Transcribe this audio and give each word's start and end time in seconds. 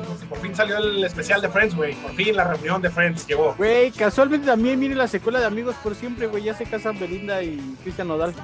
por 0.00 0.38
fin 0.38 0.54
salió 0.54 0.78
el 0.78 1.04
especial 1.04 1.40
de 1.40 1.48
Friends, 1.48 1.74
güey. 1.74 1.94
Por 1.94 2.12
fin 2.14 2.36
la 2.36 2.44
reunión 2.44 2.80
de 2.82 2.90
Friends 2.90 3.26
llegó. 3.26 3.54
Güey, 3.54 3.90
casualmente 3.90 4.46
también 4.46 4.78
mire 4.78 4.94
la 4.94 5.08
secuela 5.08 5.38
de 5.40 5.46
Amigos 5.46 5.76
por 5.82 5.94
Siempre, 5.94 6.26
güey. 6.26 6.44
Ya 6.44 6.54
se 6.54 6.64
casan 6.64 6.98
Belinda 6.98 7.42
y 7.42 7.76
Cristian 7.82 8.08
Nodal. 8.08 8.34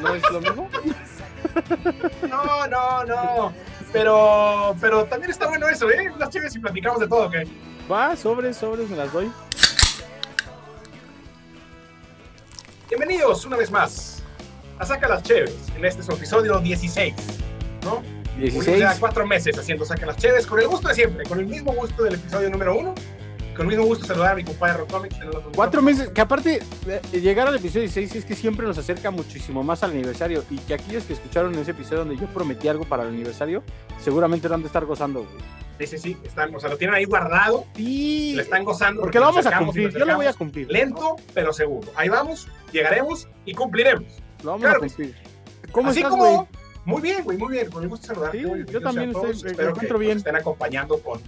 ¿No 0.00 0.14
es 0.14 0.22
lo 0.30 0.40
mismo? 0.40 0.68
No, 2.28 2.66
no, 2.68 3.04
no. 3.04 3.52
Pero, 3.92 4.74
pero 4.80 5.04
también 5.04 5.30
está 5.30 5.48
bueno 5.48 5.68
eso, 5.68 5.90
¿eh? 5.90 6.10
Las 6.18 6.30
chéves 6.30 6.54
y 6.56 6.60
platicamos 6.60 7.00
de 7.00 7.08
todo, 7.08 7.26
¿ok? 7.26 7.34
Va, 7.90 8.16
sobres, 8.16 8.56
sobres, 8.56 8.88
me 8.88 8.96
las 8.96 9.12
doy. 9.12 9.30
Bienvenidos 12.88 13.44
una 13.44 13.56
vez 13.56 13.70
más 13.70 14.22
a 14.78 14.86
Saca 14.86 15.08
las 15.08 15.22
Cheves 15.22 15.54
en 15.76 15.84
este 15.84 16.00
es 16.00 16.06
su 16.06 16.12
episodio 16.12 16.58
16, 16.58 17.14
¿no? 17.84 18.02
16. 18.38 18.78
Ya 18.78 18.94
cuatro 18.98 19.26
meses 19.26 19.58
haciendo 19.58 19.84
Saca 19.84 20.06
las 20.06 20.16
Cheves 20.16 20.46
con 20.46 20.58
el 20.60 20.68
gusto 20.68 20.88
de 20.88 20.94
siempre, 20.94 21.24
con 21.24 21.38
el 21.38 21.46
mismo 21.46 21.72
gusto 21.72 22.02
del 22.04 22.14
episodio 22.14 22.50
número 22.50 22.76
uno, 22.78 22.94
con 23.54 23.62
el 23.62 23.68
mismo 23.68 23.84
gusto 23.84 24.06
saludar 24.06 24.32
a 24.32 24.34
mi 24.36 24.44
compadre 24.44 24.78
Rock 24.78 24.90
Comics. 24.90 25.16
en 25.16 25.22
el 25.22 25.28
otro 25.28 25.52
Cuatro 25.54 25.82
meses, 25.82 26.08
que 26.08 26.20
aparte, 26.20 26.62
eh, 26.86 27.00
llegar 27.20 27.46
al 27.48 27.56
episodio 27.56 27.82
16 27.82 28.14
es 28.16 28.24
que 28.24 28.34
siempre 28.34 28.66
nos 28.66 28.78
acerca 28.78 29.10
muchísimo 29.10 29.62
más 29.62 29.82
al 29.82 29.90
aniversario. 29.90 30.44
Y 30.50 30.56
que 30.58 30.74
aquellos 30.74 31.04
que 31.04 31.12
escucharon 31.12 31.54
ese 31.58 31.72
episodio 31.72 31.98
donde 32.04 32.16
yo 32.16 32.26
prometí 32.28 32.68
algo 32.68 32.84
para 32.86 33.02
el 33.02 33.10
aniversario, 33.10 33.62
seguramente 34.00 34.48
lo 34.48 34.54
han 34.54 34.62
de 34.62 34.68
estar 34.68 34.84
gozando, 34.86 35.20
güey. 35.24 35.36
Sí, 35.78 35.86
sí, 35.86 35.98
sí, 35.98 36.16
están, 36.24 36.54
o 36.54 36.60
sea, 36.60 36.70
lo 36.70 36.76
tienen 36.76 36.94
ahí 36.94 37.04
guardado, 37.04 37.64
Sí, 37.74 38.34
le 38.36 38.42
están 38.42 38.62
gozando. 38.62 39.00
porque 39.00 39.18
lo 39.18 39.26
nos 39.26 39.34
vamos 39.34 39.52
a 39.52 39.58
cumplir. 39.58 39.90
Yo 39.90 40.04
lo 40.04 40.16
voy 40.16 40.26
a 40.26 40.32
cumplir. 40.32 40.70
Lento, 40.70 41.16
pero 41.34 41.52
seguro. 41.52 41.90
Ahí 41.96 42.08
vamos, 42.08 42.46
llegaremos 42.72 43.28
y 43.44 43.52
cumpliremos. 43.54 44.22
Lo 44.44 44.52
vamos 44.52 44.62
Claro 44.62 44.76
a 44.76 44.80
cumplir. 44.86 45.14
¿Cómo 45.72 45.90
Así 45.90 45.98
estás, 46.00 46.10
como, 46.10 46.24
güey? 46.24 46.61
Muy 46.84 47.00
bien, 47.02 47.22
güey, 47.24 47.38
muy 47.38 47.52
bien, 47.52 47.68
gusto 47.70 48.08
de 48.08 48.14
saludarte. 48.14 48.38
Sí, 48.38 48.72
yo 48.72 48.80
también 48.80 49.12
todos. 49.12 49.30
estoy- 49.30 49.44
me 49.44 49.50
Espero 49.52 49.68
que 49.68 49.70
encuentro 49.72 49.98
nos 49.98 50.06
bien. 50.06 50.16
estén 50.18 50.36
acompañando 50.36 50.98
con, 51.00 51.20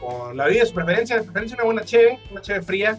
con 0.00 0.36
la 0.36 0.46
vida 0.48 0.60
de 0.60 0.66
su 0.66 0.74
preferencia, 0.74 1.16
de 1.16 1.22
preferencia 1.22 1.56
una 1.56 1.64
buena 1.64 1.82
cheve, 1.84 2.18
una 2.30 2.40
cheve 2.40 2.62
fría, 2.62 2.98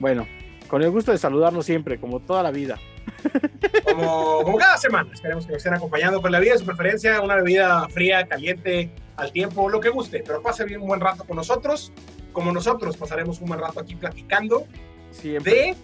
Bueno, 0.00 0.26
con 0.68 0.82
el 0.82 0.90
gusto 0.90 1.12
de 1.12 1.18
saludarnos 1.18 1.66
siempre, 1.66 1.98
como 2.00 2.20
toda 2.20 2.42
la 2.42 2.50
vida. 2.50 2.78
como, 3.84 4.42
como 4.42 4.58
cada 4.58 4.76
semana. 4.78 5.10
Esperemos 5.12 5.46
que 5.46 5.52
nos 5.52 5.58
estén 5.58 5.74
acompañando 5.74 6.20
con 6.22 6.32
la 6.32 6.40
vida 6.40 6.52
de 6.52 6.58
su 6.58 6.66
preferencia, 6.66 7.20
una 7.20 7.36
bebida 7.36 7.86
fría, 7.90 8.26
caliente, 8.26 8.90
al 9.16 9.30
tiempo, 9.32 9.68
lo 9.68 9.80
que 9.80 9.90
guste, 9.90 10.22
pero 10.26 10.42
pase 10.42 10.64
bien 10.64 10.80
un 10.80 10.88
buen 10.88 11.00
rato 11.00 11.24
con 11.24 11.36
nosotros, 11.36 11.92
como 12.32 12.50
nosotros 12.52 12.96
pasaremos 12.96 13.40
un 13.40 13.48
buen 13.48 13.60
rato 13.60 13.78
aquí 13.80 13.94
platicando 13.94 14.66
Siempre. 15.12 15.52
de 15.52 15.76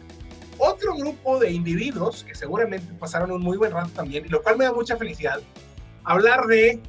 otro 0.61 0.94
grupo 0.94 1.39
de 1.39 1.50
individuos 1.50 2.22
que 2.25 2.34
seguramente 2.34 2.92
pasaron 2.94 3.33
un 3.33 3.42
muy 3.42 3.56
buen 3.56 3.72
rato 3.72 3.91
también, 3.94 4.27
y 4.27 4.28
lo 4.28 4.42
cual 4.42 4.58
me 4.58 4.64
da 4.64 4.72
mucha 4.72 4.97
felicidad, 4.97 5.41
hablar 6.05 6.47
de 6.47 6.80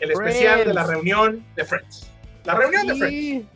el 0.00 0.10
especial 0.10 0.64
de 0.64 0.74
la 0.74 0.84
reunión 0.84 1.44
de 1.54 1.64
Friends. 1.64 2.10
La 2.44 2.54
reunión 2.54 2.86
de 2.86 2.94
Friends. 2.94 3.46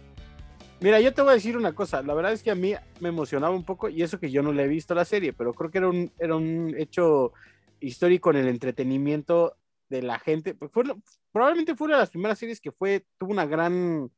Mira, 0.81 0.98
yo 1.01 1.12
te 1.12 1.21
voy 1.21 1.33
a 1.33 1.34
decir 1.34 1.59
una 1.59 1.75
cosa. 1.75 2.03
La 2.03 2.15
verdad 2.15 2.33
es 2.33 2.43
que 2.43 2.51
a 2.51 2.55
mí 2.55 2.75
me 3.01 3.11
emocionaba 3.11 3.55
un 3.55 3.65
poco, 3.65 3.89
y 3.89 4.03
eso 4.03 4.19
que 4.19 4.31
yo 4.31 4.43
no 4.43 4.53
le 4.53 4.65
he 4.65 4.69
visto 4.69 4.95
la 4.95 5.05
serie, 5.05 5.33
pero 5.33 5.53
creo 5.53 5.71
que 5.71 5.78
era 5.78 5.89
un, 5.89 6.11
era 6.19 6.37
un 6.37 6.75
hecho 6.78 7.33
histórico 7.81 8.31
en 8.31 8.37
el 8.37 8.48
entretenimiento 8.48 9.56
de 9.91 10.03
la 10.03 10.19
gente. 10.19 10.55
Pues 10.55 10.71
fue, 10.73 10.84
probablemente 11.33 11.75
fue 11.77 11.87
una 11.87 11.97
de 11.97 12.03
las 12.03 12.11
primeras 12.11 12.39
series 12.39 12.61
que 12.61 12.73
fue, 12.73 13.05
tuvo 13.19 13.33
una 13.33 13.45
gran 13.45 14.11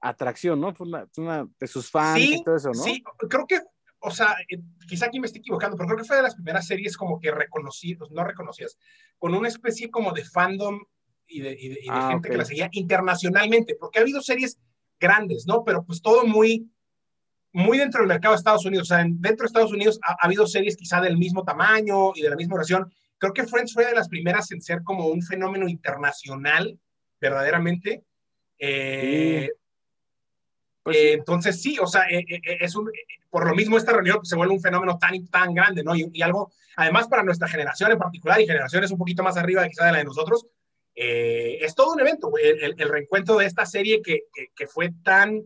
atracción, 0.00 0.60
¿no? 0.60 0.74
Fue 0.74 0.86
una, 0.86 1.06
fue 1.12 1.24
una 1.24 1.48
de 1.58 1.66
sus 1.66 1.90
fans 1.90 2.20
Sí, 2.20 2.36
y 2.36 2.44
todo 2.44 2.56
eso, 2.56 2.68
¿no? 2.68 2.82
Sí, 2.82 3.02
creo 3.28 3.46
que, 3.46 3.60
o 4.00 4.10
sea, 4.10 4.36
eh, 4.48 4.58
quizá 4.88 5.06
aquí 5.06 5.18
me 5.20 5.26
estoy 5.26 5.40
equivocando, 5.40 5.76
pero 5.76 5.88
creo 5.88 5.98
que 5.98 6.04
fue 6.04 6.16
de 6.16 6.22
las 6.22 6.34
primeras 6.34 6.66
series 6.66 6.96
como 6.96 7.18
que 7.20 7.30
reconocidas, 7.30 8.10
no 8.10 8.24
reconocidas, 8.24 8.78
con 9.18 9.34
una 9.34 9.48
especie 9.48 9.90
como 9.90 10.12
de 10.12 10.24
fandom 10.24 10.80
y 11.26 11.40
de, 11.40 11.50
y 11.58 11.68
de- 11.68 11.78
y 11.82 11.84
de 11.84 11.90
Ah, 11.90 12.08
gente 12.10 12.28
ok. 12.28 12.32
que 12.32 12.38
la 12.38 12.44
seguía 12.44 12.68
internacionalmente, 12.72 13.74
porque 13.78 13.98
ha 13.98 14.02
habido 14.02 14.20
series 14.22 14.58
grandes, 15.00 15.44
¿no? 15.46 15.64
Pero 15.64 15.84
pues 15.84 16.00
todo 16.00 16.24
muy, 16.26 16.70
muy 17.52 17.78
dentro 17.78 18.00
del 18.00 18.08
mercado 18.08 18.34
de 18.34 18.38
Estados 18.38 18.64
Unidos. 18.66 18.90
O 18.90 18.94
sea, 18.94 19.00
en- 19.02 19.20
dentro 19.20 19.44
de 19.44 19.48
Estados 19.48 19.72
Unidos 19.72 19.98
ha, 20.04 20.12
ha 20.12 20.26
habido 20.26 20.46
series 20.46 20.76
quizá 20.76 21.00
del 21.00 21.16
mismo 21.18 21.44
tamaño 21.44 22.12
y 22.14 22.22
de 22.22 22.30
la 22.30 22.36
misma 22.36 22.54
duración. 22.54 22.92
Creo 23.18 23.32
que 23.32 23.46
Friends 23.46 23.72
fue 23.74 23.84
de 23.86 23.94
las 23.94 24.08
primeras 24.08 24.50
en 24.52 24.62
ser 24.62 24.82
como 24.84 25.06
un 25.08 25.22
fenómeno 25.22 25.68
internacional, 25.68 26.78
verdaderamente. 27.20 28.04
Eh, 28.58 29.50
Pues 30.88 30.96
eh, 30.96 31.00
sí. 31.08 31.12
entonces 31.14 31.62
sí, 31.62 31.78
o 31.80 31.86
sea, 31.86 32.02
eh, 32.10 32.24
eh, 32.28 32.40
es 32.60 32.74
un, 32.76 32.90
por 33.30 33.46
lo 33.46 33.54
mismo 33.54 33.76
esta 33.76 33.92
reunión 33.92 34.16
pues, 34.18 34.28
se 34.28 34.36
vuelve 34.36 34.54
un 34.54 34.60
fenómeno 34.60 34.98
tan, 34.98 35.26
tan 35.28 35.54
grande, 35.54 35.82
¿no? 35.82 35.94
Y, 35.96 36.10
y 36.12 36.22
algo, 36.22 36.50
además 36.76 37.08
para 37.08 37.22
nuestra 37.22 37.48
generación 37.48 37.92
en 37.92 37.98
particular 37.98 38.40
y 38.40 38.46
generaciones 38.46 38.90
un 38.90 38.98
poquito 38.98 39.22
más 39.22 39.36
arriba 39.36 39.66
quizá 39.68 39.86
de 39.86 39.92
la 39.92 39.98
de 39.98 40.04
nosotros, 40.04 40.46
eh, 40.94 41.58
es 41.60 41.74
todo 41.74 41.92
un 41.92 42.00
evento, 42.00 42.28
güey, 42.28 42.46
el, 42.46 42.62
el- 42.64 42.74
el 42.78 42.88
reencuentro 42.88 43.36
de 43.36 43.46
esta 43.46 43.64
serie 43.66 44.02
que, 44.02 44.22
que, 44.34 44.48
que 44.56 44.66
fue 44.66 44.92
tan, 45.04 45.42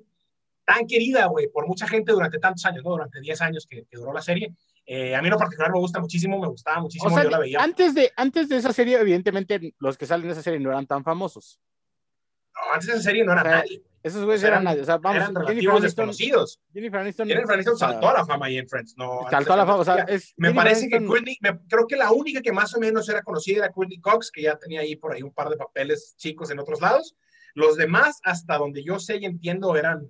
tan 0.64 0.86
querida, 0.86 1.26
güey, 1.26 1.48
por 1.48 1.66
mucha 1.66 1.86
gente 1.86 2.12
durante 2.12 2.38
tantos 2.38 2.64
años, 2.64 2.82
¿no? 2.84 2.90
Durante 2.90 3.20
10 3.20 3.40
años 3.42 3.66
que, 3.68 3.84
que 3.84 3.96
duró 3.98 4.12
la 4.12 4.22
serie. 4.22 4.54
Eh, 4.86 5.14
a 5.14 5.20
mí 5.20 5.28
en 5.28 5.32
lo 5.32 5.38
particular 5.38 5.70
me 5.70 5.78
gusta 5.78 6.00
muchísimo, 6.00 6.40
me 6.40 6.48
gustaba 6.48 6.80
muchísimo, 6.80 7.10
O 7.10 7.14
sea, 7.14 7.24
yo 7.24 7.30
la 7.30 7.38
veía. 7.38 7.60
antes 7.62 7.94
de, 7.94 8.10
antes 8.16 8.48
de 8.48 8.56
esa 8.56 8.72
serie, 8.72 8.98
evidentemente, 8.98 9.74
los 9.78 9.96
que 9.98 10.06
salen 10.06 10.26
de 10.26 10.32
esa 10.32 10.42
serie 10.42 10.58
no 10.60 10.70
eran 10.70 10.86
tan 10.86 11.04
famosos. 11.04 11.60
No, 12.54 12.72
antes 12.74 12.86
de 12.88 12.92
esa 12.94 13.02
serie 13.02 13.24
no 13.24 13.32
era 13.32 13.42
O 13.42 13.44
sea, 13.44 13.56
nadie, 13.58 13.82
Esos 14.02 14.24
güeyes 14.24 14.42
eran- 14.42 14.62
eran. 14.66 14.80
O 14.80 14.84
sea, 14.84 14.98
vamos, 14.98 15.16
eran 15.16 15.28
Jennifer 15.46 15.52
Aniston, 15.70 15.82
desconocidos. 15.82 16.60
Jennifer 16.72 17.00
Aniston. 17.00 17.28
Jennifer 17.28 17.64
saltó 17.76 18.08
a 18.08 18.14
la 18.14 18.26
fama 18.26 18.46
ahí 18.46 18.58
en 18.58 18.68
Friends, 18.68 18.94
¿no? 18.96 19.20
Saltó 19.30 19.52
a 19.52 19.56
la 19.56 19.64
fama, 19.66 19.78
o 19.78 19.84
sea, 19.84 19.96
es, 20.08 20.34
Me 20.36 20.48
Jennifer 20.48 20.64
parece 20.64 20.88
que 20.88 21.04
Courtney, 21.04 21.36
me- 21.40 21.60
creo 21.68 21.86
que 21.86 21.96
la 21.96 22.10
única 22.10 22.42
que 22.42 22.50
más 22.52 22.74
o 22.74 22.80
menos 22.80 23.08
era 23.08 23.22
conocida 23.22 23.58
era 23.64 23.72
Courtney 23.72 24.00
Cox, 24.00 24.30
que 24.32 24.42
ya 24.42 24.56
tenía 24.58 24.80
ahí 24.80 24.96
por 24.96 25.12
ahí 25.12 25.22
un 25.22 25.32
par 25.32 25.48
de 25.50 25.56
papeles 25.56 26.14
chicos 26.16 26.50
en 26.50 26.58
otros 26.58 26.80
lados. 26.80 27.14
Los 27.54 27.76
demás, 27.76 28.18
hasta 28.24 28.58
donde 28.58 28.82
yo 28.82 28.98
sé 28.98 29.18
y 29.18 29.24
entiendo, 29.26 29.76
eran 29.76 30.08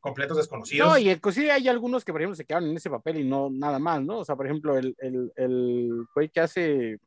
completos 0.00 0.36
desconocidos. 0.36 0.88
No, 0.88 0.98
y 0.98 1.10
inclusive 1.10 1.50
hay 1.52 1.68
algunos 1.68 2.04
que, 2.04 2.12
por 2.12 2.20
ejemplo, 2.20 2.34
se 2.36 2.44
quedaron 2.44 2.68
en 2.70 2.76
ese 2.76 2.90
papel 2.90 3.20
y 3.20 3.24
no 3.24 3.48
nada 3.50 3.78
más, 3.78 4.02
¿no? 4.02 4.18
O 4.18 4.24
sea, 4.24 4.34
por 4.36 4.46
ejemplo, 4.46 4.76
el, 4.76 4.94
el, 4.98 5.32
el 5.36 6.04
güey 6.14 6.28
que 6.28 6.40
hace. 6.40 6.98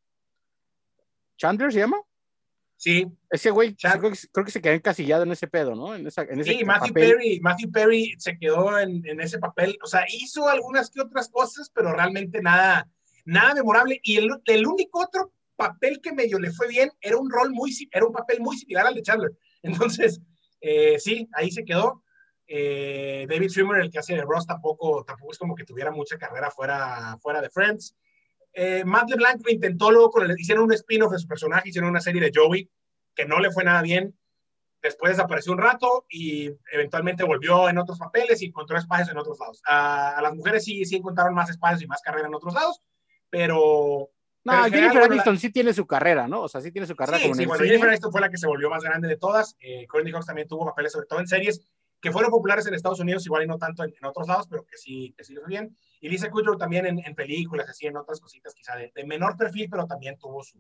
¿Chandler 1.37 1.71
se 1.73 1.79
llama? 1.79 1.97
Sí, 2.75 3.07
Ese 3.29 3.49
güey 3.49 3.75
creo, 3.75 4.11
que, 4.11 4.19
creo 4.31 4.45
que 4.45 4.51
se 4.51 4.61
quedó 4.61 4.73
encasillado 4.73 5.23
en 5.23 5.31
ese 5.31 5.47
pedo, 5.47 5.73
¿no? 5.73 5.95
En, 5.95 6.05
esa, 6.05 6.23
en 6.23 6.41
ese 6.41 6.51
sí, 6.51 6.65
Matthew 6.65 6.93
papel. 6.93 7.09
Perry, 7.09 7.39
Matthew 7.39 7.71
Perry 7.71 8.15
se 8.17 8.37
quedó 8.37 8.77
en, 8.77 9.07
en 9.07 9.21
ese 9.21 9.39
papel. 9.39 9.77
O 9.83 9.87
sea, 9.87 10.05
hizo 10.09 10.49
algunas 10.49 10.89
que 10.89 11.01
otras 11.01 11.29
cosas, 11.29 11.71
pero 11.73 11.93
realmente 11.93 12.41
nada, 12.41 12.89
nada 13.25 13.53
memorable. 13.53 13.99
Y 14.03 14.17
el, 14.17 14.29
el 14.45 14.67
único 14.67 14.99
otro 14.99 15.31
papel 15.55 16.01
que 16.01 16.11
medio 16.13 16.39
le 16.39 16.51
fue 16.51 16.67
bien 16.67 16.91
era 16.99 17.17
un 17.17 17.29
rol 17.29 17.51
muy, 17.51 17.71
era 17.91 18.05
un 18.05 18.11
papel 18.11 18.41
muy 18.41 18.57
similar 18.57 18.87
al 18.87 18.95
de 18.95 19.01
Chandler. 19.01 19.31
Entonces, 19.63 20.19
eh, 20.59 20.99
sí, 20.99 21.29
ahí 21.33 21.51
se 21.51 21.63
quedó. 21.63 22.03
Eh, 22.47 23.25
David 23.29 23.49
Schwimmer, 23.49 23.81
el 23.81 23.89
que 23.89 23.99
hace 23.99 24.15
de 24.15 24.23
Ross, 24.23 24.45
tampoco, 24.45 25.03
tampoco 25.05 25.31
es 25.31 25.37
como 25.37 25.55
que 25.55 25.63
tuviera 25.63 25.91
mucha 25.91 26.17
carrera 26.17 26.51
fuera, 26.51 27.17
fuera 27.21 27.41
de 27.41 27.49
Friends. 27.49 27.95
Eh, 28.53 28.83
Matt 28.85 29.09
LeBlanc 29.09 29.41
lo 29.45 29.51
intentó 29.51 29.91
luego, 29.91 30.11
con 30.11 30.29
el- 30.29 30.39
hicieron 30.39 30.63
un 30.65 30.73
spin-off 30.73 31.11
de 31.11 31.19
su 31.19 31.27
personaje, 31.27 31.69
hicieron 31.69 31.89
una 31.89 32.01
serie 32.01 32.21
de 32.21 32.31
Joey, 32.33 32.69
que 33.15 33.25
no 33.25 33.39
le 33.39 33.51
fue 33.51 33.63
nada 33.63 33.81
bien. 33.81 34.15
Después 34.81 35.13
desapareció 35.13 35.53
un 35.53 35.59
rato 35.59 36.05
y 36.09 36.51
eventualmente 36.71 37.23
volvió 37.23 37.69
en 37.69 37.77
otros 37.77 37.97
papeles 37.97 38.41
y 38.41 38.47
encontró 38.47 38.77
espacios 38.77 39.09
en 39.09 39.17
otros 39.17 39.39
lados. 39.39 39.61
A, 39.65 40.17
a 40.17 40.21
las 40.21 40.35
mujeres 40.35 40.65
sí, 40.65 40.83
sí 40.85 40.97
encontraron 40.97 41.33
más 41.33 41.49
espacios 41.49 41.81
y 41.83 41.87
más 41.87 42.01
carrera 42.01 42.27
en 42.27 42.35
otros 42.35 42.53
lados, 42.53 42.81
pero 43.29 44.09
No, 44.43 44.51
Pero 44.51 44.57
en 44.57 44.63
general, 44.65 44.71
Jennifer 44.71 44.99
bueno, 44.99 45.13
Aniston 45.13 45.37
sí 45.39 45.51
tiene 45.51 45.73
su 45.73 45.87
carrera, 45.87 46.27
¿no? 46.27 46.41
O 46.41 46.47
sea, 46.49 46.59
sí 46.59 46.71
tiene 46.71 46.85
su 46.85 46.95
carrera 46.97 47.17
sí, 47.17 47.23
como 47.23 47.35
sí, 47.35 47.45
bueno. 47.45 47.63
Jennifer 47.63 47.87
Aniston 47.87 48.11
fue 48.11 48.19
la 48.21 48.29
que 48.29 48.37
se 48.37 48.45
volvió 48.47 48.69
más 48.69 48.83
grande 48.83 49.07
de 49.07 49.15
todas. 49.17 49.55
Eh, 49.61 49.87
Courtney 49.87 50.11
Cox 50.11 50.25
también 50.25 50.47
tuvo 50.49 50.65
papeles, 50.65 50.91
sobre 50.91 51.07
todo 51.07 51.19
en 51.21 51.27
series 51.27 51.61
que 52.01 52.11
fueron 52.11 52.29
populares 52.29 52.67
en 52.67 52.73
Estados 52.73 52.99
Unidos, 52.99 53.25
igual 53.25 53.43
y 53.43 53.47
no 53.47 53.57
tanto 53.57 53.85
en, 53.85 53.93
en 53.97 54.05
otros 54.05 54.27
lados, 54.27 54.47
pero 54.49 54.65
que 54.65 54.75
sí, 54.75 55.13
que 55.17 55.23
sí 55.23 55.33
lo 55.33 55.39
fue 55.41 55.47
bien. 55.51 55.77
Y 56.03 56.09
Lisa 56.09 56.29
Kudrow 56.29 56.57
también 56.57 56.85
en, 56.85 56.99
en 56.99 57.15
películas, 57.15 57.69
así 57.69 57.87
en 57.87 57.95
otras 57.95 58.19
cositas 58.19 58.53
quizá 58.53 58.75
de, 58.75 58.91
de 58.93 59.05
menor 59.05 59.37
perfil, 59.37 59.69
pero 59.71 59.87
también 59.87 60.17
tuvo 60.17 60.43
su... 60.43 60.59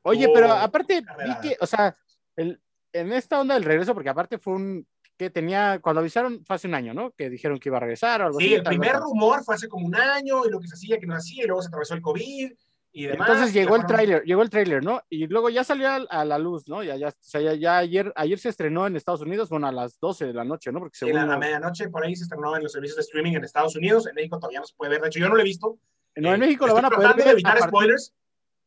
Oye, 0.00 0.24
tuvo 0.24 0.34
pero 0.34 0.52
aparte 0.52 1.02
vi 1.02 1.40
que, 1.42 1.56
o 1.60 1.66
sea, 1.66 1.94
el, 2.34 2.58
en 2.90 3.12
esta 3.12 3.38
onda 3.38 3.52
del 3.52 3.64
regreso, 3.64 3.92
porque 3.92 4.08
aparte 4.08 4.38
fue 4.38 4.54
un 4.54 4.86
que 5.18 5.28
tenía, 5.28 5.80
cuando 5.82 6.00
avisaron 6.00 6.42
fue 6.46 6.56
hace 6.56 6.66
un 6.66 6.74
año, 6.74 6.94
¿no? 6.94 7.10
Que 7.10 7.28
dijeron 7.28 7.58
que 7.58 7.68
iba 7.68 7.76
a 7.76 7.80
regresar 7.80 8.22
o 8.22 8.24
algo 8.24 8.38
así. 8.38 8.48
Sí, 8.48 8.54
el 8.54 8.62
primer 8.62 8.96
rumor 8.96 9.44
fue 9.44 9.54
hace 9.54 9.68
como 9.68 9.86
un 9.86 9.96
año 9.96 10.46
y 10.46 10.50
lo 10.50 10.58
que 10.58 10.66
se 10.66 10.76
hacía, 10.76 10.98
que 10.98 11.06
no 11.06 11.14
hacía, 11.14 11.44
y 11.44 11.46
luego 11.46 11.60
se 11.60 11.68
atravesó 11.68 11.92
el 11.92 12.00
COVID 12.00 12.52
y 12.96 13.06
demás. 13.06 13.28
Entonces 13.28 13.52
llegó 13.52 13.74
el 13.76 13.84
tráiler, 13.86 14.22
llegó 14.24 14.42
el 14.42 14.48
tráiler, 14.50 14.82
¿no? 14.84 15.02
Y 15.10 15.26
luego 15.26 15.50
ya 15.50 15.64
salió 15.64 15.88
a, 15.88 15.96
a 15.96 16.24
la 16.24 16.38
luz, 16.38 16.68
¿no? 16.68 16.82
Ya, 16.84 16.96
ya, 16.96 17.08
o 17.08 17.12
sea, 17.18 17.40
ya, 17.40 17.54
ya 17.54 17.78
ayer, 17.78 18.12
ayer 18.14 18.38
se 18.38 18.48
estrenó 18.50 18.86
en 18.86 18.94
Estados 18.96 19.20
Unidos, 19.20 19.48
bueno, 19.50 19.66
a 19.66 19.72
las 19.72 19.98
12 19.98 20.26
de 20.28 20.32
la 20.32 20.44
noche, 20.44 20.70
¿no? 20.70 20.78
Porque 20.78 20.96
según 20.96 21.18
a 21.18 21.26
la 21.26 21.32
no- 21.34 21.38
medianoche 21.40 21.88
por 21.88 22.04
ahí 22.04 22.14
se 22.14 22.22
estrenó 22.22 22.56
en 22.56 22.62
los 22.62 22.70
servicios 22.72 22.96
de 22.96 23.02
streaming 23.02 23.32
en 23.32 23.42
Estados 23.44 23.74
Unidos. 23.76 24.06
En 24.06 24.14
México 24.14 24.38
todavía 24.38 24.60
no 24.60 24.66
se 24.66 24.74
puede 24.76 24.92
ver. 24.92 25.00
De 25.02 25.08
hecho, 25.08 25.18
yo 25.18 25.28
no 25.28 25.34
lo 25.34 25.40
he 25.40 25.44
visto. 25.44 25.78
no, 26.16 26.28
en 26.28 26.34
Eh, 26.36 26.38
México 26.46 26.66
lo 26.68 26.74
van 26.74 26.84
a 26.84 26.88
poder 26.90 27.00
tratando 27.08 27.24
ver. 27.24 27.26
de 27.26 27.32
evitar 27.32 27.60
spoilers. 27.68 28.14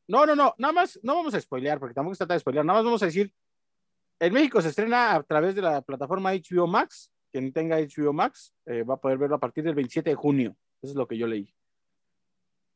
No, 0.09 0.25
no, 0.25 0.35
no, 0.35 0.53
nada 0.57 0.73
más, 0.73 0.99
no 1.03 1.15
vamos 1.15 1.33
a 1.33 1.39
spoilear, 1.41 1.79
porque 1.79 1.93
tampoco 1.95 2.15
se 2.15 2.19
trata 2.19 2.33
de 2.33 2.39
spoilear, 2.41 2.65
nada 2.65 2.79
más 2.79 2.85
vamos 2.85 3.03
a 3.03 3.07
decir, 3.07 3.33
en 4.19 4.33
México 4.33 4.61
se 4.61 4.69
estrena 4.69 5.15
a 5.15 5.23
través 5.23 5.53
de 5.55 5.61
la 5.61 5.81
plataforma 5.81 6.31
HBO 6.33 6.65
Max, 6.67 7.11
quien 7.31 7.51
tenga 7.53 7.77
HBO 7.77 8.13
Max 8.13 8.53
eh, 8.65 8.83
va 8.83 8.93
a 8.95 8.97
poder 9.01 9.17
verlo 9.17 9.35
a 9.35 9.39
partir 9.39 9.63
del 9.65 9.75
27 9.75 10.09
de 10.11 10.15
junio, 10.15 10.55
eso 10.81 10.91
es 10.91 10.95
lo 10.97 11.07
que 11.07 11.17
yo 11.17 11.27
leí. 11.27 11.53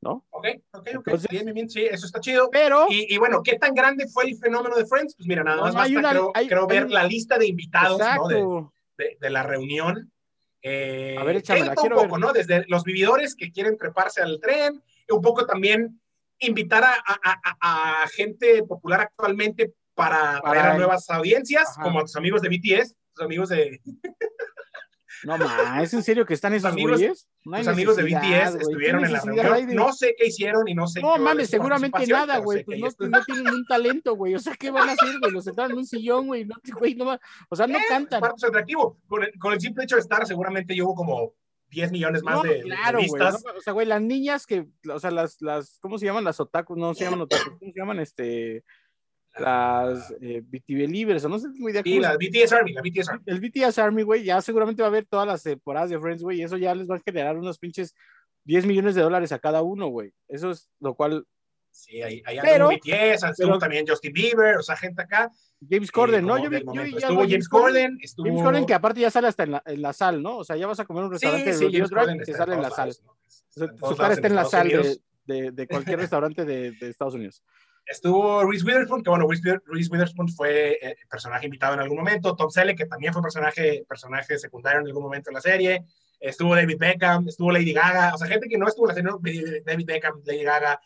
¿No? 0.02 0.26
Ok, 0.32 0.48
ok, 0.72 0.90
ok. 0.98 1.10
bien, 1.30 1.54
bien, 1.54 1.70
sí, 1.70 1.86
eso 1.86 2.06
está 2.06 2.20
chido. 2.20 2.50
Pero. 2.52 2.88
Y, 2.90 3.18
bueno, 3.18 3.42
¿qué 3.44 3.58
tan 3.58 3.74
grande 3.74 4.08
fue 4.08 4.26
el 4.26 4.38
fenómeno 4.38 4.76
de 4.76 4.86
Friends? 4.86 5.16
Pues 5.16 5.28
mira, 5.28 5.44
nada 5.44 5.62
más 5.62 5.74
basta, 5.74 6.32
creo, 6.48 6.68
ver 6.68 6.90
la 6.90 7.04
lista 7.04 7.38
de 7.38 7.48
invitados, 7.48 8.00
¿no? 8.00 8.70
De, 8.98 9.18
de, 9.20 9.30
la 9.30 9.44
reunión. 9.44 10.12
Eh, 10.62 11.16
a 11.18 11.24
ver, 11.24 11.38
échamela, 11.38 11.74
un 11.82 11.90
poco, 11.90 12.18
¿no? 12.18 12.34
Desde 12.34 12.66
los 12.68 12.84
vividores 12.84 13.36
que 13.36 13.52
quieren 13.52 13.78
treparse 13.78 14.22
al 14.22 14.40
tren, 14.40 14.82
un 15.10 15.22
poco 15.22 15.46
también 15.46 16.00
invitar 16.40 16.84
a, 16.84 16.96
a, 17.06 18.04
a, 18.04 18.08
gente 18.08 18.64
popular 18.64 19.02
actualmente 19.02 19.74
para, 19.94 20.42
para 20.42 20.76
nuevas 20.76 21.10
audiencias, 21.10 21.76
como 21.82 22.00
a 22.00 22.02
tus 22.04 22.16
amigos 22.16 22.42
de 22.42 22.50
BTS, 22.50 22.96
tus 23.14 23.26
amigos 23.26 23.50
de... 23.50 23.80
No, 25.24 25.38
ma, 25.38 25.82
¿es 25.84 25.94
en 25.94 26.04
serio 26.04 26.26
que 26.26 26.34
están 26.34 26.54
esos 26.54 26.72
amigos, 26.72 26.98
güeyes? 26.98 27.28
No 27.46 27.58
Los 27.58 27.68
amigos 27.68 27.96
de 27.96 28.04
BTS 28.04 28.56
estuvieron 28.56 29.06
en 29.06 29.14
la 29.14 29.22
reunión. 29.22 29.76
No 29.76 29.94
sé 29.94 30.16
qué 30.18 30.28
hicieron 30.28 30.68
y 30.68 30.74
no 30.74 30.88
sé 30.88 31.02
No, 31.02 31.18
mames, 31.18 31.50
seguramente 31.50 32.08
nada, 32.08 32.38
güey. 32.38 32.64
Pues 32.64 32.80
no, 32.80 33.08
no, 33.08 33.24
tienen 33.24 33.48
un 33.48 33.66
talento, 33.66 34.16
güey. 34.16 34.36
O 34.36 34.40
sea, 34.40 34.56
¿qué 34.56 34.72
van 34.72 34.90
a 34.90 34.94
hacer, 34.94 35.20
güey? 35.20 35.32
Los 35.32 35.46
sentaron 35.46 35.72
en 35.72 35.78
un 35.78 35.86
sillón, 35.86 36.28
güey. 36.28 36.46
No, 36.46 36.56
no, 37.06 37.20
o 37.50 37.56
sea, 37.56 37.68
no 37.68 37.78
cantan. 37.88 38.24
Es 38.24 38.30
parte 38.30 38.48
atractivo. 38.48 38.98
Con 39.08 39.24
el, 39.24 39.38
con 39.40 39.54
el 39.54 39.62
simple 39.62 39.84
hecho 39.84 39.96
de 39.96 40.02
estar, 40.02 40.26
seguramente 40.26 40.76
yo 40.76 40.86
hubo 40.86 40.96
como 40.96 41.34
10 41.72 41.92
millones 41.92 42.22
más 42.24 42.42
de, 42.44 42.62
claro, 42.62 43.00
de 43.00 43.06
vistas. 43.06 43.44
o 43.58 43.62
sea, 43.62 43.74
güey, 43.74 43.88
las 43.88 44.02
niñas 44.02 44.46
que, 44.46 44.68
o 44.90 45.00
sea, 45.00 45.10
las, 45.10 45.42
las, 45.42 45.80
¿cómo 45.80 45.98
se 45.98 46.06
llaman? 46.06 46.24
Las 46.24 46.40
otakus, 46.40 46.78
no 46.78 46.94
se 46.94 47.04
llaman 47.06 47.22
otakus, 47.22 47.58
¿cómo 47.60 47.72
se 47.72 47.80
llaman? 47.80 48.00
Este, 48.00 48.64
las 49.40 50.14
eh, 50.22 50.42
BT 50.44 51.26
o 51.26 51.30
no 51.30 51.40
sé 51.40 51.48
muy 51.50 51.72
de 51.72 51.82
Sí, 51.84 52.00
la 52.00 52.16
BTS 52.16 52.52
Army, 52.54 52.74
la 52.74 52.82
BTS 52.82 53.10
Army. 53.10 53.24
El 53.26 53.40
BTS 53.40 53.78
Army, 53.80 54.04
güey, 54.04 54.24
ya 54.24 54.42
seguramente 54.42 54.82
va 54.82 54.88
a 54.88 54.90
haber 54.90 55.06
todas 55.06 55.28
las 55.28 55.44
temporadas 55.44 55.90
de 55.90 56.00
Friends, 56.00 56.24
güey, 56.24 56.40
y 56.40 56.44
eso 56.44 56.58
ya 56.58 56.76
les 56.76 56.90
va 56.90 56.98
a 56.98 57.02
generar 57.06 57.38
unos 57.38 57.58
pinches 57.58 57.96
10 58.44 58.66
millones 58.66 58.96
de 58.96 59.02
dólares 59.02 59.32
a 59.32 59.40
cada 59.40 59.62
uno, 59.62 59.88
güey. 59.88 60.14
Eso 60.28 60.52
es 60.52 60.70
lo 60.80 60.96
cual. 60.96 61.26
Sí, 61.70 62.02
ahí, 62.02 62.22
ahí 62.26 62.38
pero, 62.42 62.68
BTS, 62.68 63.24
estuvo 63.24 63.58
también 63.58 63.86
Justin 63.88 64.12
Bieber, 64.12 64.58
o 64.58 64.62
sea, 64.62 64.76
gente 64.76 65.02
acá. 65.02 65.32
James 65.70 65.88
eh, 65.88 65.92
Corden, 65.94 66.26
¿no? 66.26 66.38
Yo, 66.38 66.50
vi, 66.50 66.62
yo, 66.74 66.82
estuvo 66.82 67.22
James 67.22 67.48
Corden, 67.48 67.98
estuvo... 68.02 68.28
James 68.28 68.44
Corden 68.44 68.66
que 68.66 68.74
aparte 68.74 69.00
ya 69.00 69.10
sale 69.10 69.30
hasta 69.30 69.44
en 69.44 69.52
la, 69.52 69.64
en 69.66 69.82
la 69.82 69.94
sal, 69.94 70.22
¿no? 70.22 70.40
O 70.40 70.44
sea, 70.44 70.58
ya 70.58 70.68
vas 70.68 70.82
a 70.82 70.86
comer 70.86 71.06
un 71.06 71.12
restaurante 71.12 71.54
sí, 71.54 71.66
de 71.66 71.72
James 71.72 71.90
Corden 71.90 72.20
que 72.20 72.34
sale 72.34 72.56
en 72.56 72.62
la 72.62 72.72
sal. 72.72 72.94
Su 72.94 73.96
cara 73.96 74.14
está 74.14 74.28
en 74.28 74.36
la 74.36 74.46
sal 74.46 74.68
de, 74.68 74.98
de, 75.24 75.52
de, 75.52 75.68
cualquier 75.68 76.00
restaurante 76.00 76.44
de, 76.44 76.72
de 76.72 76.90
Estados 76.90 77.14
Unidos. 77.14 77.42
Estuvo 77.86 78.44
Reese 78.44 78.66
Witherspoon, 78.66 79.04
que 79.04 79.10
bueno, 79.10 79.28
Reese 79.28 79.90
Witherspoon 79.92 80.30
fue 80.30 80.78
eh, 80.82 80.96
personaje 81.10 81.46
invitado 81.46 81.74
en 81.74 81.82
algún 81.82 81.98
momento. 81.98 82.36
Tom 82.36 82.50
Selleck, 82.50 82.78
que 82.78 82.86
también 82.86 83.12
fue 83.12 83.22
personaje, 83.22 83.84
personaje 83.88 84.38
secundario 84.38 84.80
en 84.80 84.88
algún 84.88 85.04
momento 85.04 85.30
en 85.30 85.36
la 85.36 85.42
serie. 85.42 85.84
Estuvo 86.20 86.56
David 86.56 86.78
Beckham, 86.78 87.28
estuvo 87.28 87.52
Lady 87.52 87.74
Gaga. 87.74 88.14
O 88.14 88.18
sea, 88.18 88.28
gente 88.28 88.48
que 88.48 88.58
no 88.58 88.68
estuvo 88.68 88.90
en 88.90 88.96
la 88.96 89.20
serie, 89.22 89.62
David 89.66 89.86
Beckham, 89.86 90.22
Lady 90.26 90.44
Gaga. 90.44 90.80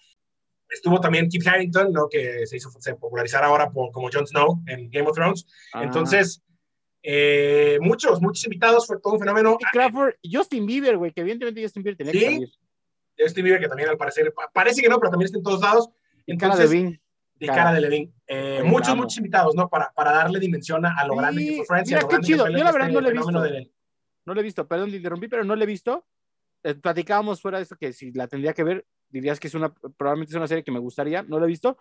Estuvo 0.69 1.00
también 1.00 1.30
Kit 1.30 1.45
Harington, 1.45 1.92
¿no? 1.92 2.07
Que 2.09 2.47
se 2.47 2.57
hizo 2.57 2.71
se 2.71 2.95
popularizar 2.95 3.44
ahora 3.44 3.69
por, 3.69 3.91
como 3.91 4.09
Jon 4.12 4.25
Snow 4.25 4.63
en 4.65 4.89
Game 4.89 5.07
of 5.07 5.15
Thrones. 5.15 5.45
Ah. 5.74 5.83
Entonces, 5.83 6.41
eh, 7.03 7.77
muchos, 7.81 8.19
muchos 8.19 8.44
invitados, 8.45 8.88
fue 8.88 9.00
todo 9.00 9.13
un 9.13 9.19
fenómeno. 9.19 9.57
Y 9.59 9.65
Crawford, 9.65 10.15
Justin 10.24 10.65
Bieber, 10.65 10.98
güey, 10.98 11.12
que 11.12 11.21
evidentemente 11.21 11.62
Justin 11.62 11.83
Bieber 11.83 11.98
tenía 11.98 12.13
¿Sí? 12.13 12.19
que 12.19 12.25
salir. 12.25 12.50
Justin 13.19 13.44
Bieber, 13.44 13.62
que 13.62 13.68
también 13.68 13.89
al 13.89 13.98
parecer, 13.98 14.33
parece 14.53 14.81
que 14.81 14.89
no, 14.89 15.00
pero 15.00 15.12
también 15.12 15.27
está 15.27 15.38
en 15.38 15.44
todos 15.44 15.62
lados. 15.62 15.89
Entonces, 16.27 16.57
cara 16.57 16.69
de 16.69 16.75
Vin. 16.75 17.01
De 17.36 17.48
cara, 17.48 17.74
de 17.74 17.81
Levin. 17.81 18.13
Eh, 18.27 18.63
muchos, 18.63 18.95
muchos 18.95 19.18
invitados, 19.18 19.56
¿no? 19.56 19.68
Para, 19.69 19.92
para 19.94 20.12
darle 20.12 20.39
dimensión 20.39 20.86
a, 20.86 21.06
lo 21.06 21.16
grande 21.16 21.44
que 21.44 21.56
fue 21.57 21.66
Francia. 21.66 21.98
Mira, 21.98 22.07
qué 22.07 22.25
chido. 22.25 22.50
Yo 22.50 22.63
la 22.63 22.72
verdad 22.72 22.89
no 22.89 23.01
le 23.01 23.10
he 23.10 23.13
visto. 23.13 23.31
No 24.25 24.33
lo 24.33 24.39
he 24.39 24.44
visto, 24.44 24.68
perdón, 24.68 24.89
te 24.89 24.98
interrumpí, 24.98 25.27
pero 25.27 25.44
no 25.44 25.56
le 25.56 25.63
he 25.63 25.68
visto. 25.68 26.07
Eh, 26.63 26.74
platicábamos 26.75 27.42
fuera 27.42 27.57
de 27.57 27.63
esto 27.63 27.75
que 27.75 27.94
si 27.94 28.12
la 28.12 28.27
tendría 28.27 28.54
que 28.54 28.63
ver, 28.63 28.86
dirías 29.10 29.39
que 29.39 29.48
es 29.48 29.54
una, 29.54 29.72
probablemente 29.72 30.31
es 30.31 30.36
una 30.36 30.48
serie 30.48 30.63
que 30.63 30.72
me 30.72 30.80
gustaría, 30.80 31.22
no 31.24 31.38
la 31.38 31.45
he 31.45 31.50
visto. 31.50 31.77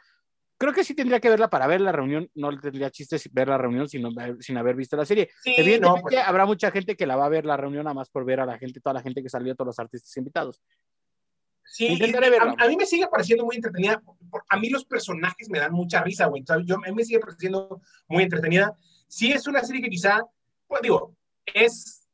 Creo 0.59 0.73
que 0.73 0.85
sí 0.85 0.95
tendría 0.95 1.21
que 1.21 1.31
verla 1.31 1.49
para 1.49 1.67
ver 1.67 1.81
la 1.81 1.91
reunión, 1.91 2.29
no 2.35 2.51
le 2.51 2.59
tendría 2.59 2.91
chiste 2.91 3.17
ver 3.33 3.49
la 3.49 3.59
reunión 3.59 3.89
sin, 3.89 4.07
sin 4.41 4.57
haber 4.57 4.77
visto 4.77 4.97
la 4.97 5.07
serie. 5.07 5.31
Evidentemente 5.45 6.03
pues. 6.03 6.19
habrá 6.19 6.47
mucha 6.47 6.71
gente 6.71 6.97
que 6.97 7.07
la 7.07 7.17
va 7.17 7.27
a 7.27 7.31
ver 7.31 7.47
la 7.47 7.57
reunión 7.57 7.85
nada 7.85 7.95
más 7.95 8.11
por 8.11 8.25
ver 8.25 8.41
a 8.41 8.47
la 8.47 8.59
gente, 8.59 8.81
toda 8.81 8.95
la 8.95 9.03
gente 9.03 9.23
que 9.23 9.29
salió, 9.29 9.55
todos 9.55 9.69
los 9.69 9.79
artistas 9.79 10.17
invitados. 10.17 10.61
Sí, 11.65 11.89
a, 11.89 12.69
mí 12.69 12.77
me 12.77 12.87
sigue 12.87 13.07
pareciendo 13.09 13.45
muy 13.45 13.57
entretenida. 13.57 14.03
A 14.49 14.59
mí 14.59 14.69
los 14.69 14.85
personajes 14.85 15.49
me 15.49 15.59
dan 15.59 15.73
mucha 15.73 16.03
risa, 16.03 16.27
güey. 16.27 16.45
Yo, 16.65 16.77
a 16.77 16.79
mí 16.79 16.93
me 16.95 17.05
sigue 17.05 17.21
pareciendo 17.21 17.81
muy 18.09 18.23
entretenida. 18.23 18.77
Sí 19.09 19.33
es 19.33 19.47
una 19.47 19.63
serie 19.63 19.83
que 19.83 19.91
quizá, 19.91 20.23
pues 20.67 20.83
digo, 20.83 21.17
es, 21.47 22.09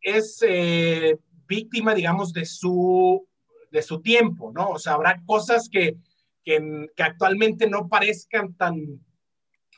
es 0.00 0.38
eh, 0.46 1.18
víctima, 1.46 1.94
digamos, 1.94 2.32
de 2.32 2.44
su, 2.44 3.26
de 3.70 3.82
su 3.82 4.00
tiempo, 4.00 4.52
¿no? 4.52 4.70
O 4.70 4.78
sea, 4.78 4.94
habrá 4.94 5.22
cosas 5.26 5.68
que, 5.70 5.96
que, 6.42 6.86
que 6.96 7.02
actualmente 7.02 7.68
no 7.68 7.88
parezcan 7.88 8.54
tan, 8.54 9.00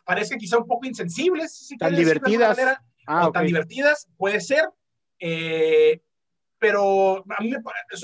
parezcan 0.06 0.39
quizá 0.39 0.59
un 0.59 0.67
poco 0.67 0.87
insensibles, 0.87 1.53
si 1.53 1.77
tan 1.77 1.94
divertidas. 1.94 2.59
ah, 3.06 3.31
tan 3.32 3.47
divertidas, 3.47 4.09
puede 4.17 4.41
ser. 4.41 4.65
Eh, 5.19 6.00
pero 6.58 7.19
a 7.19 7.43
mí 7.43 7.50
me, 7.50 7.58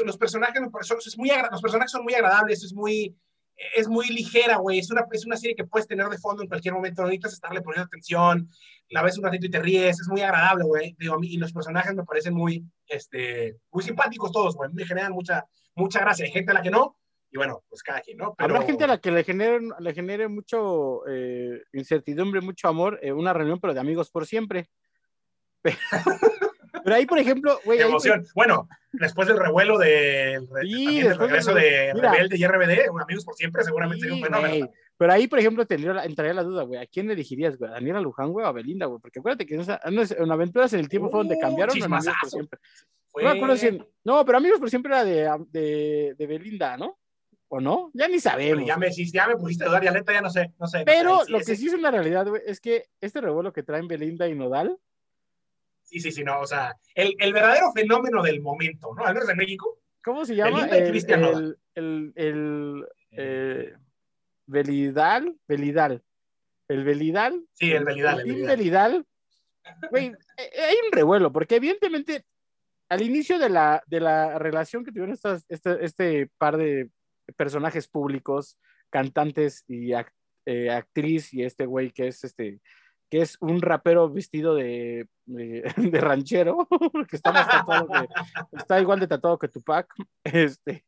los 0.04 0.18
personajes 0.18 0.60
me 0.60 0.68
es 0.98 1.18
muy 1.18 1.30
los 1.50 1.62
personajes 1.62 1.90
son 1.90 2.04
muy 2.04 2.14
agradables, 2.14 2.62
es 2.62 2.74
muy 2.74 3.16
es 3.76 3.88
muy 3.88 4.08
ligera, 4.08 4.56
güey, 4.56 4.78
es 4.78 4.90
una, 4.90 5.06
es 5.12 5.24
una 5.24 5.36
serie 5.36 5.54
que 5.54 5.64
puedes 5.64 5.86
tener 5.86 6.08
de 6.08 6.18
fondo 6.18 6.42
en 6.42 6.48
cualquier 6.48 6.74
momento, 6.74 7.02
no 7.02 7.08
necesitas 7.08 7.34
estarle 7.34 7.62
poniendo 7.62 7.86
atención, 7.86 8.48
la 8.88 9.02
ves 9.02 9.18
un 9.18 9.24
ratito 9.24 9.46
y 9.46 9.50
te 9.50 9.60
ríes, 9.60 10.00
es 10.00 10.08
muy 10.08 10.20
agradable, 10.20 10.64
güey, 10.64 10.96
digo, 10.98 11.14
a 11.14 11.18
mí, 11.18 11.28
y 11.28 11.36
los 11.36 11.52
personajes 11.52 11.94
me 11.94 12.04
parecen 12.04 12.34
muy, 12.34 12.64
este, 12.88 13.58
muy 13.70 13.84
simpáticos 13.84 14.32
todos, 14.32 14.56
güey, 14.56 14.70
me 14.72 14.84
generan 14.84 15.12
mucha, 15.12 15.46
mucha 15.74 16.00
gracia, 16.00 16.24
hay 16.24 16.32
gente 16.32 16.50
a 16.50 16.54
la 16.54 16.62
que 16.62 16.70
no, 16.70 16.96
y 17.30 17.38
bueno, 17.38 17.64
pues 17.68 17.82
cada 17.82 18.00
quien, 18.00 18.18
¿no? 18.18 18.34
Pero... 18.34 18.54
Habrá 18.54 18.66
gente 18.66 18.84
a 18.84 18.88
la 18.88 18.98
que 18.98 19.10
le 19.10 19.24
genere, 19.24 19.60
le 19.78 19.94
genere 19.94 20.28
mucho 20.28 21.06
eh, 21.08 21.62
incertidumbre, 21.72 22.42
mucho 22.42 22.68
amor, 22.68 22.98
eh, 23.02 23.12
una 23.12 23.32
reunión, 23.32 23.58
pero 23.58 23.72
de 23.72 23.80
amigos 23.80 24.10
por 24.10 24.26
siempre. 24.26 24.68
Pero 25.62 25.78
ahí, 26.86 27.06
por 27.06 27.18
ejemplo, 27.18 27.58
güey. 27.64 27.80
Emoción. 27.80 28.26
Bueno, 28.34 28.68
después 28.92 29.28
del 29.28 29.38
revuelo 29.38 29.78
de, 29.78 30.46
sí, 30.62 31.02
del 31.02 31.18
regreso 31.18 31.54
de, 31.54 31.92
Rebelde 31.94 32.36
y 32.36 32.46
RBD, 32.46 32.88
Amigos 33.00 33.24
por 33.24 33.34
Siempre, 33.34 33.64
seguramente 33.64 34.00
sería 34.00 34.16
un 34.16 34.22
fenómeno. 34.22 34.70
Pero 34.96 35.12
ahí, 35.12 35.26
por 35.26 35.38
ejemplo, 35.38 35.66
tendría, 35.66 36.04
entraría 36.04 36.34
la 36.34 36.44
duda, 36.44 36.62
güey. 36.62 36.80
¿A 36.80 36.86
quién 36.86 37.10
elegirías, 37.10 37.58
güey? 37.58 37.70
¿A 37.70 37.74
Daniela 37.74 38.00
Luján, 38.00 38.30
güey, 38.30 38.46
o 38.46 38.48
a 38.48 38.52
Belinda, 38.52 38.86
güey? 38.86 39.00
Porque 39.00 39.18
acuérdate 39.18 39.46
que 39.46 39.56
en, 39.56 40.30
Aventuras 40.30 40.72
en 40.74 40.80
el 40.80 40.88
Tiempo 40.88 41.10
fue 41.10 41.20
donde 41.20 41.36
uh, 41.36 41.40
cambiaron 41.40 41.82
Amigos 41.82 42.14
por 42.20 42.30
Siempre. 42.30 42.60
No, 43.20 43.28
acuerdo 43.28 43.56
si, 43.56 43.82
no, 44.04 44.24
pero 44.24 44.38
Amigos 44.38 44.60
por 44.60 44.70
Siempre 44.70 44.92
era 44.92 45.04
de, 45.04 45.44
de, 45.50 46.14
de 46.16 46.26
Belinda, 46.26 46.76
¿no? 46.76 46.98
¿O 47.48 47.60
no? 47.60 47.90
Ya 47.92 48.08
ni 48.08 48.18
sabemos. 48.18 48.66
Ya 48.66 48.78
me, 48.78 48.90
ya 48.90 49.26
me 49.26 49.36
pusiste 49.36 49.64
a 49.64 49.68
dudar, 49.68 49.84
ya 49.84 49.90
neta, 49.90 50.12
ya 50.12 50.22
no 50.22 50.30
sé, 50.30 50.52
no 50.58 50.66
sé. 50.66 50.84
Pero 50.86 51.22
lo 51.28 51.40
que 51.40 51.54
sí 51.56 51.66
es 51.66 51.74
una 51.74 51.90
realidad, 51.90 52.26
güey, 52.26 52.40
es 52.46 52.60
que 52.60 52.86
este 53.00 53.20
revuelo 53.20 53.52
que 53.52 53.62
traen 53.62 53.88
Belinda 53.88 54.26
y 54.28 54.34
Nodal, 54.34 54.78
Sí, 55.92 56.00
sí, 56.00 56.10
sí, 56.10 56.24
no, 56.24 56.40
o 56.40 56.46
sea, 56.46 56.74
el, 56.94 57.14
el 57.18 57.34
verdadero 57.34 57.70
fenómeno 57.72 58.22
del 58.22 58.40
momento, 58.40 58.94
¿no? 58.94 59.04
Al 59.04 59.12
menos 59.12 59.28
en 59.28 59.36
México. 59.36 59.78
¿Cómo 60.02 60.24
se 60.24 60.34
llama? 60.34 60.66
El, 60.68 60.96
el, 60.96 61.58
el, 61.74 62.12
el 62.16 62.86
eh, 63.10 63.74
Belidal, 64.46 65.36
Belidal. 65.46 66.02
El 66.66 66.84
Belidal. 66.84 67.44
Sí, 67.52 67.72
el 67.72 67.84
Belidal. 67.84 68.20
El, 68.20 68.30
el 68.30 68.46
Belidal. 68.46 69.06
Güey, 69.90 70.06
eh, 70.06 70.16
eh, 70.38 70.62
hay 70.62 70.76
un 70.86 70.92
revuelo, 70.92 71.30
porque 71.30 71.56
evidentemente 71.56 72.24
al 72.88 73.02
inicio 73.02 73.38
de 73.38 73.50
la, 73.50 73.82
de 73.86 74.00
la 74.00 74.38
relación 74.38 74.86
que 74.86 74.92
tuvieron 74.92 75.12
estas, 75.12 75.44
este, 75.50 75.84
este 75.84 76.30
par 76.38 76.56
de 76.56 76.88
personajes 77.36 77.86
públicos, 77.86 78.56
cantantes 78.88 79.62
y 79.68 79.92
actriz 79.92 81.34
y 81.34 81.42
este 81.44 81.66
güey 81.66 81.90
que 81.90 82.08
es 82.08 82.24
este 82.24 82.60
que 83.12 83.20
es 83.20 83.36
un 83.40 83.60
rapero 83.60 84.08
vestido 84.08 84.54
de, 84.54 85.06
de, 85.26 85.62
ranchero, 86.00 86.66
que 87.10 87.16
está, 87.16 87.62
está 88.52 88.80
igual 88.80 89.00
de 89.00 89.06
tatuado 89.06 89.38
que 89.38 89.48
Tupac, 89.48 89.92
este, 90.24 90.86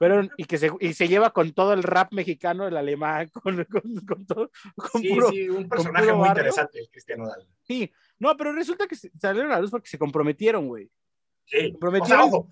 pero, 0.00 0.26
y 0.38 0.44
que 0.46 0.56
se, 0.56 0.70
y 0.80 0.94
se 0.94 1.08
lleva 1.08 1.34
con 1.34 1.52
todo 1.52 1.74
el 1.74 1.82
rap 1.82 2.10
mexicano, 2.14 2.66
el 2.66 2.74
alemán, 2.74 3.28
con, 3.28 3.62
con, 4.06 4.24
todo. 4.24 4.50
sí, 4.94 5.14
sí, 5.30 5.48
un 5.50 5.68
personaje 5.68 6.10
muy 6.14 6.26
interesante, 6.26 6.78
el 6.78 6.88
Cristiano 6.88 7.28
Dal. 7.28 7.46
Sí, 7.64 7.92
no, 8.18 8.34
pero 8.38 8.54
resulta 8.54 8.86
que 8.86 8.96
salieron 8.96 9.52
a 9.52 9.56
la 9.56 9.60
luz 9.60 9.70
porque 9.70 9.90
se 9.90 9.98
comprometieron, 9.98 10.68
güey. 10.68 10.90
Sí, 11.46 11.72
o 11.80 12.04
sea, 12.04 12.24
ojo, 12.24 12.48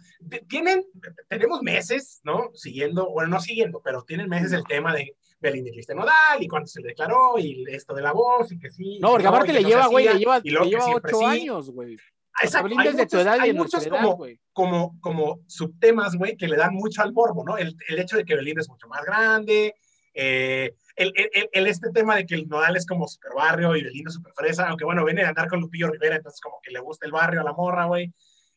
tienen, 0.49 0.85
tenemos 1.29 1.63
meses, 1.63 2.21
¿no? 2.23 2.51
Siguiendo, 2.55 3.11
bueno, 3.11 3.31
no 3.31 3.41
siguiendo, 3.41 3.81
pero 3.83 4.03
tienen 4.05 4.29
meses 4.29 4.53
el 4.53 4.65
tema 4.65 4.95
de 4.95 5.17
Belinda 5.41 5.71
y 5.71 5.73
Cristian 5.73 5.99
Nodal 5.99 6.41
y 6.41 6.47
cuando 6.47 6.69
se 6.69 6.81
le 6.81 6.89
declaró 6.89 7.39
y 7.39 7.65
esto 7.69 7.95
de 7.95 8.03
la 8.03 8.13
voz 8.13 8.53
y 8.53 8.59
que 8.59 8.71
sí. 8.71 8.99
No, 9.01 9.11
porque 9.11 9.27
aparte 9.27 9.53
le 9.53 9.65
lleva, 9.65 9.89
güey, 9.89 10.07
le 10.07 10.19
lleva, 10.19 10.39
le 10.39 10.51
lleva 10.51 10.87
ocho 10.95 11.27
años, 11.27 11.71
güey. 11.71 11.97
Exacto. 12.43 12.69
Hay 12.69 12.89
muchos, 12.93 13.09
tu 13.09 13.19
edad 13.19 13.41
hay 13.41 13.53
muchos 13.53 13.87
como, 13.87 14.27
como, 14.53 15.01
como 15.01 15.41
subtemas, 15.47 16.17
güey, 16.17 16.37
que 16.37 16.49
le 16.49 16.57
dan 16.57 16.75
mucho 16.75 17.03
al 17.03 17.13
morbo, 17.13 17.45
¿no? 17.45 17.59
El, 17.59 17.77
el 17.89 17.99
hecho 17.99 18.17
de 18.17 18.25
que 18.25 18.35
Belinda 18.35 18.61
es 18.61 18.69
mucho 18.69 18.89
más 18.89 19.05
grande, 19.05 19.75
eh, 20.15 20.75
el, 20.95 21.13
el, 21.17 21.49
el, 21.53 21.67
este 21.67 21.91
tema 21.91 22.15
de 22.15 22.25
que 22.25 22.37
el 22.37 22.49
Nodal 22.49 22.77
es 22.77 22.87
como 22.87 23.09
super 23.09 23.33
barrio 23.35 23.75
y 23.77 23.83
Belinda 23.83 24.11
super 24.11 24.33
fresa, 24.35 24.69
aunque 24.69 24.85
bueno, 24.85 25.05
viene 25.05 25.23
a 25.25 25.29
andar 25.29 25.49
con 25.49 25.61
Lupillo 25.61 25.91
Rivera, 25.91 26.17
entonces 26.17 26.41
como 26.41 26.61
que 26.63 26.71
le 26.71 26.81
gusta 26.81 27.07
el 27.07 27.13
barrio 27.13 27.41
a 27.41 27.45
la 27.45 27.53
morra, 27.53 27.87
güey. 27.87 28.13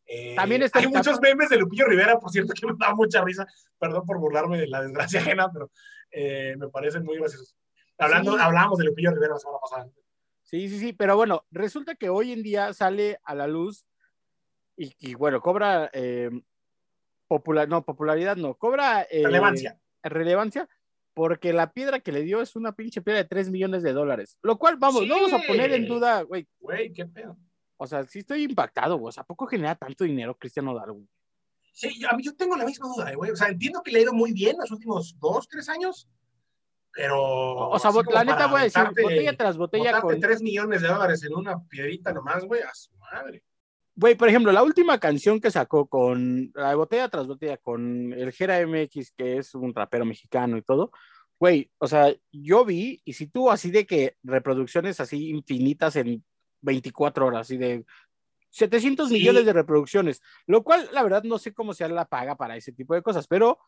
Eh, 0.07 0.35
También 0.35 0.63
está 0.63 0.79
hay 0.79 0.87
muchos 0.87 1.19
memes 1.19 1.49
de 1.49 1.57
Lupillo 1.57 1.85
Rivera, 1.85 2.17
por 2.17 2.31
cierto, 2.31 2.53
que 2.53 2.65
me 2.65 2.73
da 2.79 2.93
mucha 2.95 3.21
risa. 3.23 3.45
Perdón 3.77 4.05
por 4.05 4.19
burlarme 4.19 4.57
de 4.57 4.67
la 4.67 4.81
desgracia 4.81 5.19
ajena, 5.19 5.51
pero 5.51 5.69
eh, 6.11 6.55
me 6.57 6.69
parecen 6.69 7.03
muy 7.03 7.17
graciosos. 7.17 7.55
Hablando, 7.97 8.33
Sí. 8.33 8.37
Hablábamos 8.41 8.77
de 8.79 8.85
Lupillo 8.85 9.11
Rivera 9.11 9.33
la 9.33 9.39
semana 9.39 9.59
pasada. 9.59 9.89
Sí, 10.43 10.69
sí, 10.69 10.79
sí, 10.79 10.93
pero 10.93 11.17
bueno, 11.17 11.45
resulta 11.51 11.95
que 11.95 12.07
hoy 12.09 12.31
en 12.31 12.41
día 12.41 12.71
sale 12.73 13.19
a 13.25 13.35
la 13.35 13.47
luz 13.47 13.85
y, 14.77 14.93
y, 14.99 15.13
bueno, 15.15 15.41
cobra 15.41 15.89
eh, 15.91 16.29
popular, 17.27 17.67
no, 17.67 17.83
popularidad 17.83 18.37
no, 18.37 18.53
cobra 18.55 19.01
eh, 19.11 19.23
Relevancia. 19.25 19.77
relevancia 20.03 20.69
porque 21.13 21.51
la 21.51 21.73
piedra 21.73 21.99
que 21.99 22.11
le 22.13 22.21
dio 22.21 22.41
es 22.41 22.55
una 22.55 22.71
pinche 22.73 23.01
piedra 23.01 23.23
de 23.23 23.27
3 23.27 23.49
millones 23.49 23.81
de 23.83 23.91
dólares, 23.91 24.37
lo 24.43 24.57
cual, 24.57 24.77
vamos, 24.77 25.01
Sí. 25.01 25.07
no 25.09 25.15
vamos 25.15 25.33
a 25.33 25.39
poner 25.47 25.73
en 25.73 25.87
duda, 25.87 26.21
güey, 26.21 26.47
Güey, 26.59 26.93
qué 26.93 27.05
pedo. 27.07 27.35
O 27.77 27.87
sea, 27.87 28.03
sí 28.05 28.19
estoy 28.19 28.43
impactado, 28.43 28.97
güey, 28.97 29.09
o 29.09 29.11
sea, 29.11 29.23
¿a 29.23 29.25
poco 29.25 29.47
genera 29.47 29.75
tanto 29.75 30.03
dinero 30.03 30.35
Cristiano 30.35 30.75
Darwin? 30.75 31.07
Sí, 31.71 31.99
yo, 31.99 32.09
a 32.09 32.13
mí 32.13 32.23
yo 32.23 32.35
tengo 32.35 32.55
la 32.55 32.65
misma 32.65 32.87
duda, 32.87 33.13
güey. 33.13 33.29
O 33.29 33.35
sea, 33.35 33.49
entiendo 33.49 33.83
que 33.83 33.91
le 33.91 33.99
ha 33.99 34.01
ido 34.01 34.13
muy 34.13 34.33
bien 34.33 34.55
los 34.59 34.71
últimos 34.71 35.15
dos, 35.19 35.47
tres 35.47 35.69
años, 35.69 36.09
pero. 36.91 37.69
O 37.69 37.77
sea, 37.77 37.91
la 38.11 38.23
neta 38.23 38.47
voy 38.47 38.61
a 38.61 38.63
decir, 38.63 38.83
botella 38.99 39.37
tras 39.37 39.57
botella 39.57 40.01
con... 40.01 40.19
3 40.19 40.41
millones 40.41 40.81
de 40.81 40.87
dólares 40.87 41.23
en 41.23 41.35
una 41.35 41.63
piedrita 41.67 42.11
nomás, 42.11 42.43
güey, 42.45 42.63
a 42.63 42.73
su 42.73 42.91
madre. 42.97 43.43
Güey, 43.95 44.15
por 44.15 44.27
ejemplo, 44.27 44.51
la 44.51 44.63
última 44.63 44.99
canción 44.99 45.39
que 45.39 45.51
sacó 45.51 45.85
con 45.87 46.51
la 46.55 46.73
botella 46.73 47.09
tras 47.09 47.27
botella 47.27 47.57
con 47.57 48.11
el 48.11 48.31
Jera 48.31 48.65
MX, 48.65 49.11
que 49.11 49.37
es 49.37 49.53
un 49.53 49.73
rapero 49.73 50.05
mexicano 50.05 50.57
y 50.57 50.63
todo, 50.63 50.91
güey, 51.39 51.69
o 51.77 51.87
sea, 51.87 52.11
yo 52.31 52.65
vi 52.65 53.01
y 53.05 53.13
si 53.13 53.27
tuvo 53.27 53.51
así 53.51 53.69
de 53.69 53.85
que 53.85 54.15
reproducciones 54.23 54.99
así 54.99 55.29
infinitas 55.29 55.95
en 55.95 56.23
24 56.61 57.25
horas, 57.25 57.41
así 57.41 57.57
de 57.57 57.85
700 58.49 59.09
Sí. 59.09 59.15
millones 59.15 59.45
de 59.45 59.53
reproducciones, 59.53 60.21
lo 60.45 60.63
cual 60.63 60.89
la 60.91 61.03
verdad 61.03 61.23
no 61.23 61.37
sé 61.37 61.53
cómo 61.53 61.73
se 61.73 61.87
la 61.87 62.05
paga 62.05 62.35
para 62.35 62.55
ese 62.55 62.71
tipo 62.71 62.93
de 62.93 63.01
cosas, 63.01 63.27
pero 63.27 63.59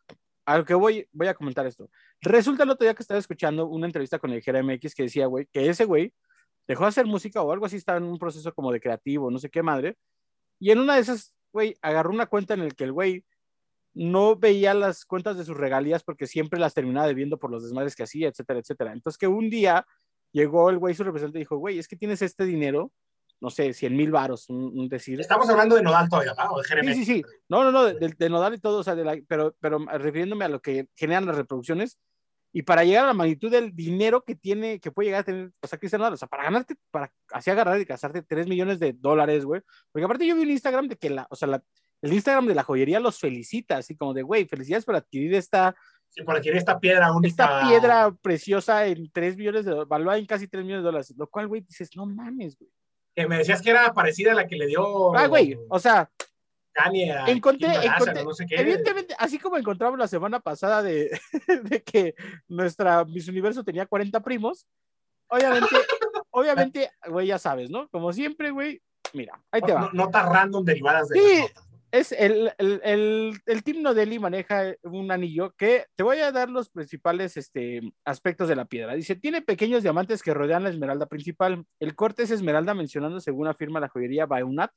a 0.46 0.58
lo 0.58 0.66
que 0.66 0.74
voy, 0.74 1.08
voy 1.12 1.28
a 1.28 1.34
comentar 1.36 1.68
esto. 1.68 1.90
Resulta 2.22 2.64
el 2.64 2.70
otro 2.72 2.86
día 2.86 2.96
que 2.96 3.04
estaba 3.04 3.20
escuchando 3.20 3.68
una 3.68 3.86
entrevista 3.86 4.18
con 4.18 4.32
el 4.32 4.42
Jera 4.42 4.64
MX 4.64 4.96
que 4.96 5.04
decía, 5.04 5.28
güey, 5.28 5.48
que 5.52 5.70
ese 5.70 5.86
güey 5.86 6.14
dejó 6.68 6.84
de 6.84 6.90
hacer 6.90 7.06
música 7.06 7.42
o 7.42 7.52
algo 7.52 7.66
así, 7.66 7.76
estaba 7.76 7.98
en 8.00 8.06
un 8.06 8.18
proceso 8.18 8.54
como 8.54 8.72
de 8.72 8.80
creativo, 8.80 9.30
no 9.30 9.38
sé 9.38 9.50
qué 9.50 9.62
madre, 9.62 9.98
y 10.60 10.72
en 10.72 10.80
una 10.80 10.96
de 10.96 11.02
esas, 11.02 11.36
güey, 11.52 11.76
agarró 11.82 12.10
una 12.12 12.26
cuenta 12.26 12.54
en 12.54 12.62
el 12.62 12.76
que 12.76 12.84
el 12.86 12.94
güey 12.94 13.26
no 13.94 14.36
veía 14.36 14.74
las 14.74 15.04
cuentas 15.06 15.38
de 15.38 15.46
sus 15.46 15.58
regalías 15.58 16.04
porque 16.04 16.28
siempre 16.28 16.60
las 16.60 16.74
terminaba 16.74 17.08
debiendo 17.08 17.38
por 17.38 17.50
los 17.52 17.64
desmadres 17.64 17.96
que 17.96 18.04
hacía, 18.04 18.28
etcétera, 18.30 18.60
etcétera. 18.60 18.94
Entonces 18.94 19.18
que 19.18 19.28
un 19.28 19.50
día 19.50 19.86
llegó 20.32 20.70
el 20.70 20.78
güey, 20.78 20.94
su 20.96 21.04
representante, 21.04 21.40
y 21.40 21.42
dijo, 21.42 21.58
güey, 21.58 21.80
es 21.80 21.88
que 21.88 21.96
tienes 21.96 22.22
este 22.22 22.46
dinero, 22.46 22.92
no 23.42 23.50
sé, 23.50 23.74
100 23.74 23.96
mil 23.96 24.12
varos, 24.12 24.50
un, 24.50 24.78
un 24.78 24.90
decir. 24.90 25.20
Estamos 25.20 25.50
hablando 25.50 25.76
de 25.76 25.82
Nodal 25.84 26.10
todavía, 26.10 26.34
¿no? 26.38 26.52
O 26.54 26.62
de 26.62 26.94
Sí, 26.94 26.94
sí, 26.94 27.06
sí. 27.06 27.24
No, 27.48 27.64
no, 27.64 27.72
no, 27.72 27.86
de, 27.86 28.14
de- 28.18 28.30
nodal 28.30 28.54
y 28.56 28.60
todo, 28.60 28.80
o 28.80 28.84
sea, 28.84 28.96
de 28.96 29.06
la- 29.06 29.18
pero, 29.28 29.56
pero 29.60 29.80
refiriéndome 29.80 30.46
a 30.46 30.50
lo 30.50 30.62
que 30.62 30.88
generan 30.96 31.26
las 31.26 31.38
reproducciones 31.38 31.98
y 32.52 32.64
para 32.64 32.84
llegar 32.84 33.04
a 33.06 33.08
la 33.08 33.14
magnitud 33.14 33.52
del 33.52 33.76
dinero 33.76 34.24
que 34.24 34.36
tiene, 34.36 34.80
que 34.80 34.92
puede 34.92 35.08
llegar 35.08 35.22
a 35.22 35.24
tener, 35.26 35.52
o 35.62 35.68
sea, 35.68 35.78
Cristiano 35.78 36.02
Ronaldo, 36.04 36.16
o 36.16 36.18
sea, 36.18 36.28
para 36.28 36.44
ganarte, 36.44 36.76
para 36.92 37.14
así 37.32 37.52
agarrar 37.52 37.80
y 37.80 37.86
gastarte 37.86 38.24
3 38.24 38.48
millones 38.48 38.80
de 38.80 38.94
dólares, 38.94 39.46
güey. 39.46 39.62
Porque 39.92 40.04
aparte 40.06 40.26
yo 40.26 40.36
vi 40.36 40.42
un 40.42 40.50
Instagram 40.50 40.88
de 40.88 40.96
que 40.96 41.12
la, 41.12 41.28
o 41.30 41.36
sea, 41.36 41.48
la, 41.48 41.64
el 42.02 42.12
Instagram 42.14 42.48
de 42.48 42.56
la 42.56 42.64
joyería 42.64 43.00
los 43.00 43.20
felicita, 43.20 43.78
así 43.78 43.96
como 43.96 44.14
de, 44.16 44.24
güey, 44.24 44.46
felicidades 44.48 44.84
por 44.84 44.96
adquirir 44.96 45.36
esta, 45.36 45.76
Sí, 46.10 46.24
por 46.24 46.36
adquirir 46.36 46.58
esta 46.58 46.80
piedra 46.80 47.12
única. 47.12 47.28
esta 47.30 47.68
piedra 47.68 48.12
preciosa 48.22 48.86
en 48.88 49.12
3 49.12 49.38
millones 49.38 49.64
de 49.66 49.72
dólares, 49.72 49.90
valuada 49.90 50.18
en 50.20 50.26
casi 50.26 50.48
3 50.48 50.64
millones 50.64 50.84
de 50.84 50.88
dólares, 50.88 51.14
lo 51.16 51.28
cual, 51.28 51.48
güey, 51.48 51.62
dices, 51.62 51.96
no 51.96 52.06
mames, 52.06 52.58
güey. 52.58 52.70
Que 53.16 53.28
me 53.28 53.38
decías 53.38 53.62
que 53.62 53.70
era 53.70 53.94
parecida 53.94 54.32
a 54.32 54.36
la 54.36 54.48
que 54.48 54.56
le 54.56 54.66
dio. 54.68 55.16
Ah, 55.16 55.28
güey, 55.28 55.58
o 55.70 55.78
sea, 55.80 56.10
Kanye 56.72 57.12
a 57.12 57.28
encontré, 57.30 57.68
no 58.24 58.34
sé 58.34 58.46
qué. 58.48 58.56
evidentemente, 58.56 59.16
así 59.20 59.38
como 59.40 59.58
encontramos 59.58 60.00
la 60.00 60.08
semana 60.08 60.40
pasada 60.40 60.82
de, 60.82 61.20
de 61.64 61.84
que 61.84 62.16
nuestra 62.48 63.04
Miss 63.06 63.28
Universo 63.28 63.64
tenía 63.64 63.86
40 63.86 64.20
primos, 64.22 64.66
obviamente, 65.28 65.68
obviamente, 66.32 66.92
güey, 67.08 67.28
ya 67.28 67.38
sabes, 67.40 67.70
¿no? 67.70 67.88
Como 67.90 68.14
siempre, 68.14 68.52
güey, 68.52 68.82
mira, 69.14 69.40
ahí 69.52 69.62
te 69.62 69.74
va. 69.74 69.82
No- 69.82 70.06
Notas 70.06 70.26
random 70.28 70.64
derivadas 70.66 71.10
de 71.10 71.20
Sí. 71.20 71.46
Es 71.92 72.12
el, 72.12 72.52
el, 72.58 72.82
el, 72.84 73.42
el 73.46 73.64
Team 73.64 73.82
Nodelli 73.82 74.20
maneja 74.20 74.76
un 74.84 75.12
anillo 75.12 75.52
que 75.58 75.88
te 75.96 76.04
voy 76.04 76.20
a 76.20 76.32
dar 76.32 76.50
los 76.50 76.70
principales 76.70 77.36
este, 77.36 77.82
aspectos 78.06 78.48
de 78.48 78.56
la 78.56 78.66
piedra. 78.66 78.94
Dice, 78.94 79.16
tiene 79.16 79.42
pequeños 79.42 79.82
diamantes 79.82 80.22
que 80.22 80.34
rodean 80.34 80.64
la 80.64 80.70
esmeralda 80.70 81.08
principal. 81.08 81.66
El 81.80 81.96
corte 81.96 82.24
es 82.24 82.32
esmeralda 82.32 82.74
mencionando 82.76 83.20
según 83.20 83.48
afirma 83.48 83.80
la 83.80 83.90
joyería 83.90 84.28
Baunat, 84.28 84.72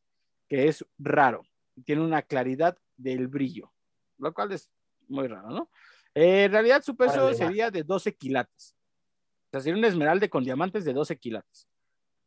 que 0.49 0.69
es 0.69 0.85
raro. 0.99 1.43
Tiene 1.85 2.03
una 2.03 2.23
claridad 2.23 2.77
del 2.97 3.29
brillo, 3.29 3.73
lo 4.19 4.33
cual 4.33 4.53
es 4.53 4.71
muy 5.09 5.29
raro, 5.29 5.51
¿no? 5.51 5.71
Eh, 6.15 6.45
en 6.45 6.53
realidad 6.53 6.83
su 6.83 6.97
peso 6.97 7.33
sería 7.35 7.71
de 7.71 7.83
12 7.83 8.15
quilates. 8.15 8.75
O 9.47 9.51
sea, 9.53 9.61
sería 9.61 9.79
un 9.79 9.85
esmeralda 9.85 10.29
con 10.29 10.45
diamantes 10.45 10.85
de 10.85 10.93
12 10.93 11.17
quilates. 11.19 11.69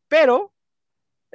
Pero 0.08 0.55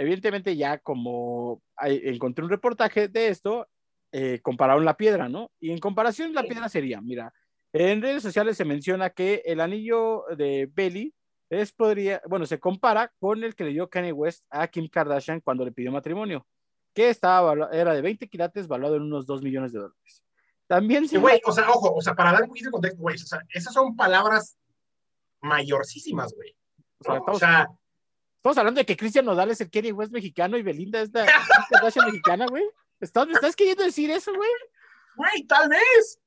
evidentemente 0.00 0.56
ya 0.56 0.78
como 0.78 1.62
encontré 1.82 2.42
un 2.44 2.50
reportaje 2.50 3.08
de 3.08 3.28
esto, 3.28 3.68
eh, 4.12 4.40
compararon 4.42 4.84
la 4.84 4.96
piedra, 4.96 5.28
¿no? 5.28 5.50
Y 5.60 5.70
en 5.70 5.78
comparación 5.78 6.32
la 6.34 6.42
Sí. 6.42 6.48
piedra 6.48 6.68
sería, 6.68 7.00
mira, 7.00 7.32
en 7.72 8.02
redes 8.02 8.22
sociales 8.22 8.56
se 8.56 8.64
menciona 8.64 9.10
que 9.10 9.42
el 9.44 9.60
anillo 9.60 10.24
de 10.36 10.68
Belly 10.72 11.14
es 11.50 11.72
podría, 11.72 12.20
bueno, 12.28 12.46
se 12.46 12.58
compara 12.58 13.12
con 13.18 13.44
el 13.44 13.54
que 13.54 13.64
le 13.64 13.70
dio 13.72 13.88
Kanye 13.90 14.12
West 14.12 14.44
a 14.50 14.66
Kim 14.68 14.88
Kardashian 14.88 15.40
cuando 15.40 15.64
le 15.64 15.72
pidió 15.72 15.92
matrimonio, 15.92 16.46
que 16.94 17.10
estaba 17.10 17.68
era 17.72 17.92
de 17.92 18.02
20 18.02 18.28
quilates, 18.28 18.66
valuado 18.66 18.96
en 18.96 19.02
unos 19.02 19.26
2 19.26 19.42
millones 19.42 19.72
de 19.72 19.80
dólares. 19.80 20.24
También 20.66 21.02
Sí, 21.04 21.16
se 21.16 21.18
güey, 21.18 21.40
o 21.44 21.52
sea, 21.52 21.68
ojo, 21.68 21.92
o 21.94 22.00
sea, 22.00 22.14
para 22.14 22.32
dar 22.32 22.42
un 22.42 22.48
poquito 22.48 22.68
de 22.68 22.72
contexto, 22.72 23.02
güey, 23.02 23.16
o 23.16 23.18
sea, 23.18 23.40
esas 23.52 23.74
son 23.74 23.94
palabras 23.96 24.56
mayorcísimas, 25.42 26.32
güey. 26.34 26.56
o 27.00 27.04
sea, 27.04 27.14
¿no? 27.14 27.24
O 27.26 27.38
sea, 27.38 27.68
estamos 28.40 28.56
hablando 28.56 28.78
de 28.80 28.86
que 28.86 28.96
Cristian 28.96 29.26
Nodal 29.26 29.50
es 29.50 29.60
el 29.60 29.70
Kanye 29.70 29.92
West 29.92 30.12
mexicano 30.12 30.56
y 30.56 30.62
Belinda 30.62 31.02
es 31.02 31.12
la 31.12 31.26
Kardashian 31.70 32.06
mexicana, 32.06 32.46
güey. 32.48 32.64
¿Estás, 32.98 33.26
¿Me 33.26 33.34
estás 33.34 33.54
queriendo 33.54 33.84
decir 33.84 34.10
eso, 34.10 34.32
güey? 34.34 34.50
güey, 35.16 35.42
tal 35.46 35.68
vez, 35.68 36.18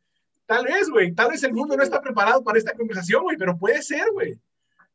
tal 0.46 0.64
vez, 0.66 0.90
güey, 0.90 1.12
tal 1.14 1.32
vez 1.32 1.44
el 1.44 1.54
mundo 1.54 1.76
no 1.76 1.82
está 1.84 2.00
preparado 2.02 2.44
para 2.44 2.60
esta 2.60 2.74
conversación, 2.74 3.24
güey, 3.24 3.38
pero 3.38 3.58
puede 3.58 3.82
ser, 3.82 4.06
güey. 4.14 4.40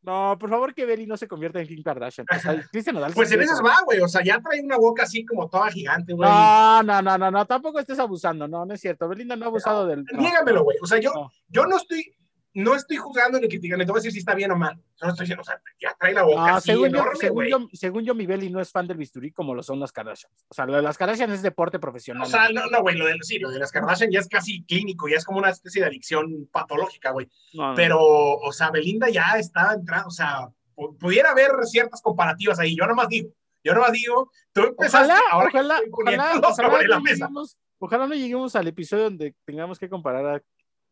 No, 0.00 0.36
por 0.38 0.48
favor 0.48 0.72
que 0.74 0.86
Belly 0.86 1.06
no 1.06 1.16
se 1.16 1.26
convierta 1.26 1.60
en 1.60 1.66
Kim 1.66 1.82
Kardashian. 1.82 2.24
O 2.34 2.38
sea, 2.38 2.64
Cristian 2.70 2.94
Nodal 2.94 3.12
Pues 3.14 3.32
en 3.32 3.42
esas 3.42 3.60
va, 3.60 3.74
güey, 3.84 4.00
o 4.00 4.06
sea, 4.06 4.22
ya 4.22 4.40
trae 4.40 4.60
una 4.62 4.76
boca 4.76 5.02
así 5.02 5.24
como 5.24 5.48
toda 5.48 5.70
gigante, 5.72 6.12
güey. 6.12 6.28
No, 6.30 6.82
no, 6.84 7.02
no, 7.02 7.18
no, 7.18 7.30
no, 7.32 7.46
tampoco 7.46 7.80
estés 7.80 7.98
abusando, 7.98 8.46
no, 8.46 8.64
no 8.64 8.74
es 8.74 8.80
cierto. 8.80 9.08
Belinda 9.08 9.34
no 9.34 9.46
ha 9.46 9.48
abusado 9.48 9.86
del. 9.88 10.04
no. 10.04 10.20
Niégamelo, 10.20 10.62
güey, 10.62 10.76
o 10.80 10.86
sea, 10.86 10.98
yo, 11.00 11.12
No. 11.12 11.32
yo 11.48 11.66
no 11.66 11.76
estoy, 11.76 12.14
no 12.54 12.74
estoy 12.74 12.96
juzgando 12.96 13.38
ni 13.38 13.46
criticando, 13.48 13.84
te 13.84 13.90
voy 13.92 13.98
a 13.98 14.00
decir 14.00 14.12
si 14.12 14.18
está 14.18 14.34
bien 14.34 14.50
o 14.50 14.56
mal. 14.56 14.80
Solo 14.94 15.12
estoy 15.12 15.24
diciendo, 15.24 15.42
o 15.42 15.44
sea, 15.44 15.60
ya 15.80 15.94
trae 15.98 16.12
la 16.12 16.22
boca 16.24 16.40
No, 16.40 16.56
así 16.56 16.72
según, 16.72 16.90
yo, 16.90 17.04
según, 17.14 17.46
yo, 17.46 17.68
según 17.72 18.04
yo, 18.04 18.14
mi 18.14 18.26
Belly 18.26 18.50
no 18.50 18.60
es 18.60 18.70
fan 18.72 18.86
del 18.86 18.96
bisturí 18.96 19.30
como 19.30 19.54
lo 19.54 19.62
son 19.62 19.78
las 19.78 19.92
Kardashian. 19.92 20.32
O 20.48 20.54
sea, 20.54 20.66
lo 20.66 20.74
de 20.74 20.82
las 20.82 20.98
Kardashian 20.98 21.30
es 21.30 21.42
deporte 21.42 21.78
profesional. 21.78 22.24
O 22.24 22.26
sea, 22.26 22.48
no, 22.48 22.66
no, 22.66 22.80
güey, 22.82 22.96
lo 22.96 23.06
de, 23.06 23.16
sí, 23.22 23.38
lo 23.38 23.50
de 23.50 23.58
las 23.60 23.70
Kardashian 23.70 24.10
ya 24.10 24.20
es 24.20 24.28
casi 24.28 24.64
clínico, 24.64 25.08
ya 25.08 25.16
es 25.16 25.24
como 25.24 25.38
una 25.38 25.50
especie 25.50 25.82
de 25.82 25.88
adicción 25.88 26.48
patológica, 26.50 27.10
güey. 27.12 27.28
No, 27.54 27.68
no. 27.70 27.74
Pero, 27.76 28.00
o 28.00 28.52
sea, 28.52 28.70
Belinda 28.70 29.08
ya 29.08 29.34
está 29.38 29.74
entrando, 29.74 30.08
o 30.08 30.10
sea, 30.10 30.48
pu- 30.74 30.96
pudiera 30.98 31.30
haber 31.30 31.50
ciertas 31.64 32.02
comparativas 32.02 32.58
ahí. 32.58 32.74
Yo 32.76 32.86
nomás 32.86 33.08
digo, 33.08 33.30
yo 33.62 33.74
nomás 33.74 33.92
digo, 33.92 34.30
tú 34.52 34.62
empezaste, 34.62 35.12
Ojalá, 35.12 35.20
ahora 35.30 35.48
ojalá, 35.48 35.80
ojalá, 35.92 36.40
ojalá 36.42 36.86
no 36.88 37.00
mesa. 37.02 37.14
lleguemos, 37.26 37.56
ojalá 37.78 38.06
no 38.06 38.14
lleguemos 38.14 38.56
al 38.56 38.66
episodio 38.68 39.04
donde 39.04 39.34
tengamos 39.44 39.78
que 39.78 39.88
comparar 39.88 40.26
a 40.26 40.42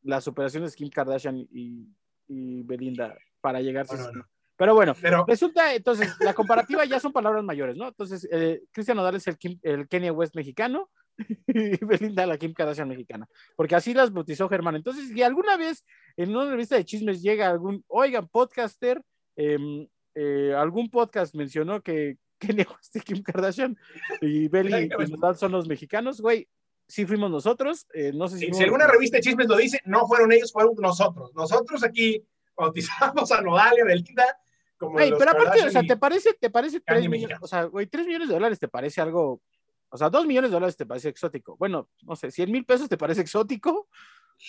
las 0.07 0.27
operaciones 0.29 0.73
de 0.73 0.77
Kim 0.77 0.91
Kardashian 0.91 1.37
y, 1.39 1.89
y 2.29 2.63
Belinda 2.63 3.17
para 3.41 3.61
llegar. 3.61 3.87
No, 3.91 4.13
no. 4.13 4.27
Pero 4.59 4.75
bueno, 4.75 4.95
Pero, 5.03 5.25
Resulta, 5.27 5.75
entonces, 5.75 6.17
la 6.21 6.33
comparativa 6.33 6.85
ya 6.87 6.99
son 6.99 7.13
palabras 7.13 7.45
mayores, 7.45 7.77
¿no? 7.77 7.89
Entonces, 7.89 8.27
eh, 8.33 8.63
Cristian 8.73 8.97
Nodal 8.97 9.17
es 9.17 9.27
el, 9.27 9.37
Kim- 9.37 9.61
el 9.63 9.87
Kanye 9.87 10.11
West 10.11 10.35
mexicano 10.35 10.89
y 11.47 11.85
Belinda 11.85 12.25
la 12.27 12.39
Kim 12.39 12.55
Kardashian 12.55 12.89
mexicana, 12.89 13.29
porque 13.55 13.75
así 13.75 13.93
las 13.93 14.11
bautizó 14.13 14.49
Germán. 14.49 14.77
Entonces, 14.77 15.09
si 15.09 15.23
alguna 15.23 15.59
vez 15.59 15.85
en 16.17 16.35
una 16.35 16.51
revista 16.51 16.77
de 16.77 16.87
chismes 16.87 17.21
llega 17.21 17.51
algún, 17.51 17.85
oigan, 17.89 18.29
podcaster, 18.29 19.03
em, 19.37 19.87
eh, 20.15 20.55
algún 20.57 20.89
podcast 20.89 21.35
mencionó 21.35 21.83
que 21.83 22.17
Kanye 22.39 22.67
West 22.71 22.97
y 22.97 23.01
Kim 23.01 23.23
Kardashian 23.23 23.77
y 24.23 24.49
Beli 24.49 24.89
y 24.99 25.11
Nodal 25.11 25.37
son 25.37 25.53
los 25.53 25.69
mexicanos, 25.69 26.21
güey, 26.21 26.49
sí 26.89 27.07
fuimos 27.07 27.31
nosotros, 27.31 27.87
eh, 27.93 28.13
no 28.15 28.29
sé 28.29 28.39
si... 28.39 28.53
si, 28.53 28.63
alguna 28.63 28.87
revista 28.87 29.17
de 29.17 29.23
chismes 29.23 29.49
lo 29.49 29.57
dice, 29.57 29.81
no 29.85 30.07
fueron 30.07 30.33
ellos, 30.33 30.53
fueron 30.53 30.75
nosotros. 30.79 31.33
Nosotros 31.35 31.83
aquí 31.85 32.25
bautizamos 32.57 33.31
a 33.33 33.41
Nodal 33.41 33.75
y 33.79 33.81
a 33.81 33.85
Belinda 33.85 34.39
como 34.79 34.97
pero 34.97 35.31
aparte, 35.31 35.65
o 35.65 35.71
sea, 35.71 35.83
¿te 35.83 35.97
parece, 35.97 36.35
te 36.35 36.51
parece 36.51 36.83
Kanye 36.83 37.09
3 37.09 37.11
millones? 37.11 37.39
O 37.41 37.47
sea, 37.47 37.65
güey, 37.65 37.87
3 37.87 38.07
millones 38.07 38.29
de 38.29 38.35
dólares 38.35 38.59
te 38.59 38.69
parece 38.69 39.01
algo, 39.01 39.41
o 39.89 39.97
sea, 39.97 40.11
2 40.11 40.27
millones 40.27 40.51
de 40.51 40.55
dólares 40.55 40.77
te 40.77 40.85
parece 40.85 41.09
exótico. 41.09 41.57
Bueno, 41.57 41.89
no 42.03 42.15
sé, 42.15 42.31
100 42.31 42.53
mil 42.53 42.65
pesos 42.67 42.89
te 42.89 42.99
parece 42.99 43.23
exótico, 43.23 43.89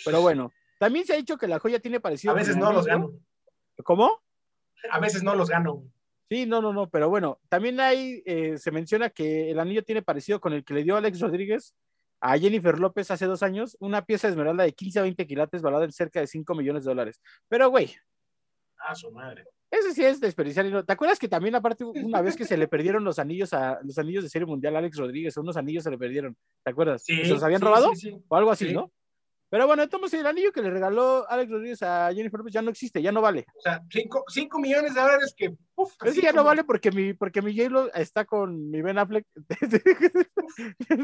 pero 0.03 0.21
bueno. 0.21 0.51
También 0.79 1.05
se 1.05 1.13
ha 1.13 1.17
dicho 1.17 1.37
que 1.37 1.47
la 1.47 1.59
joya 1.59 1.79
tiene 1.79 1.99
parecido. 1.99 2.33
A 2.33 2.35
veces 2.35 2.57
no 2.57 2.71
los 2.71 2.85
gano. 2.85 3.11
¿Cómo? 3.83 4.21
A 4.91 4.99
veces 4.99 5.23
no 5.23 5.33
los 5.33 5.49
gano. 5.49 5.83
Sí, 6.29 6.45
no, 6.45 6.61
no, 6.61 6.73
no, 6.73 6.89
pero 6.89 7.09
bueno, 7.09 7.39
también 7.47 7.79
hay, 7.79 8.21
eh, 8.25 8.57
se 8.57 8.71
menciona 8.71 9.09
que 9.09 9.49
el 9.49 9.59
anillo 9.59 9.83
tiene 9.83 10.01
parecido 10.01 10.41
con 10.41 10.51
el 10.51 10.65
que 10.65 10.73
le 10.73 10.83
dio 10.83 10.97
Alex 10.97 11.21
Rodríguez 11.21 11.73
a 12.19 12.37
Jennifer 12.37 12.79
López 12.79 13.09
hace 13.11 13.25
dos 13.25 13.43
años, 13.43 13.77
una 13.79 14.03
pieza 14.05 14.27
de 14.27 14.31
esmeralda 14.31 14.63
de 14.63 14.73
15 14.73 14.99
a 14.99 15.01
20 15.03 15.27
quilates 15.27 15.61
valorada 15.61 15.85
en 15.85 15.91
cerca 15.91 16.19
de 16.19 16.27
5 16.27 16.55
millones 16.55 16.83
de 16.83 16.89
dólares. 16.91 17.21
Pero, 17.47 17.69
güey. 17.69 17.95
A 18.79 18.95
su 18.95 19.11
madre. 19.11 19.45
Ese 19.69 19.93
sí 19.93 20.03
es 20.05 20.19
desperdiciar. 20.19 20.65
no- 20.67 20.85
¿Te 20.85 20.93
acuerdas 20.93 21.19
que 21.19 21.27
también, 21.27 21.55
aparte, 21.55 21.83
una 22.19 22.21
vez 22.21 22.35
que 22.37 22.45
se 22.45 22.57
le 22.57 22.67
perdieron 22.67 23.03
los 23.03 23.19
anillos 23.19 23.53
a 23.53 23.79
los 23.83 23.97
anillos 23.97 24.23
de 24.23 24.29
serie 24.29 24.45
mundial 24.45 24.75
a 24.75 24.79
Alex 24.79 24.97
Rodríguez, 24.97 25.35
unos 25.37 25.57
anillos 25.57 25.83
se 25.83 25.91
le 25.91 25.97
perdieron? 25.97 26.35
¿Te 26.63 26.71
acuerdas? 26.71 27.03
Sí, 27.03 27.17
¿Se 27.23 27.27
los 27.29 27.43
habían 27.43 27.59
sí, 27.59 27.65
robado? 27.65 27.95
sí. 27.95 28.17
O 28.27 28.35
algo 28.35 28.51
así, 28.51 28.67
Sí. 28.69 28.73
¿no? 28.73 28.91
Pero 29.49 29.65
bueno, 29.65 29.83
entonces 29.83 30.19
el 30.19 30.25
anillo 30.27 30.51
que 30.51 30.61
le 30.61 30.69
regaló 30.69 31.25
Alex 31.29 31.49
Rodríguez 31.49 31.81
a 31.81 32.09
Jennifer 32.13 32.37
López 32.37 32.53
ya 32.53 32.61
no 32.61 32.69
existe, 32.69 33.01
ya 33.01 33.13
no 33.13 33.21
vale. 33.21 33.45
O 33.55 33.61
sea, 33.61 33.81
5 33.89 34.59
millones 34.59 34.93
de 34.93 34.99
dólares 35.01 35.33
que. 35.37 35.55
Uf, 35.75 35.93
Ese 36.01 36.09
así 36.09 36.21
ya 36.21 36.33
no 36.33 36.43
vale 36.43 36.65
porque 36.65 36.91
mi, 36.91 37.13
porque 37.13 37.41
mi 37.41 37.55
J-Lo 37.57 37.93
está 37.93 38.25
con 38.25 38.69
mi 38.69 38.81
Ben 38.81 38.97
Affleck 38.97 39.25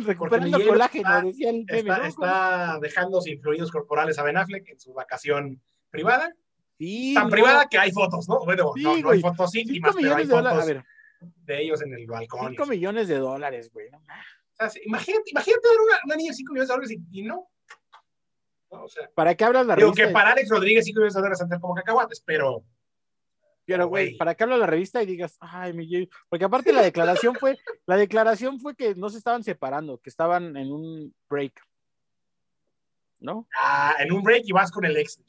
recuperando 0.05 0.57
mi 0.59 0.65
colágeno, 0.65 1.09
está- 1.09 1.21
decía 1.21 1.49
el 1.49 1.65
meme, 1.65 1.77
Está, 1.79 1.97
¿no? 1.99 2.05
está 2.05 2.79
dejando 2.81 3.21
sin 3.21 3.41
fluidos 3.41 3.71
corporales 3.71 4.17
a 4.19 4.23
Ben 4.23 4.37
Affleck 4.37 4.67
en 4.69 4.79
su 4.79 4.93
vacación 4.93 5.61
privada. 5.89 6.33
Sí, 6.77 7.13
Tan 7.13 7.25
no, 7.25 7.29
privada 7.29 7.67
que 7.69 7.77
hay 7.77 7.91
fotos, 7.91 8.27
¿no? 8.27 8.39
Bueno, 8.43 8.71
Sí, 8.75 8.83
no, 8.83 8.97
no 8.97 9.09
hay 9.11 9.21
fotos 9.21 9.55
íntimas, 9.55 9.95
pero 9.95 10.15
hay 10.15 10.25
de 10.25 10.35
a 10.35 10.41
fotos 10.41 10.65
ver, 10.65 10.83
de 11.21 11.61
ellos 11.61 11.81
en 11.81 11.93
el 11.93 12.07
balcón. 12.07 12.49
5 12.49 12.65
millones 12.65 13.07
de 13.07 13.17
dólares, 13.19 13.69
güey. 13.71 13.87
O 13.87 13.99
sea, 14.57 14.69
imagínate, 14.85 15.29
imagínate 15.31 15.67
dar 15.67 15.77
una, 15.85 15.95
una 16.05 16.15
niña 16.15 16.31
de 16.31 16.35
5 16.35 16.51
millones 16.53 16.67
de 16.67 16.73
dólares 16.73 16.91
y, 16.91 17.19
y 17.19 17.21
no. 17.23 17.47
No, 18.73 18.85
O 18.85 18.89
sea, 18.89 19.09
¿Para 19.13 19.35
qué 19.35 19.45
hablas 19.45 19.65
la 19.67 19.75
digo 19.75 19.89
revista? 19.89 20.07
que 20.07 20.13
para 20.13 20.31
Alex 20.31 20.49
Rodríguez 20.49 20.85
5 20.85 20.97
millones 20.97 21.13
de 21.13 21.19
dólares 21.19 21.41
antes 21.41 21.59
como 21.59 21.75
cacahuates, 21.75 22.21
pero 22.25 22.63
Pero, 23.65 23.87
güey. 23.87 24.17
¿para 24.17 24.35
qué 24.35 24.43
habla 24.43 24.57
la 24.57 24.65
revista 24.65 25.01
y 25.01 25.05
digas, 25.05 25.37
ay, 25.39 25.73
mi? 25.73 26.09
Porque 26.27 26.45
aparte 26.45 26.73
la 26.73 26.81
declaración 26.81 27.35
fue, 27.35 27.57
la 27.85 27.95
declaración 27.97 28.59
fue 28.59 28.75
que 28.75 28.95
no 28.95 29.09
se 29.09 29.17
estaban 29.19 29.43
separando, 29.43 29.99
que 29.99 30.09
estaban 30.09 30.57
en 30.57 30.71
un 30.71 31.15
break. 31.29 31.53
¿No? 33.23 33.47
ah, 33.59 33.95
en 33.99 34.11
un 34.11 34.21
break 34.21 34.43
y 34.45 34.51
vas 34.51 34.69
con 34.69 34.83
el 34.85 34.97
ex. 34.97 35.19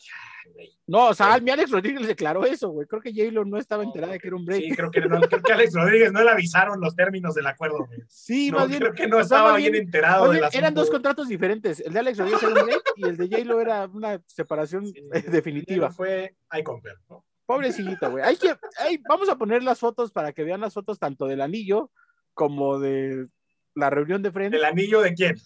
No, 0.86 1.06
o 1.08 1.14
sea, 1.14 1.38
mi 1.38 1.50
Alex 1.50 1.70
Rodríguez 1.70 2.06
declaró 2.06 2.44
eso, 2.44 2.68
güey. 2.68 2.86
Creo 2.86 3.00
que 3.00 3.12
J-Lo 3.14 3.44
no 3.46 3.56
estaba 3.56 3.82
enterada 3.82 4.12
de 4.12 4.18
que 4.18 4.26
era 4.26 4.36
un 4.36 4.44
break. 4.44 4.62
Sí, 4.64 4.70
creo 4.76 4.90
que, 4.90 5.00
no, 5.00 5.20
creo 5.22 5.42
que 5.42 5.52
Alex 5.52 5.72
Rodríguez 5.74 6.12
no 6.12 6.22
le 6.22 6.30
avisaron 6.30 6.80
los 6.80 6.94
términos 6.94 7.34
del 7.34 7.46
acuerdo. 7.46 7.86
güey. 7.86 8.00
Sí, 8.08 8.50
No, 8.50 8.58
más 8.58 8.68
bien, 8.68 8.80
creo 8.80 8.92
que 8.92 9.06
no 9.08 9.20
estaba 9.20 9.56
bien, 9.56 9.72
bien- 9.72 9.84
enterado 9.84 10.30
del 10.30 10.44
eran 10.52 10.74
dos 10.74 10.90
contratos 10.90 11.28
diferentes. 11.28 11.80
El 11.80 11.92
de 11.94 11.98
Alex 12.00 12.18
Rodríguez 12.18 12.42
era 12.42 12.60
un 12.60 12.66
break 12.66 12.82
y 12.96 13.04
el 13.08 13.16
de 13.16 13.28
J-Lo 13.28 13.60
era 13.60 13.86
una 13.86 14.20
separación 14.26 14.86
Sí, 14.86 15.00
definitiva. 15.30 15.90
Fue 15.90 16.36
I 16.52 16.62
compare, 16.62 16.96
¿no? 17.08 17.24
Pobrecita, 17.46 18.08
güey. 18.08 18.24
Hay 18.24 18.36
que, 18.36 18.54
hay- 18.78 18.98
vamos 19.08 19.28
a 19.28 19.36
poner 19.38 19.62
las 19.62 19.78
fotos 19.78 20.10
para 20.12 20.32
que 20.32 20.44
vean 20.44 20.60
las 20.60 20.74
fotos 20.74 20.98
tanto 20.98 21.26
del 21.26 21.40
anillo 21.40 21.90
como 22.34 22.78
de 22.80 23.28
la 23.74 23.88
reunión 23.88 24.20
de 24.22 24.30
Friends. 24.32 24.56
¿El 24.56 24.64
anillo 24.64 25.00
de 25.00 25.14
quién? 25.14 25.36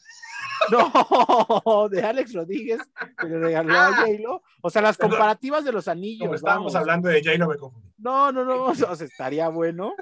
No, 0.71 1.89
de 1.89 2.03
Alex 2.03 2.35
Rodríguez, 2.35 2.81
que 3.19 3.27
le 3.27 3.39
regaló 3.39 3.75
a 3.75 3.89
Ah. 3.89 3.93
J-Lo. 4.01 4.43
O 4.63 4.71
sea, 4.71 4.83
las 4.83 4.99
comparativas 4.99 5.65
de 5.65 5.73
los 5.73 5.89
anillos. 5.89 6.27
Como 6.27 6.35
estábamos 6.35 6.73
vamos. 6.73 6.77
hablando 6.77 7.09
de 7.09 7.23
J-Lo, 7.23 7.49
me 7.49 7.57
confundí. 7.57 7.89
No, 7.99 8.33
no, 8.33 8.45
no. 8.45 8.65
O 8.65 8.75
sea, 8.75 8.93
estaría 8.93 9.49
bueno 9.49 9.95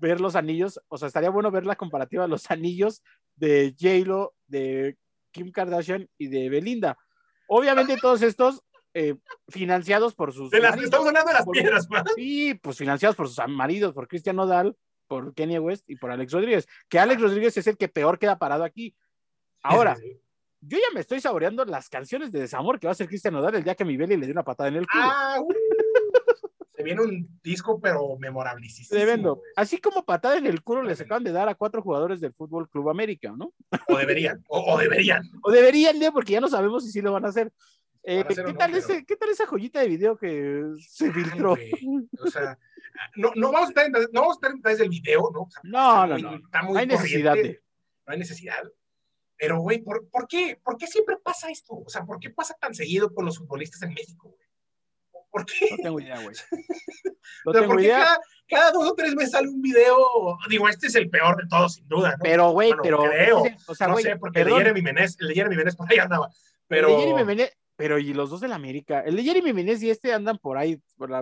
ver 0.00 0.20
los 0.20 0.36
anillos. 0.36 0.80
O 0.88 0.98
sea, 0.98 1.08
estaría 1.08 1.30
bueno 1.30 1.50
ver 1.50 1.66
la 1.66 1.76
comparativa 1.76 2.22
de 2.24 2.28
los 2.28 2.50
anillos 2.50 3.02
de 3.36 3.74
J-Lo, 3.80 4.34
de 4.46 4.96
Kim 5.30 5.50
Kardashian 5.50 6.08
y 6.18 6.28
de 6.28 6.48
Belinda. 6.48 6.98
Obviamente, 7.48 7.96
todos 8.00 8.22
estos 8.22 8.62
eh, 8.94 9.14
financiados 9.48 10.14
por 10.14 10.32
sus. 10.32 10.50
De 10.50 10.60
las, 10.60 10.70
maridos. 10.72 10.84
estamos 10.86 11.06
hablando 11.08 11.28
de 11.28 11.34
las 11.34 11.44
por- 11.44 11.52
piedras. 11.54 11.88
Sí, 12.16 12.54
pues 12.62 12.76
financiados 12.76 13.16
por 13.16 13.28
sus 13.28 13.38
maridos, 13.48 13.94
por 13.94 14.08
Cristian 14.08 14.36
Nodal, 14.36 14.76
por 15.06 15.34
Kanye 15.34 15.58
West 15.58 15.88
y 15.88 15.96
por 15.96 16.10
Alex 16.10 16.32
Rodríguez. 16.32 16.66
Que 16.88 16.98
Alex 16.98 17.20
Rodríguez 17.20 17.56
es 17.56 17.66
el 17.66 17.76
que 17.76 17.88
peor 17.88 18.18
queda 18.18 18.38
parado 18.38 18.64
aquí. 18.64 18.94
Ahora, 19.62 19.96
yo 20.60 20.78
ya 20.78 20.94
me 20.94 21.00
estoy 21.00 21.20
saboreando 21.20 21.64
las 21.64 21.88
canciones 21.88 22.30
de 22.32 22.40
desamor 22.40 22.78
que 22.78 22.86
va 22.86 22.90
a 22.90 22.92
hacer 22.92 23.08
Cristian 23.08 23.34
Nodal 23.34 23.54
el 23.56 23.64
día 23.64 23.74
que 23.74 23.84
mi 23.84 23.96
Beli 23.96 24.16
le 24.16 24.26
dé 24.26 24.32
una 24.32 24.44
patada 24.44 24.68
en 24.68 24.76
el 24.76 24.86
culo. 24.86 25.02
Ah, 25.04 25.36
uh, 25.40 25.52
se 26.74 26.82
viene 26.82 27.02
un 27.02 27.40
disco, 27.42 27.78
pero 27.80 28.16
memorabilísimo. 28.18 28.88
Tremendo. 28.88 29.42
Así 29.56 29.78
como 29.78 30.04
patada 30.04 30.38
en 30.38 30.46
el 30.46 30.62
culo 30.62 30.82
les 30.82 31.00
acaban 31.00 31.22
de 31.22 31.30
dar 31.30 31.48
a 31.48 31.54
cuatro 31.54 31.82
jugadores 31.82 32.20
del 32.20 32.32
Fútbol 32.32 32.68
Club 32.68 32.88
América, 32.88 33.32
¿no? 33.36 33.52
O 33.88 33.98
deberían, 33.98 34.42
o, 34.48 34.72
o 34.74 34.78
deberían. 34.78 35.22
O 35.42 35.50
deberían 35.50 35.98
de, 35.98 36.10
porque 36.10 36.32
ya 36.32 36.40
no 36.40 36.48
sabemos 36.48 36.84
si 36.84 36.90
sí 36.90 37.00
lo 37.02 37.12
van 37.12 37.24
a 37.26 37.28
hacer. 37.28 37.52
Eh, 38.04 38.24
¿qué, 38.26 38.34
no, 38.42 38.54
tal 38.56 38.72
pero- 38.72 38.78
ese- 38.78 39.04
¿Qué 39.06 39.16
tal 39.16 39.28
esa 39.28 39.46
joyita 39.46 39.80
de 39.80 39.88
video 39.88 40.16
que 40.16 40.64
se 40.80 41.12
filtró? 41.12 41.52
O 42.20 42.26
sea, 42.30 42.58
no, 43.16 43.30
no 43.36 43.52
vamos 43.52 43.68
a 43.68 43.70
estar 43.70 43.86
en, 43.86 43.92
no 43.92 44.20
vamos 44.22 44.38
a 44.42 44.48
estar 44.48 44.72
en 44.72 44.78
del 44.78 44.88
video, 44.88 45.30
¿no? 45.32 45.42
O 45.42 45.50
sea, 45.50 45.60
No, 45.62 46.06
no, 46.06 46.18
no. 46.18 46.34
Está 46.36 46.62
muy 46.62 46.72
No 46.74 46.80
hay 46.80 46.86
necesidad 46.86 47.34
de. 47.34 47.62
No 48.06 48.12
hay 48.12 48.18
necesidad. 48.18 48.62
Pero, 49.42 49.58
güey, 49.58 49.78
¿por, 49.82 50.08
por 50.08 50.28
qué, 50.28 50.60
¿por 50.62 50.76
qué 50.76 50.86
siempre 50.86 51.16
pasa 51.16 51.50
esto? 51.50 51.74
O 51.74 51.88
sea, 51.88 52.04
¿por 52.04 52.20
qué 52.20 52.30
pasa 52.30 52.54
tan 52.60 52.72
seguido 52.76 53.12
con 53.12 53.24
los 53.24 53.38
futbolistas 53.38 53.82
en 53.82 53.92
México, 53.92 54.28
güey? 54.28 54.48
¿Por 55.32 55.44
qué? 55.44 55.66
No 55.72 55.76
tengo 55.82 56.00
idea, 56.00 56.22
güey. 56.22 56.36
No 57.44 57.50
Pero 57.50 57.60
tengo 57.62 57.66
¿por 57.72 57.76
qué 57.78 57.86
idea. 57.86 57.98
Cada, 57.98 58.20
cada 58.48 58.70
dos 58.70 58.90
o 58.90 58.94
tres 58.94 59.16
meses 59.16 59.32
sale 59.32 59.48
un 59.48 59.60
video? 59.60 60.38
Digo, 60.48 60.68
este 60.68 60.86
es 60.86 60.94
el 60.94 61.10
peor 61.10 61.36
de 61.42 61.48
todos, 61.48 61.74
sin 61.74 61.88
duda, 61.88 62.12
¿no? 62.12 62.22
Pero, 62.22 62.50
güey, 62.50 62.68
Bueno, 62.68 62.82
pero. 62.84 63.02
creo. 63.02 63.42
O 63.66 63.74
sea, 63.74 63.88
no 63.88 63.96
sé, 63.96 64.16
porque 64.16 64.42
el 64.42 64.46
de 64.46 64.54
Jeremy 64.54 64.82
Menez, 64.82 65.16
el 65.18 65.26
de 65.26 65.34
Jeremy 65.34 65.56
Menez 65.56 65.74
por 65.74 65.90
ahí 65.90 65.98
andaba. 65.98 66.30
Pero, 66.68 66.88
El 66.90 66.94
de 66.94 67.00
Jeremy 67.24 67.50
pero 67.74 67.98
y 67.98 68.14
los 68.14 68.30
dos 68.30 68.40
de 68.40 68.46
la 68.46 68.54
América. 68.54 69.00
El 69.00 69.16
de 69.16 69.24
Jeremy 69.24 69.52
Menez 69.52 69.82
y 69.82 69.90
este 69.90 70.12
andan 70.12 70.38
por 70.38 70.56
ahí. 70.56 70.80
Por 70.96 71.10
la 71.10 71.20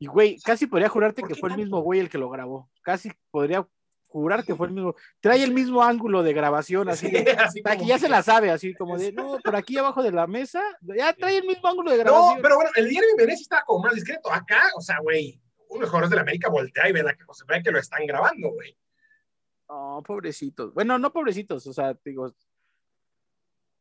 Y 0.00 0.06
güey, 0.06 0.40
casi 0.40 0.66
podría 0.66 0.88
jurarte 0.88 1.20
¿Por 1.20 1.28
que 1.30 1.36
fue 1.36 1.50
el 1.50 1.56
mismo 1.56 1.82
güey 1.82 2.00
el 2.00 2.08
que 2.08 2.18
lo 2.18 2.30
grabó. 2.30 2.68
Casi 2.82 3.12
podría 3.30 3.64
jurar 4.10 4.44
que 4.44 4.54
fue 4.54 4.66
el 4.66 4.72
mismo. 4.74 4.94
Trae 5.20 5.42
el 5.42 5.52
mismo 5.54 5.82
ángulo 5.82 6.22
de 6.22 6.32
grabación, 6.32 6.88
así 6.88 7.10
de. 7.10 7.24
como 7.64 7.78
que 7.78 7.86
ya 7.86 7.98
se 7.98 8.08
la 8.08 8.22
sabe, 8.22 8.50
así 8.50 8.74
como 8.74 8.98
de, 8.98 9.12
no, 9.12 9.38
por 9.42 9.56
aquí 9.56 9.78
abajo 9.78 10.02
de 10.02 10.12
la 10.12 10.26
mesa, 10.26 10.62
ya 10.82 11.12
trae 11.14 11.38
el 11.38 11.46
mismo 11.46 11.68
ángulo 11.68 11.90
de 11.90 11.98
No, 11.98 12.04
grabación. 12.04 12.42
pero 12.42 12.56
bueno, 12.56 12.70
el 12.76 12.84
de 12.86 12.90
Jeremy 12.94 13.12
Menez 13.16 13.36
sí 13.38 13.42
estaba 13.42 13.62
como 13.64 13.84
más 13.84 13.94
discreto. 13.94 14.30
Acá, 14.32 14.62
o 14.76 14.80
sea, 14.80 14.98
güey, 15.00 15.40
de 15.70 15.78
los 15.78 15.88
jugadores 15.88 16.10
de 16.10 16.16
la 16.16 16.22
América 16.22 16.50
voltea 16.50 16.88
y 16.88 16.92
ve, 16.92 17.02
la, 17.02 17.16
o 17.26 17.34
sea, 17.34 17.46
ve 17.48 17.62
que 17.62 17.70
lo 17.70 17.78
están 17.78 18.04
grabando, 18.06 18.50
güey. 18.50 18.76
No, 19.68 20.02
pobrecitos. 20.04 20.74
Bueno, 20.74 20.98
no 20.98 21.12
pobrecitos, 21.12 21.66
o 21.66 21.72
sea, 21.72 21.96
digo. 22.04 22.34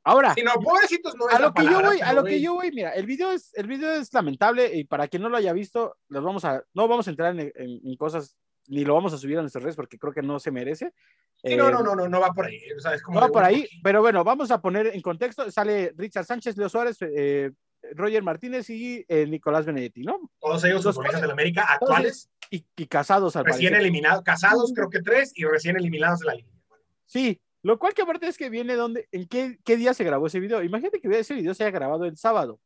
Ahora, 0.03 0.33
Si 0.33 0.41
no, 0.43 0.53
pobrecitos 0.53 1.13
no 1.15 1.27
a 1.27 1.39
lo 1.39 1.53
que 1.53 1.63
yo 1.65 1.81
voy, 1.81 1.99
a 2.01 2.13
lo 2.13 2.23
que 2.23 2.39
yo 2.41 2.53
voy, 2.53 2.71
mira, 2.71 2.91
el 2.93 3.05
video 3.05 3.31
es, 3.31 3.53
el 3.55 3.67
video 3.67 3.91
es 3.93 4.11
lamentable 4.13 4.73
y 4.75 4.83
para 4.85 5.07
quien 5.07 5.21
no 5.21 5.29
lo 5.29 5.37
haya 5.37 5.51
visto, 5.53 5.97
los 6.07 6.23
vamos 6.23 6.45
a, 6.45 6.63
no 6.73 6.87
vamos 6.87 7.07
a 7.07 7.09
entrar 7.11 7.33
en, 7.37 7.51
en- 7.53 7.81
en 7.83 7.95
cosas, 7.97 8.37
ni 8.69 8.85
lo 8.85 8.93
vamos 8.93 9.11
a 9.13 9.17
subir 9.17 9.37
a 9.37 9.41
nuestras 9.41 9.63
redes 9.63 9.75
porque 9.75 9.97
creo 9.99 10.13
que 10.13 10.21
no 10.21 10.39
se 10.39 10.51
merece. 10.51 10.93
Sí, 11.43 11.55
no, 11.55 11.67
Eh, 11.67 11.71
no, 11.71 11.83
no, 11.83 11.95
no, 11.95 12.07
no 12.07 12.19
va 12.19 12.31
por 12.33 12.45
ahí. 12.45 12.59
O 12.77 12.79
sea, 12.79 12.93
es 12.93 13.01
como 13.01 13.19
No 13.19 13.25
va 13.27 13.31
por 13.31 13.43
ahí, 13.43 13.67
pero 13.83 14.01
bueno, 14.01 14.23
vamos 14.23 14.51
a 14.51 14.61
poner 14.61 14.87
en 14.87 15.01
contexto, 15.01 15.49
sale 15.51 15.93
Richard 15.97 16.25
Sánchez, 16.25 16.55
Leo 16.57 16.69
Suárez, 16.69 16.97
eh, 17.01 17.51
Roger 17.95 18.21
Martínez 18.23 18.69
y 18.69 19.03
eh, 19.07 19.25
Nicolás 19.27 19.65
Benedetti, 19.65 20.03
¿no? 20.03 20.29
Todos 20.39 20.63
ellos 20.65 20.83
Los 20.85 20.95
futbolistas 20.95 21.19
cuales- 21.19 21.21
de 21.21 21.27
la 21.27 21.33
América 21.33 21.63
actuales, 21.69 22.29
Y, 22.51 22.65
y 22.75 22.87
casados 22.87 23.35
al 23.35 23.45
recién 23.45 23.75
eliminados, 23.75 24.23
casados, 24.23 24.71
creo 24.75 24.89
que 24.89 25.01
tres, 25.01 25.31
y 25.35 25.45
recién 25.45 25.77
eliminados 25.77 26.19
de 26.19 26.25
la 26.25 26.35
liga. 26.35 26.49
Sí, 27.05 27.39
lo 27.61 27.77
cual 27.79 27.93
que 27.93 28.01
aparte 28.01 28.27
es 28.27 28.37
que 28.37 28.49
viene 28.49 28.75
donde, 28.75 29.07
en 29.11 29.27
qué, 29.27 29.57
qué 29.63 29.77
día 29.77 29.93
se 29.93 30.03
grabó 30.03 30.27
ese 30.27 30.39
video. 30.39 30.63
Imagínate 30.63 30.99
que 30.99 31.07
ese 31.19 31.33
video 31.35 31.53
se 31.53 31.63
haya 31.63 31.71
grabado 31.71 32.05
el 32.05 32.17
sábado, 32.17 32.59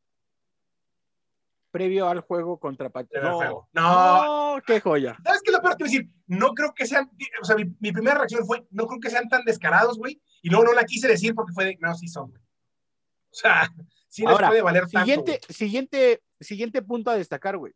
previo 1.73 2.07
al 2.07 2.21
juego 2.21 2.59
contra 2.59 2.91
Pachuca. 2.91 3.19
No. 3.19 3.67
No, 3.73 4.55
no, 4.55 4.61
qué 4.61 4.79
joya. 4.79 5.17
¿sabes 5.23 5.41
qué 5.41 5.49
es 5.49 5.53
lo 5.53 5.61
peor? 5.61 5.73
A 5.73 5.83
decir, 5.83 6.07
no 6.27 6.53
creo 6.53 6.71
que 6.75 6.85
sean, 6.85 7.09
o 7.41 7.45
sea, 7.45 7.55
mi, 7.55 7.65
mi 7.79 7.91
primera 7.91 8.15
reacción 8.15 8.45
fue, 8.45 8.63
no 8.69 8.85
creo 8.85 8.99
que 8.99 9.09
sean 9.09 9.27
tan 9.27 9.43
descarados, 9.43 9.97
güey, 9.97 10.21
y 10.43 10.49
luego 10.49 10.65
no 10.65 10.73
la 10.73 10.83
quise 10.83 11.07
decir 11.07 11.33
porque 11.33 11.51
fue 11.51 11.65
de, 11.65 11.77
no, 11.81 11.95
sí 11.95 12.07
son, 12.07 12.29
güey. 12.29 12.43
O 12.43 13.35
sea, 13.35 13.73
sí 14.07 14.23
les 14.23 14.37
puede 14.37 14.61
valer 14.61 14.83
tanto. 14.83 14.99
Siguiente, 14.99 15.41
siguiente, 15.49 16.23
siguiente 16.39 16.81
punto 16.83 17.09
a 17.09 17.17
destacar, 17.17 17.57
güey. 17.57 17.73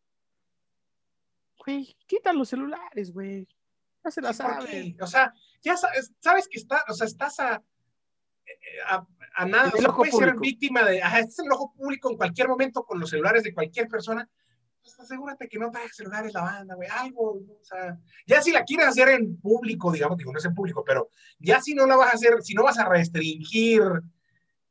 Güey, 1.66 1.98
quitan 2.06 2.38
los 2.38 2.50
celulares, 2.50 3.12
güey. 3.12 3.48
Ya 4.06 4.12
se 4.12 4.22
la 4.22 4.32
Sí, 4.32 4.44
¿por 4.44 4.52
saben. 4.54 4.98
O 5.02 5.08
sea, 5.08 5.34
ya 5.64 5.76
sabes, 5.76 6.14
sabes 6.20 6.48
que 6.48 6.60
está, 6.60 6.84
o 6.88 6.94
sea, 6.94 7.08
estás 7.08 7.40
a, 7.40 7.64
a, 8.90 9.08
a 9.38 9.46
nada, 9.46 9.70
o 9.72 9.76
el 9.76 9.82
sea, 9.82 9.90
ojo 9.90 9.98
puedes 10.00 10.16
ser 10.16 10.26
público. 10.34 10.42
víctima 10.42 10.84
de, 10.84 11.02
ajá, 11.02 11.20
estás 11.20 11.40
en 11.40 11.46
el 11.46 11.52
ojo 11.54 11.74
público 11.76 12.10
en 12.12 12.18
cualquier 12.18 12.48
momento 12.48 12.84
con 12.84 13.00
los 13.00 13.10
celulares 13.10 13.44
de 13.44 13.54
cualquier 13.54 13.88
persona. 13.88 14.28
Pues 14.82 15.00
asegúrate 15.00 15.48
que 15.50 15.60
no 15.60 15.70
traigas 15.70 15.96
celulares 15.96 16.34
la 16.34 16.42
banda, 16.42 16.76
güey, 16.76 16.88
algo, 16.90 17.32
o 17.34 17.64
sea, 17.64 17.98
ya 18.26 18.42
si 18.42 18.52
la 18.52 18.64
quieres 18.64 18.88
hacer 18.88 19.10
en 19.10 19.38
público, 19.40 19.92
digamos, 19.92 20.18
digo, 20.18 20.32
no 20.32 20.40
es 20.40 20.46
en 20.46 20.56
público, 20.56 20.84
pero 20.86 21.10
ya 21.40 21.62
si 21.62 21.74
no 21.76 21.86
la 21.86 21.98
vas 21.98 22.14
a 22.14 22.16
hacer, 22.16 22.42
si 22.42 22.54
no 22.54 22.64
vas 22.64 22.80
a 22.80 22.88
restringir 22.88 23.82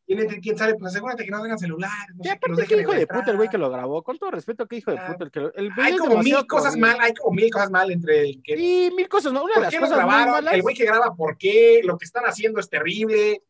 quién 0.07 0.55
y 0.55 0.57
sale, 0.57 0.74
pues 0.76 0.92
asegúrate 0.92 1.24
que 1.24 1.31
no 1.31 1.42
tengan 1.42 1.59
celulares, 1.59 2.14
no 2.14 2.22
Y 2.24 2.29
sé, 2.29 2.38
que 2.38 2.76
qué 2.76 2.81
hijo 2.81 2.92
de 2.92 3.07
puta 3.09 3.31
el 3.33 3.37
güey 3.37 3.48
que 3.48 3.59
lo 3.59 3.68
grabó. 3.70 4.02
Con 4.05 4.18
todo 4.18 4.31
respeto, 4.31 4.66
qué 4.66 4.76
hijo 4.76 4.92
de 4.92 4.98
Ah. 4.98 5.09
puta 5.09 5.24
el 5.24 5.31
que 5.33 5.40
lo. 5.40 5.52
El 5.55 5.70
Hay 5.76 5.94
es 5.94 6.00
como 6.00 6.22
mil 6.22 6.46
cosas 6.46 6.76
mal, 6.76 6.96
hay 7.00 7.12
como 7.14 7.35
mil 7.35 7.50
cosas 7.50 7.70
mal 7.70 7.90
entre 7.90 8.22
el 8.22 8.42
que 8.42 8.57
Sí, 8.57 8.90
mil 8.96 9.09
cosas, 9.09 9.33
¿no? 9.33 9.42
Una 9.42 9.55
de 9.55 9.61
¿Por 9.62 9.72
las 9.72 9.81
cosas 9.81 9.96
grabaron? 9.96 10.33
malas. 10.35 10.55
El 10.55 10.62
güey 10.62 10.76
que 10.76 10.85
graba, 10.85 11.14
¿por 11.14 11.37
qué? 11.37 11.81
Lo 11.83 11.98
que 11.98 12.05
están 12.05 12.24
haciendo 12.24 12.61
es 12.61 12.68
terrible. 12.70 13.42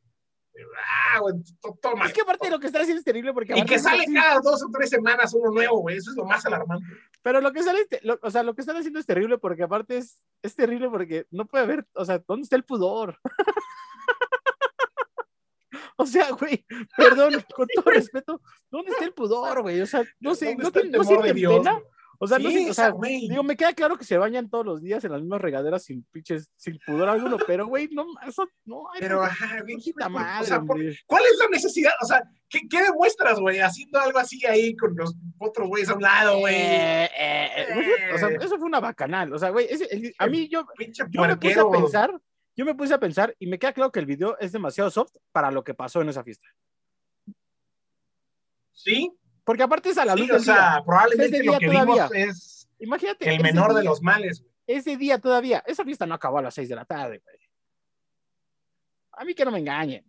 Ah, 1.13 1.21
güey, 1.21 1.35
toma. 1.81 2.07
Es 2.07 2.13
que 2.13 2.23
aparte 2.23 2.51
lo 2.51 2.59
que 2.59 2.67
están 2.67 2.83
haciendo 2.83 2.99
es 2.99 3.05
terrible 3.05 3.33
porque. 3.33 3.57
Y 3.57 3.65
que 3.65 3.79
sale 3.79 4.05
cada 4.13 4.41
dos 4.41 4.63
o 4.63 4.69
tres 4.73 4.91
semanas 4.91 5.35
uno 5.35 5.51
nuevo, 5.51 5.81
güey. 5.81 5.97
Eso 5.97 6.11
es 6.11 6.17
lo 6.17 6.25
más 6.25 6.45
alarmante. 6.47 6.87
Pero 7.23 7.41
lo 7.41 7.53
que 7.53 7.63
sale, 7.63 7.87
o 8.23 8.31
sea, 8.31 8.43
lo 8.43 8.55
que 8.55 8.61
están 8.61 8.77
haciendo 8.77 9.01
es 9.01 9.07
terrible 9.07 9.39
porque 9.39 9.65
aparte 9.65 9.99
es, 9.99 10.23
es 10.43 10.55
terrible 10.55 10.89
porque 10.89 11.27
no 11.31 11.47
puede 11.47 11.65
haber, 11.65 11.87
o 11.95 12.05
sea, 12.05 12.23
¿dónde 12.27 12.45
está 12.45 12.57
el 12.57 12.65
pudor? 12.65 13.19
o 15.97 16.07
sea, 16.07 16.31
güey, 16.31 16.65
perdón, 16.97 17.35
con 17.57 17.67
todo 17.75 17.91
respeto, 17.91 18.41
¿dónde 18.71 18.93
está 18.93 19.05
el 19.05 19.13
pudor, 19.13 19.63
güey? 19.63 19.81
O 19.81 19.87
sea, 19.87 20.05
no 20.21 20.35
sé, 20.35 20.57
no, 20.57 20.71
no, 20.71 20.99
no 20.99 21.05
sienten 21.05 21.35
pena. 21.35 21.81
O 22.19 22.27
sea, 22.27 22.39
no 22.39 22.51
sé, 22.51 22.71
o 22.71 22.75
sea, 22.75 22.93
digo, 23.03 23.43
me 23.43 23.57
queda 23.57 23.73
claro 23.73 23.97
que 23.97 24.05
se 24.05 24.17
bañan 24.17 24.49
todos 24.49 24.65
los 24.65 24.83
días 24.83 25.05
en 25.05 25.13
las 25.13 25.21
mismas 25.21 25.41
regaderas 25.41 25.85
sin 25.85 26.05
pinches, 26.05 26.51
sin 26.57 26.79
pudor 26.87 27.09
alguno, 27.09 27.37
pero 27.47 27.67
güey, 27.67 27.89
no, 27.93 28.07
eso 28.27 28.49
no 28.65 28.91
hay. 28.93 29.01
Pero, 29.01 29.23
ajá, 29.23 29.63
güey, 29.63 29.77
madre, 30.11 30.43
o 30.43 30.45
sea, 30.45 30.61
¿cuál 31.07 31.23
es 31.25 31.39
la 31.39 31.49
necesidad? 31.51 31.93
O 32.03 32.07
sea, 32.07 32.23
¿qué, 32.49 32.61
qué 32.69 32.83
demuestras, 32.83 33.39
güey? 33.39 33.61
Haciendo 33.61 33.99
algo 34.01 34.19
así 34.19 34.45
ahí 34.47 34.77
con 34.77 34.97
los 34.97 35.15
otros 35.39 35.69
güeyes 35.69 35.89
a 35.89 35.95
un 35.95 36.03
lado, 36.03 36.39
güey. 36.39 36.55
Eh, 36.55 37.05
eh, 37.05 37.67
eh, 37.69 38.15
o 38.15 38.19
sea, 38.19 38.29
eso 38.29 38.59
fue 38.59 38.67
una 38.67 38.81
bacanal. 38.81 39.33
O 39.33 39.39
sea, 39.39 39.51
güey, 39.51 39.69
a 40.19 40.27
mí 40.27 40.49
yo, 40.49 40.67
yo 41.11 41.23
me 41.23 41.37
puse 41.37 41.61
a 41.61 41.69
pensar, 41.69 42.21
yo 42.57 42.65
me 42.65 42.75
puse 42.75 42.95
a 42.95 43.01
pensar 43.01 43.35
y 43.39 43.47
me 43.47 43.59
queda 43.59 43.73
claro 43.73 43.93
que 43.93 44.01
el 44.01 44.07
video 44.07 44.39
es 44.39 44.53
demasiado 44.53 44.91
soft 44.91 45.17
para 45.33 45.51
lo 45.51 45.65
que 45.65 45.75
pasó 45.75 46.01
en 46.01 46.09
esa 46.09 46.25
fiesta. 46.25 46.49
Sí, 48.73 49.11
porque 49.47 49.63
aparte 49.63 49.91
es 49.91 49.99
a 49.99 50.05
la 50.05 50.17
luz 50.17 50.27
sí, 50.27 50.33
o 50.33 50.41
sea, 50.41 50.83
probablemente 50.85 51.45
lo 51.45 51.57
que 51.57 51.67
todavía. 51.69 52.09
vimos 52.09 52.11
es 52.13 52.69
Imagínate, 52.81 53.33
el 53.33 53.41
menor 53.41 53.75
de 53.75 53.85
los 53.85 54.03
males. 54.03 54.45
Ese 54.67 54.97
día 54.97 55.21
todavía, 55.21 55.63
esa 55.67 55.85
fiesta 55.85 56.05
no 56.05 56.15
acabó 56.15 56.39
a 56.39 56.43
las 56.43 56.55
6 56.55 56.69
de 56.69 56.75
la 56.75 56.85
tarde, 56.85 57.23
güey. 57.25 57.37
A 59.13 59.25
mí 59.25 59.35
que 59.35 59.45
no 59.45 59.53
me 59.53 59.61
engañen. 59.61 60.05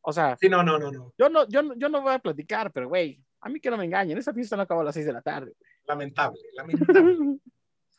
O 0.00 0.10
sea, 0.10 0.38
sí, 0.40 0.48
no, 0.48 0.62
no, 0.62 0.78
no, 0.78 0.90
no. 0.90 1.12
Yo 1.18 1.28
no, 1.28 1.46
yo, 1.48 1.74
yo 1.76 1.88
no 1.90 2.00
voy 2.00 2.14
a 2.14 2.18
platicar, 2.18 2.72
pero 2.72 2.88
güey, 2.88 3.22
a 3.42 3.50
mí 3.50 3.60
que 3.60 3.70
no 3.70 3.76
me 3.76 3.84
engañen, 3.84 4.16
esa 4.16 4.32
fiesta 4.32 4.56
no 4.56 4.62
acabó 4.62 4.80
a 4.80 4.84
las 4.84 4.94
6 4.94 5.04
de 5.04 5.12
la 5.12 5.20
tarde. 5.20 5.52
Lamentable, 5.86 6.40
lamentable. 6.54 7.38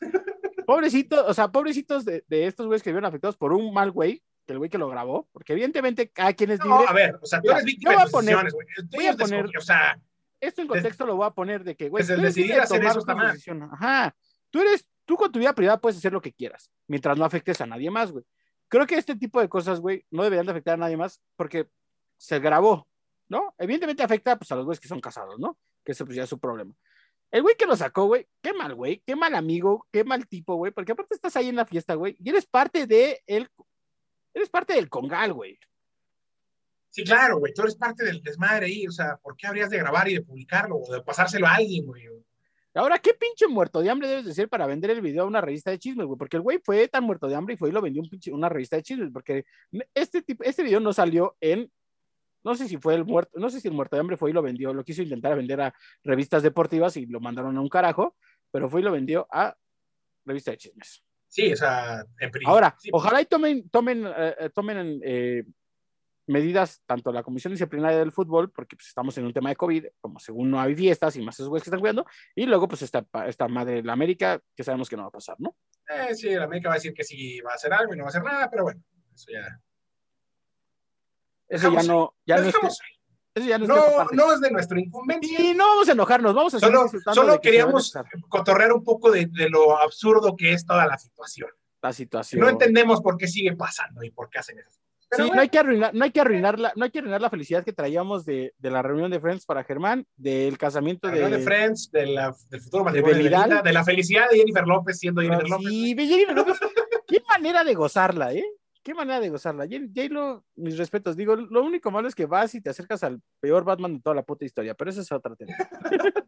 Pobrecitos, 0.66 1.24
o 1.24 1.34
sea, 1.34 1.52
pobrecitos 1.52 2.04
de, 2.04 2.24
de 2.26 2.46
estos 2.48 2.66
güeyes 2.66 2.82
que 2.82 2.90
vieron 2.90 3.04
afectados 3.04 3.36
por 3.36 3.52
un 3.52 3.72
mal 3.72 3.92
güey, 3.92 4.24
que 4.44 4.54
el 4.54 4.58
güey 4.58 4.68
que 4.68 4.78
lo 4.78 4.88
grabó, 4.88 5.28
porque 5.32 5.52
evidentemente 5.52 6.10
cada 6.10 6.32
quien 6.32 6.50
es 6.50 6.58
libre. 6.58 6.84
No, 6.84 6.88
a 6.88 6.92
ver, 6.92 7.16
o 7.22 7.26
sea, 7.26 7.40
tú 7.40 7.52
eres 7.52 7.64
víctima 7.64 7.92
de 7.92 8.04
decisiones, 8.04 8.52
güey. 8.52 8.66
Voy 8.90 9.06
a 9.06 9.14
poner, 9.14 9.46
o 9.56 9.60
sea, 9.60 10.00
esto 10.46 10.62
en 10.62 10.68
contexto 10.68 11.06
lo 11.06 11.16
voy 11.16 11.26
a 11.26 11.30
poner 11.30 11.64
de 11.64 11.76
que, 11.76 11.88
güey, 11.88 12.04
el 12.08 12.22
decidir 12.22 12.60
hacer 12.60 12.84
eso 12.84 12.98
está 12.98 13.14
mal. 13.14 13.36
Ajá. 13.72 14.14
Tú 14.50 14.60
eres, 14.60 14.86
tú 15.04 15.16
con 15.16 15.32
tu 15.32 15.38
vida 15.38 15.54
privada 15.54 15.80
puedes 15.80 15.98
hacer 15.98 16.12
lo 16.12 16.20
que 16.20 16.32
quieras, 16.32 16.70
mientras 16.86 17.18
no 17.18 17.24
afectes 17.24 17.60
a 17.60 17.66
nadie 17.66 17.90
más, 17.90 18.12
güey. 18.12 18.24
Creo 18.68 18.86
que 18.86 18.96
este 18.96 19.16
tipo 19.16 19.40
de 19.40 19.48
cosas, 19.48 19.80
güey, 19.80 20.04
no 20.10 20.22
deberían 20.22 20.46
de 20.46 20.52
afectar 20.52 20.74
a 20.74 20.78
nadie 20.78 20.96
más 20.96 21.20
porque 21.36 21.68
se 22.16 22.38
grabó, 22.38 22.88
¿no? 23.28 23.54
Evidentemente 23.58 24.02
afecta 24.02 24.36
pues, 24.36 24.50
a 24.52 24.56
los 24.56 24.64
güeyes 24.64 24.80
que 24.80 24.88
son 24.88 25.00
casados, 25.00 25.38
¿no? 25.38 25.58
Que 25.84 25.92
ese 25.92 26.04
pues 26.04 26.16
ya 26.16 26.24
es 26.24 26.28
su 26.28 26.38
problema. 26.38 26.74
El 27.30 27.42
güey 27.42 27.56
que 27.56 27.66
lo 27.66 27.76
sacó, 27.76 28.06
güey, 28.06 28.28
qué 28.40 28.52
mal, 28.52 28.74
güey, 28.74 29.02
qué 29.04 29.16
mal 29.16 29.34
amigo, 29.34 29.86
qué 29.90 30.04
mal 30.04 30.26
tipo, 30.28 30.54
güey, 30.54 30.72
porque 30.72 30.92
aparte 30.92 31.14
estás 31.14 31.36
ahí 31.36 31.48
en 31.48 31.56
la 31.56 31.66
fiesta, 31.66 31.94
güey, 31.94 32.16
y 32.20 32.30
eres 32.30 32.46
parte 32.46 32.86
de 32.86 33.22
él, 33.26 33.48
eres 34.32 34.48
parte 34.50 34.74
del 34.74 34.88
congal, 34.88 35.32
güey. 35.32 35.58
Sí, 36.94 37.02
claro, 37.02 37.40
güey, 37.40 37.52
tú 37.52 37.62
eres 37.62 37.74
parte 37.74 38.04
del 38.04 38.22
desmadre 38.22 38.66
ahí, 38.66 38.86
o 38.86 38.92
sea, 38.92 39.16
¿por 39.16 39.36
qué 39.36 39.48
habrías 39.48 39.68
de 39.68 39.78
grabar 39.78 40.08
y 40.08 40.14
de 40.14 40.22
publicarlo 40.22 40.76
o 40.76 40.92
de 40.92 41.02
pasárselo 41.02 41.44
a 41.44 41.56
alguien, 41.56 41.86
güey? 41.86 42.06
Ahora, 42.72 43.00
¿qué 43.00 43.14
pinche 43.14 43.48
muerto 43.48 43.82
de 43.82 43.90
hambre 43.90 44.06
debes 44.06 44.26
de 44.26 44.32
ser 44.32 44.48
para 44.48 44.64
vender 44.68 44.90
el 44.90 45.00
video 45.00 45.24
a 45.24 45.26
una 45.26 45.40
revista 45.40 45.72
de 45.72 45.80
chismes, 45.80 46.06
güey? 46.06 46.16
Porque 46.16 46.36
el 46.36 46.44
güey 46.44 46.60
fue 46.62 46.86
tan 46.86 47.02
muerto 47.02 47.26
de 47.26 47.34
hambre 47.34 47.54
y 47.54 47.56
fue 47.56 47.70
y 47.70 47.72
lo 47.72 47.82
vendió 47.82 48.00
un 48.00 48.08
pinche, 48.08 48.30
una 48.30 48.48
revista 48.48 48.76
de 48.76 48.84
chismes, 48.84 49.10
porque 49.12 49.44
este, 49.92 50.22
tipo, 50.22 50.44
este 50.44 50.62
video 50.62 50.78
no 50.78 50.92
salió 50.92 51.36
en, 51.40 51.68
no 52.44 52.54
sé 52.54 52.68
si 52.68 52.76
fue 52.76 52.94
el 52.94 53.04
muerto, 53.04 53.40
no 53.40 53.50
sé 53.50 53.60
si 53.60 53.66
el 53.66 53.74
muerto 53.74 53.96
de 53.96 54.00
hambre 54.00 54.16
fue 54.16 54.30
y 54.30 54.32
lo 54.32 54.42
vendió, 54.42 54.72
lo 54.72 54.84
quiso 54.84 55.02
intentar 55.02 55.34
vender 55.34 55.62
a 55.62 55.74
revistas 56.04 56.44
deportivas 56.44 56.96
y 56.96 57.06
lo 57.06 57.18
mandaron 57.18 57.56
a 57.56 57.60
un 57.60 57.68
carajo, 57.68 58.14
pero 58.52 58.70
fue 58.70 58.82
y 58.82 58.84
lo 58.84 58.92
vendió 58.92 59.26
a 59.32 59.56
revista 60.24 60.52
de 60.52 60.58
chismes. 60.58 61.02
Sí, 61.26 61.52
o 61.52 61.56
sea, 61.56 62.04
en 62.20 62.30
Ahora, 62.46 62.76
ojalá 62.92 63.20
y 63.20 63.26
tomen, 63.26 63.68
tomen, 63.68 64.06
eh, 64.06 64.34
eh, 64.38 64.50
tomen 64.50 65.00
eh, 65.02 65.42
medidas, 66.26 66.82
tanto 66.86 67.12
la 67.12 67.22
Comisión 67.22 67.52
Disciplinaria 67.52 67.98
del 67.98 68.12
Fútbol, 68.12 68.50
porque 68.50 68.76
pues, 68.76 68.88
estamos 68.88 69.16
en 69.18 69.26
un 69.26 69.32
tema 69.32 69.50
de 69.50 69.56
COVID, 69.56 69.86
como 70.00 70.18
según 70.18 70.50
no 70.50 70.60
hay 70.60 70.74
fiestas 70.74 71.16
y 71.16 71.22
más 71.22 71.34
esos 71.36 71.48
güeyes 71.48 71.64
que 71.64 71.70
están 71.70 71.80
cuidando, 71.80 72.06
y 72.34 72.46
luego 72.46 72.68
pues 72.68 72.82
esta, 72.82 73.04
esta 73.26 73.48
madre 73.48 73.76
de 73.76 73.82
la 73.82 73.92
América, 73.92 74.40
que 74.54 74.64
sabemos 74.64 74.88
que 74.88 74.96
no 74.96 75.02
va 75.02 75.08
a 75.08 75.12
pasar, 75.12 75.36
¿no? 75.38 75.56
Eh, 75.88 76.14
sí, 76.14 76.30
la 76.30 76.44
América 76.44 76.68
va 76.68 76.74
a 76.74 76.78
decir 76.78 76.94
que 76.94 77.04
sí 77.04 77.40
va 77.40 77.52
a 77.52 77.54
hacer 77.54 77.72
algo 77.72 77.94
y 77.94 77.96
no 77.96 78.04
va 78.04 78.08
a 78.08 78.10
hacer 78.10 78.22
nada, 78.22 78.50
pero 78.50 78.64
bueno, 78.64 78.82
eso 79.14 79.30
ya... 79.30 79.60
Eso 81.48 81.72
ya 81.72 81.82
no... 81.82 82.14
Ya 82.24 82.38
no, 82.38 82.48
eso 83.34 83.48
ya 83.48 83.58
no, 83.58 83.66
no, 83.66 84.04
no, 84.12 84.32
es 84.32 84.40
de 84.40 84.50
nuestro 84.52 84.78
incumbencia. 84.78 85.40
Y 85.40 85.54
no 85.54 85.66
vamos 85.66 85.88
a 85.88 85.92
enojarnos, 85.92 86.34
vamos 86.34 86.54
a 86.54 86.60
Solo, 86.60 86.86
solo 87.12 87.40
queríamos 87.40 87.92
cotorrear 88.28 88.72
un 88.72 88.84
poco 88.84 89.10
de, 89.10 89.26
de, 89.26 89.50
lo 89.50 89.76
absurdo 89.76 90.36
que 90.36 90.52
es 90.52 90.64
toda 90.64 90.86
la 90.86 90.96
situación. 90.96 91.50
La 91.82 91.92
situación. 91.92 92.40
No 92.40 92.48
entendemos 92.48 93.00
por 93.00 93.16
qué 93.16 93.26
sigue 93.26 93.56
pasando 93.56 94.04
y 94.04 94.12
por 94.12 94.30
qué 94.30 94.38
hacen 94.38 94.60
sí, 95.16 95.30
no 95.34 95.40
hay 95.40 95.48
que 95.48 95.58
arruinar, 95.58 95.94
no 95.94 96.04
hay 96.04 96.10
que 96.10 96.20
arruinar 96.20 96.58
la, 96.58 96.72
no 96.76 96.84
hay 96.84 96.90
que 96.90 96.98
arruinar 96.98 97.20
la 97.20 97.30
felicidad 97.30 97.64
que 97.64 97.72
traíamos 97.72 98.24
de, 98.24 98.54
de 98.58 98.70
la 98.70 98.82
reunión 98.82 99.10
de 99.10 99.20
Friends 99.20 99.46
para 99.46 99.64
Germán, 99.64 100.06
del 100.16 100.58
casamiento 100.58 101.08
de, 101.08 101.28
de 101.28 101.38
Friends, 101.38 101.90
de 101.90 102.06
la, 102.06 102.34
del 102.50 102.60
futuro 102.60 102.84
matrimonio 102.84 103.16
de, 103.16 103.22
de, 103.22 103.62
de, 103.62 103.72
la 103.72 103.84
felicidad 103.84 104.28
de 104.30 104.38
Jennifer 104.38 104.66
López 104.66 104.98
siendo 104.98 105.22
Jennifer 105.22 105.48
López. 105.48 105.68
Sí, 105.68 105.96
Jennifer 105.96 106.34
López, 106.34 106.58
qué 107.06 107.22
manera 107.28 107.64
de 107.64 107.74
gozarla, 107.74 108.32
¿eh? 108.32 108.44
Qué 108.84 108.92
manera 108.92 109.18
de 109.18 109.30
gozarla. 109.30 109.64
J-Lo, 109.64 110.44
mis 110.56 110.76
respetos, 110.76 111.16
digo, 111.16 111.34
lo 111.36 111.64
único 111.64 111.90
malo 111.90 112.06
es 112.06 112.14
que 112.14 112.26
vas 112.26 112.54
y 112.54 112.60
te 112.60 112.68
acercas 112.68 113.02
al 113.02 113.22
peor 113.40 113.64
Batman 113.64 113.94
de 113.94 114.00
toda 114.00 114.14
la 114.14 114.22
puta 114.22 114.44
historia, 114.44 114.74
pero 114.74 114.90
eso 114.90 115.00
es 115.00 115.10
otra 115.10 115.34
tema. 115.34 115.54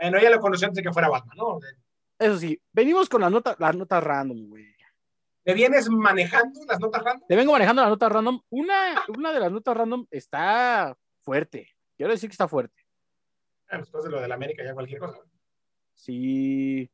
bueno, 0.00 0.18
ella 0.18 0.30
lo 0.30 0.40
conoció 0.40 0.66
antes 0.66 0.82
de 0.82 0.88
que 0.88 0.92
fuera 0.92 1.08
Batman, 1.08 1.36
¿no? 1.36 1.60
Eso 2.18 2.38
sí, 2.38 2.60
venimos 2.72 3.08
con 3.08 3.20
la 3.20 3.30
nota, 3.30 3.54
la 3.58 3.72
nota 3.72 4.00
random, 4.00 4.48
güey. 4.48 4.69
¿Te 5.42 5.54
vienes 5.54 5.88
manejando 5.88 6.60
las 6.66 6.80
notas 6.80 7.02
random? 7.02 7.26
Te 7.26 7.36
vengo 7.36 7.52
manejando 7.52 7.82
las 7.82 7.90
notas 7.90 8.12
random. 8.12 8.40
Una, 8.50 9.04
una 9.08 9.32
de 9.32 9.40
las 9.40 9.50
notas 9.50 9.76
random 9.76 10.06
está 10.10 10.96
fuerte. 11.22 11.68
Quiero 11.96 12.12
decir 12.12 12.28
que 12.28 12.34
está 12.34 12.48
fuerte. 12.48 12.82
Ah, 13.68 13.76
pues, 13.76 13.82
después 13.82 14.04
de 14.04 14.10
lo 14.10 14.20
de 14.20 14.28
la 14.28 14.34
América, 14.34 14.64
ya 14.64 14.74
cualquier 14.74 15.00
cosa. 15.00 15.18
Sí. 15.94 16.90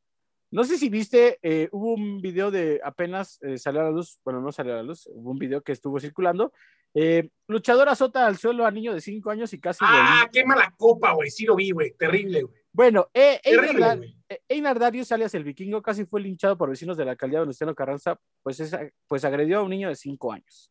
No 0.50 0.64
sé 0.64 0.78
si 0.78 0.88
viste, 0.88 1.38
eh, 1.42 1.68
hubo 1.72 1.94
un 1.94 2.20
video 2.20 2.50
de 2.50 2.80
apenas 2.84 3.38
eh, 3.42 3.58
salió 3.58 3.80
a 3.80 3.84
la 3.84 3.90
luz, 3.90 4.20
bueno, 4.24 4.40
no 4.40 4.52
salió 4.52 4.74
a 4.74 4.76
la 4.76 4.82
luz, 4.84 5.06
hubo 5.12 5.32
un 5.32 5.38
video 5.38 5.62
que 5.62 5.72
estuvo 5.72 5.98
circulando. 5.98 6.52
Eh, 6.94 7.28
luchador 7.48 7.88
azota 7.88 8.26
al 8.26 8.38
suelo 8.38 8.64
a 8.64 8.70
niño 8.70 8.94
de 8.94 9.00
5 9.00 9.28
años 9.30 9.52
y 9.52 9.60
casi. 9.60 9.80
Ah, 9.82 10.28
qué 10.32 10.44
mala 10.44 10.72
copa, 10.76 11.12
güey. 11.12 11.30
Sí 11.30 11.44
lo 11.44 11.56
vi, 11.56 11.72
güey. 11.72 11.92
Terrible, 11.92 12.42
güey. 12.44 12.60
Bueno, 12.76 13.08
eh, 13.14 13.40
Einar, 13.42 13.98
Einar, 14.46 14.78
Darius, 14.78 15.10
alias 15.10 15.32
el 15.34 15.44
vikingo, 15.44 15.80
casi 15.80 16.04
fue 16.04 16.20
linchado 16.20 16.58
por 16.58 16.68
vecinos 16.68 16.98
de 16.98 17.06
la 17.06 17.12
alcaldía 17.12 17.38
de 17.38 17.44
Venustiano 17.44 17.74
Carranza, 17.74 18.20
pues, 18.42 18.70
pues 19.06 19.24
agredió 19.24 19.60
a 19.60 19.62
un 19.62 19.70
niño 19.70 19.88
de 19.88 19.96
5 19.96 20.30
años. 20.30 20.70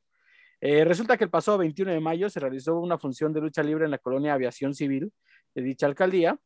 Eh, 0.62 0.86
resulta 0.86 1.18
que 1.18 1.24
el 1.24 1.32
pasado 1.32 1.58
21 1.58 1.92
de 1.92 2.00
mayo 2.00 2.30
se 2.30 2.40
realizó 2.40 2.80
una 2.80 3.00
función 3.00 3.34
de 3.34 3.42
lucha 3.42 3.64
libre 3.64 3.86
en 3.86 3.92
la 3.92 3.98
colonia 3.98 4.36
Aviación 4.36 4.76
Civil 4.76 5.12
de 5.56 5.64
dicha 5.64 5.88
alcaldía, 5.88 6.38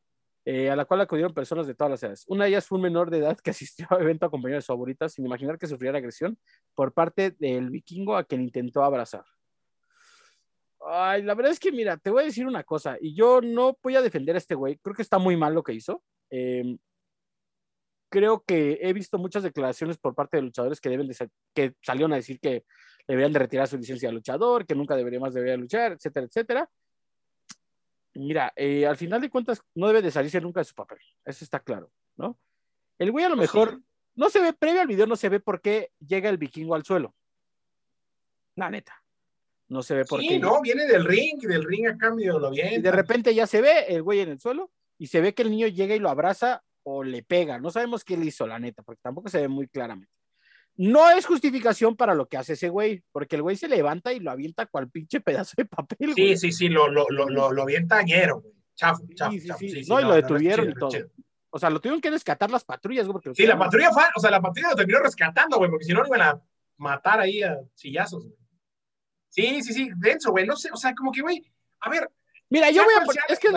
eh, 0.45 0.69
a 0.69 0.77
la 0.77 0.85
cual 0.85 1.01
acudieron 1.01 1.33
personas 1.33 1.67
de 1.67 1.75
todas 1.75 1.91
las 1.91 2.03
edades. 2.03 2.23
Una 2.29 2.45
de 2.45 2.51
ellas 2.51 2.65
fue 2.65 2.77
un 2.77 2.83
menor 2.83 3.09
de 3.09 3.17
edad 3.17 3.37
que 3.37 3.49
asistió 3.51 3.85
al 3.89 4.03
evento 4.03 4.27
acompañado 4.27 4.59
de 4.59 4.61
su 4.61 4.71
abuelita 4.71 5.09
sin 5.09 5.25
imaginar 5.25 5.59
que 5.59 5.67
sufriera 5.67 5.97
agresión 5.97 6.37
por 6.73 6.93
parte 6.93 7.31
del 7.31 7.69
vikingo 7.69 8.15
a 8.15 8.23
quien 8.23 8.43
intentó 8.43 8.81
abrazar. 8.81 9.25
Ay, 10.91 11.21
la 11.21 11.36
verdad 11.36 11.52
es 11.52 11.60
que, 11.60 11.71
mira, 11.71 11.97
te 11.97 12.10
voy 12.10 12.23
a 12.23 12.25
decir 12.25 12.47
una 12.47 12.63
cosa, 12.63 12.97
y 12.99 13.13
yo 13.13 13.41
no 13.41 13.78
voy 13.84 13.95
a 13.95 14.02
defender 14.02 14.34
a 14.34 14.39
este 14.39 14.56
güey, 14.56 14.78
creo 14.78 14.95
que 14.95 15.04
está 15.04 15.19
muy 15.19 15.38
mal 15.38 15.54
lo 15.54 15.62
que 15.62 15.73
hizo. 15.73 16.02
Em, 16.32 16.80
creo 18.10 18.43
que 18.43 18.80
he 18.82 18.91
visto 18.91 19.19
muchas 19.19 19.43
declaraciones 19.43 19.99
por 19.99 20.15
parte 20.15 20.38
de 20.38 20.43
luchadores 20.43 20.82
que 20.82 20.89
deben 20.89 21.08
de 21.08 21.30
que 21.54 21.75
salieron 21.84 22.12
a 22.13 22.15
decir 22.15 22.39
que 22.39 22.65
deberían 23.08 23.32
de 23.32 23.38
retirar 23.38 23.67
su 23.67 23.78
licencia 23.78 24.10
de 24.10 24.15
luchador, 24.15 24.65
que 24.65 24.73
nunca 24.73 24.95
debería 24.95 25.19
más 25.19 25.36
debería 25.36 25.58
luchar, 25.58 25.91
etcétera, 25.91 26.25
etcétera. 26.25 26.69
Mira, 28.15 28.52
eh, 28.56 28.88
al 28.88 28.97
final 28.97 29.21
de 29.21 29.30
cuentas 29.30 29.62
no 29.75 29.88
debe 29.88 30.02
de 30.02 30.10
salirse 30.10 30.41
nunca 30.41 30.62
de 30.62 30.65
su 30.65 30.73
papel, 30.73 30.97
eso 31.23 31.43
está 31.45 31.60
claro, 31.60 31.91
¿no? 32.17 32.36
El 32.97 33.12
güey 33.12 33.25
a 33.25 33.30
lo 33.30 33.36
pues 33.36 33.54
mejor 33.54 33.80
no 34.15 34.30
se 34.32 34.41
ve, 34.41 34.54
previo 34.54 34.82
al 34.82 34.88
video 34.88 35.06
no 35.06 35.15
se 35.15 35.30
ve 35.30 35.39
por 35.39 35.62
qué 35.62 35.91
llega 35.99 36.30
el 36.32 36.39
vikingo 36.39 36.73
al 36.73 36.84
suelo. 36.84 37.13
La 38.56 38.71
neta. 38.71 38.98
No 39.69 39.84
se 39.84 39.95
ve 39.95 40.05
por 40.05 40.19
sí, 40.19 40.39
no, 40.39 40.62
viene 40.62 40.86
del 40.88 41.05
ring, 41.05 41.39
del 41.41 41.63
ring 41.63 41.88
a 41.88 41.97
cambio 41.97 42.39
lo 42.39 42.49
viene. 42.49 42.75
Y 42.75 42.82
de 42.82 42.91
repente 42.91 43.36
ya 43.36 43.45
se 43.45 43.62
ve 43.62 43.86
el 43.88 44.01
güey 44.01 44.19
en 44.19 44.29
el 44.29 44.39
suelo 44.39 44.71
y 44.97 45.08
se 45.08 45.21
ve 45.21 45.36
que 45.36 45.43
el 45.43 45.51
niño 45.51 45.67
llega 45.67 45.95
y 45.95 45.99
lo 45.99 46.10
abraza 46.10 46.63
o 46.84 47.03
le 47.03 47.21
pega. 47.21 47.60
No 47.60 47.69
sabemos 47.69 48.03
qué 48.03 48.17
le 48.17 48.25
hizo, 48.25 48.47
la 48.47 48.58
neta, 48.58 48.82
porque 48.82 49.01
tampoco 49.03 49.29
se 49.29 49.41
ve 49.41 49.47
muy 49.47 49.67
claramente. 49.67 50.12
No 50.75 51.10
es 51.12 51.25
justificación 51.25 51.95
para 51.95 52.15
lo 52.15 52.27
que 52.27 52.38
hace 52.38 52.53
ese 52.53 52.69
güey, 52.69 53.03
porque 53.12 53.36
el 53.36 53.43
güey 53.43 53.58
se 53.58 53.67
levanta 53.67 54.12
y 54.12 54.19
lo 54.19 54.32
avienta 54.32 54.65
cual 54.65 54.89
pinche 54.89 55.21
pedazo 55.21 55.53
de 55.55 55.65
papel. 55.65 56.13
Sí, 56.15 56.38
sí, 56.38 56.51
sí, 56.51 56.69
lo, 56.69 56.88
lo, 56.88 57.05
lo, 57.10 57.51
lo, 57.51 57.62
avienta 57.62 58.01
ñero, 58.01 58.41
güey. 58.41 58.55
Chafo, 58.75 59.03
chafo, 59.13 59.32
sí, 59.32 59.69
sí, 59.69 59.82
no, 59.89 59.99
y 59.99 60.03
lo 60.03 60.15
detuvieron 60.15 60.69
y 60.69 60.73
todo. 60.73 60.91
O 61.51 61.60
sea, 61.60 61.69
lo 61.69 61.79
tuvieron 61.79 61.99
que 61.99 62.10
rescatar 62.10 62.49
las 62.49 62.63
patrullas, 62.63 63.08
güey. 63.08 63.21
sí, 63.36 63.45
la 63.45 63.58
patrulla 63.58 63.91
fue, 63.91 64.03
o 64.15 64.19
sea, 64.19 64.32
la 64.32 64.41
patrulla 64.41 64.69
lo 64.69 64.75
terminó 64.75 64.99
rescatando, 64.99 65.58
güey, 65.58 65.69
porque 65.69 65.86
si 65.86 65.93
no 65.93 66.01
lo 66.01 66.08
iban 66.08 66.21
a 66.21 66.41
matar 66.77 67.19
ahí 67.19 67.43
a 67.43 67.60
sillazos, 67.75 68.25
güey. 68.25 68.39
Sí, 69.29 69.61
sí, 69.63 69.73
sí, 69.73 69.89
denso, 69.97 70.31
güey. 70.31 70.45
No 70.45 70.55
sé, 70.55 70.69
o 70.71 70.77
sea, 70.77 70.93
como 70.93 71.11
que, 71.11 71.21
güey, 71.21 71.43
a 71.79 71.89
ver. 71.89 72.11
Mira, 72.49 72.71
yo 72.71 72.83
voy 72.83 72.93
a 72.99 73.05
poner, 73.05 73.23
es 73.29 73.39
que 73.39 73.49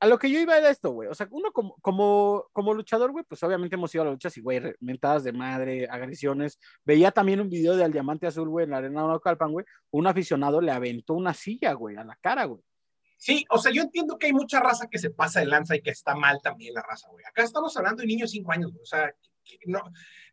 a 0.00 0.06
lo 0.06 0.18
que 0.18 0.30
yo 0.30 0.38
iba 0.38 0.56
era 0.56 0.70
esto, 0.70 0.92
güey. 0.92 1.08
O 1.08 1.14
sea, 1.14 1.26
uno 1.30 1.50
como, 1.50 1.74
como, 1.80 2.46
como 2.52 2.72
luchador, 2.72 3.10
güey, 3.10 3.24
pues 3.24 3.42
obviamente 3.42 3.74
hemos 3.74 3.92
ido 3.92 4.02
a 4.02 4.04
las 4.04 4.14
luchas 4.14 4.36
y, 4.36 4.40
güey, 4.40 4.62
mentadas 4.78 5.24
de 5.24 5.32
madre, 5.32 5.88
agresiones. 5.90 6.60
Veía 6.84 7.10
también 7.10 7.40
un 7.40 7.48
video 7.48 7.74
del 7.74 7.90
Diamante 7.90 8.28
Azul, 8.28 8.48
güey, 8.48 8.64
en 8.64 8.70
la 8.70 8.76
arena 8.76 9.02
de 9.02 9.08
Naucalpan, 9.08 9.50
güey. 9.50 9.66
Un 9.90 10.06
aficionado 10.06 10.60
le 10.60 10.70
aventó 10.70 11.14
una 11.14 11.34
silla, 11.34 11.72
güey, 11.72 11.96
a 11.96 12.04
la 12.04 12.16
cara, 12.20 12.44
güey. 12.44 12.62
Sí, 13.16 13.44
o 13.50 13.58
sea, 13.58 13.72
yo 13.72 13.82
entiendo 13.82 14.16
que 14.16 14.26
hay 14.26 14.32
mucha 14.32 14.60
raza 14.60 14.86
que 14.88 14.98
se 14.98 15.10
pasa 15.10 15.40
de 15.40 15.46
lanza 15.46 15.74
y 15.74 15.82
que 15.82 15.90
está 15.90 16.14
mal 16.14 16.38
también 16.40 16.74
la 16.74 16.82
raza, 16.82 17.08
güey. 17.08 17.24
Acá 17.24 17.42
estamos 17.42 17.76
hablando 17.76 18.02
de 18.02 18.06
niños 18.06 18.30
de 18.30 18.38
5 18.38 18.52
años, 18.52 18.70
güey. 18.70 18.82
O 18.82 18.86
sea, 18.86 19.12
no, 19.66 19.82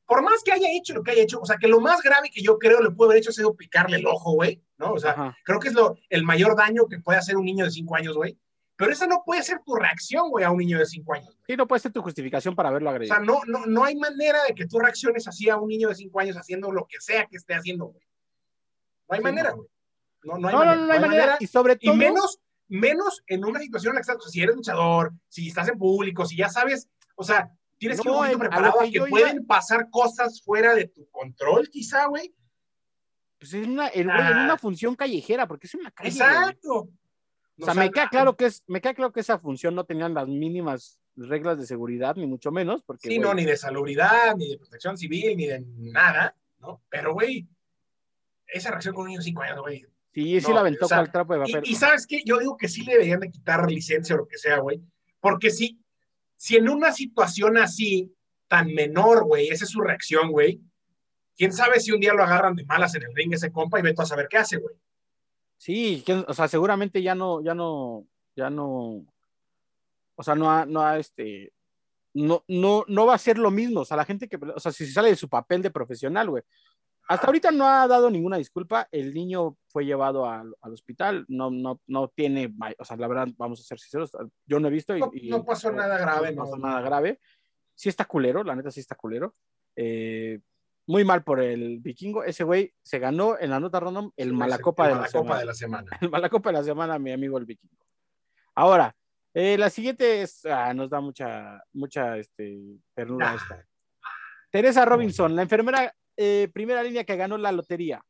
por 0.05 0.21
más 0.23 0.43
que 0.43 0.51
haya 0.51 0.67
hecho 0.71 0.93
lo 0.93 1.03
que 1.03 1.11
haya 1.11 1.23
hecho, 1.23 1.39
o 1.41 1.45
sea, 1.45 1.57
que 1.57 1.67
lo 1.67 1.79
más 1.81 2.01
grave 2.01 2.29
que 2.29 2.41
yo 2.41 2.57
creo 2.59 2.81
le 2.81 2.91
pudo 2.91 3.07
haber 3.09 3.19
hecho 3.19 3.31
ha 3.31 3.33
sido 3.33 3.55
picarle 3.55 3.97
el 3.97 4.05
ojo, 4.05 4.33
güey, 4.33 4.61
¿no? 4.77 4.93
O 4.93 4.99
sea, 4.99 5.11
Ajá. 5.11 5.37
creo 5.43 5.59
que 5.59 5.69
es 5.69 5.73
lo, 5.73 5.97
el 6.09 6.23
mayor 6.23 6.55
daño 6.55 6.87
que 6.87 6.99
puede 6.99 7.17
hacer 7.19 7.37
un 7.37 7.45
niño 7.45 7.65
de 7.65 7.71
5 7.71 7.95
años, 7.95 8.15
güey. 8.15 8.37
Pero 8.77 8.91
esa 8.91 9.07
no 9.07 9.23
puede 9.25 9.41
ser 9.41 9.61
tu 9.65 9.73
reacción, 9.75 10.29
güey, 10.29 10.43
a 10.43 10.51
un 10.51 10.57
niño 10.57 10.77
de 10.77 10.85
5 10.85 11.13
años. 11.13 11.37
Sí, 11.47 11.55
no 11.55 11.65
puede 11.65 11.79
ser 11.79 11.93
tu 11.93 12.01
justificación 12.01 12.55
para 12.55 12.69
haberlo 12.69 12.89
O 12.89 12.91
agredido. 12.91 13.15
sea, 13.15 13.23
no, 13.23 13.39
no, 13.47 13.65
no 13.65 13.83
hay 13.85 13.95
manera 13.95 14.43
de 14.47 14.53
que 14.53 14.67
tú 14.67 14.79
reacciones 14.79 15.27
así 15.27 15.49
a 15.49 15.55
un 15.57 15.69
niño 15.69 15.87
de 15.89 15.95
5 15.95 16.19
años 16.19 16.35
haciendo 16.37 16.71
lo 16.71 16.85
que 16.85 16.97
sea 16.99 17.25
que 17.25 17.37
esté 17.37 17.55
haciendo, 17.55 17.85
güey. 17.85 18.05
No 19.07 19.13
hay 19.15 19.19
Sí, 19.19 19.23
manera, 19.23 19.51
güey. 19.51 19.67
No, 20.23 20.37
no 20.37 20.47
hay 20.49 20.53
no, 20.53 20.59
manera. 20.59 20.75
no, 20.75 20.87
no, 20.87 20.93
hay 20.93 20.99
manera. 20.99 21.37
Y 21.39 21.47
sobre 21.47 21.77
Y 21.79 21.85
todo, 21.87 21.95
menos, 21.95 22.39
menos 22.67 23.23
en 23.27 23.45
una 23.45 23.59
situación 23.61 23.91
en 23.91 23.95
la 23.95 24.01
que 24.01 24.11
estás, 24.11 24.31
si 24.31 24.41
eres 24.41 24.55
luchador, 24.55 25.13
si 25.29 25.47
estás 25.47 25.67
en 25.69 25.77
público, 25.77 26.25
si 26.25 26.35
ya 26.35 26.49
sabes, 26.49 26.89
o 27.15 27.23
sea, 27.23 27.49
tienes 27.77 27.99
que 28.01 28.09
ir 28.09 28.15
un 28.15 28.39
preparado 28.39 28.79
a 28.79 28.83
que 28.85 28.91
que, 28.91 28.97
yo 28.97 29.07
iba- 29.07 29.17
pueden 29.19 29.45
pasar 29.45 29.89
cosas 29.89 30.41
fuera 30.41 30.73
de 30.75 30.87
tu 30.87 31.07
control, 31.09 31.69
quizá, 31.69 32.05
güey. 32.07 32.33
pues 33.37 33.53
es 33.53 33.67
una, 33.67 33.87
el 33.89 34.05
güey, 34.05 34.17
en 34.17 34.37
Ah. 34.37 34.43
una 34.45 34.57
función 34.57 34.95
callejera, 34.95 35.47
porque 35.47 35.67
es 35.67 35.75
una 35.75 35.91
calle. 35.91 36.09
güey. 36.09 36.21
Exacto. 36.29 36.89
O 37.59 37.65
sea, 37.65 37.73
me 37.73 37.91
queda 37.91 38.09
claro 38.09 38.35
que 38.35 38.45
es, 38.45 38.63
me 38.67 38.81
queda 38.81 38.93
claro 38.93 39.11
que 39.13 39.19
esa 39.21 39.37
función 39.39 39.75
no 39.75 39.83
tenían 39.85 40.13
las 40.13 40.27
mínimas 40.27 40.99
reglas 41.15 41.57
de 41.57 41.65
seguridad, 41.65 42.15
ni 42.15 42.25
mucho 42.27 42.51
menos, 42.51 42.83
porque 42.83 43.07
Sí, 43.07 43.15
güey, 43.17 43.19
no, 43.19 43.33
ni 43.33 43.45
de 43.45 43.55
salubridad, 43.55 44.35
ni 44.35 44.49
de 44.51 44.57
protección 44.57 44.97
civil, 44.97 45.37
ni 45.37 45.47
de 45.47 45.63
nada, 45.77 46.35
¿no? 46.59 46.81
Pero, 46.89 47.13
güey, 47.13 47.47
esa 48.47 48.71
reacción 48.71 48.93
con 48.95 49.03
un 49.03 49.07
niño 49.09 49.19
de 49.19 49.25
5 49.25 49.41
años, 49.41 49.61
güey. 49.61 49.85
sí, 50.13 50.39
sí 50.41 50.47
no, 50.47 50.53
la 50.55 50.59
aventó 50.61 50.85
o 50.85 50.87
sea, 50.89 50.97
con 50.97 51.05
el 51.05 51.11
trapo 51.11 51.33
de 51.33 51.39
Y, 51.47 51.53
papel. 51.53 51.69
y 51.69 51.75
¿sabes 51.75 52.05
qué? 52.07 52.21
Yo 52.25 52.37
digo 52.39 52.57
que 52.57 52.67
sí 52.67 52.83
le 52.83 52.93
deberían 52.93 53.19
de 53.19 53.29
quitar 53.31 53.69
licencia 53.69 54.15
o 54.15 54.19
lo 54.19 54.27
que 54.27 54.37
sea, 54.37 54.59
güey. 54.59 54.81
Porque 55.19 55.49
si, 55.51 55.79
si 56.45 56.57
en 56.57 56.69
una 56.69 56.91
situación 56.91 57.57
así, 57.57 58.13
tan 58.47 58.67
menor, 58.67 59.23
güey, 59.23 59.47
esa 59.47 59.65
es 59.65 59.71
su 59.71 59.81
reacción, 59.81 60.31
güey, 60.31 60.61
quién 61.35 61.51
sabe 61.51 61.79
si 61.79 61.91
un 61.91 61.99
día 61.99 62.13
lo 62.13 62.21
agarran 62.21 62.55
de 62.55 62.63
malas 62.65 62.93
en 62.93 63.01
el 63.01 63.15
ring 63.15 63.33
ese 63.33 63.51
compa 63.51 63.79
y 63.79 63.81
ve 63.81 63.95
tú 63.95 64.03
a 64.03 64.05
saber 64.05 64.27
qué 64.29 64.37
hace, 64.37 64.57
güey. 64.57 64.75
Sí, 65.57 66.05
o 66.27 66.33
sea, 66.35 66.47
seguramente 66.47 67.01
ya 67.01 67.15
no, 67.15 67.41
ya 67.41 67.55
no, 67.55 68.05
ya 68.35 68.51
no, 68.51 69.07
o 70.13 70.23
sea, 70.23 70.35
no 70.35 70.51
ha, 70.51 70.67
no 70.67 70.81
ha, 70.81 70.99
este, 70.99 71.51
no, 72.13 72.43
no, 72.47 72.85
no 72.89 73.07
va 73.07 73.15
a 73.15 73.17
ser 73.17 73.39
lo 73.39 73.49
mismo. 73.49 73.79
O 73.79 73.85
sea, 73.85 73.97
la 73.97 74.05
gente 74.05 74.27
que, 74.29 74.37
o 74.37 74.59
sea, 74.59 74.71
si 74.71 74.85
sale 74.85 75.09
de 75.09 75.15
su 75.15 75.27
papel 75.27 75.63
de 75.63 75.71
profesional, 75.71 76.29
güey. 76.29 76.43
Hasta 77.07 77.27
ahorita 77.27 77.51
no 77.51 77.67
ha 77.67 77.87
dado 77.87 78.09
ninguna 78.09 78.37
disculpa. 78.37 78.87
El 78.91 79.13
niño 79.13 79.57
fue 79.67 79.85
llevado 79.85 80.27
al, 80.29 80.55
al 80.61 80.73
hospital. 80.73 81.25
No, 81.27 81.51
no, 81.51 81.79
no 81.87 82.07
tiene, 82.09 82.53
o 82.79 82.85
sea, 82.85 82.97
la 82.97 83.07
verdad, 83.07 83.27
vamos 83.37 83.59
a 83.59 83.63
ser 83.63 83.79
sinceros, 83.79 84.11
yo 84.45 84.59
no 84.59 84.67
he 84.67 84.71
visto 84.71 84.95
y, 84.97 84.99
No- 84.99 85.11
y- 85.13 85.29
no 85.29 85.45
pasó 85.45 85.71
nada 85.71 85.97
grave, 85.99 86.31
No 86.33 86.43
pasó 86.43 86.57
nada 86.57 86.81
grave. 86.81 87.19
Sí 87.75 87.89
está 87.89 88.05
culero, 88.05 88.43
la 88.43 88.55
neta 88.55 88.71
sí 88.71 88.79
está 88.79 88.95
culero. 88.95 89.35
Eh, 89.75 90.39
muy 90.87 91.03
mal 91.03 91.23
por 91.23 91.41
el 91.41 91.79
vikingo. 91.79 92.23
Ese 92.23 92.43
güey 92.43 92.73
se 92.83 92.99
ganó 92.99 93.37
en 93.39 93.49
la 93.49 93.59
nota 93.59 93.79
random 93.79 94.11
el 94.15 94.33
malacopa, 94.33 94.85
El 94.85 94.89
de, 94.89 94.95
la 94.95 95.01
malacopa 95.01 95.39
de 95.39 95.45
la 95.45 95.53
semana. 95.53 95.91
El 96.01 96.09
malacopa 96.09 96.49
de 96.49 96.53
la 96.57 96.63
semana, 96.63 96.97
mi 96.99 97.11
amigo 97.11 97.37
el 97.37 97.45
vikingo. 97.45 97.75
Ahora, 98.55 98.95
eh, 99.33 99.57
la 99.57 99.69
siguiente 99.69 100.21
es, 100.21 100.45
ah, 100.45 100.73
nos 100.73 100.89
da 100.89 101.01
mucha, 101.01 101.61
mucha 101.73 102.17
este, 102.17 102.57
ternura 102.93 103.31
Nah. 103.31 103.35
esta. 103.35 103.67
Teresa 104.49 104.85
Robinson, 104.85 105.35
la 105.35 105.41
enfermera 105.41 105.93
eh, 106.17 106.49
primera 106.53 106.83
línea 106.83 107.03
que 107.03 107.15
ganó 107.15 107.37
la 107.37 107.51
lotería. 107.51 108.03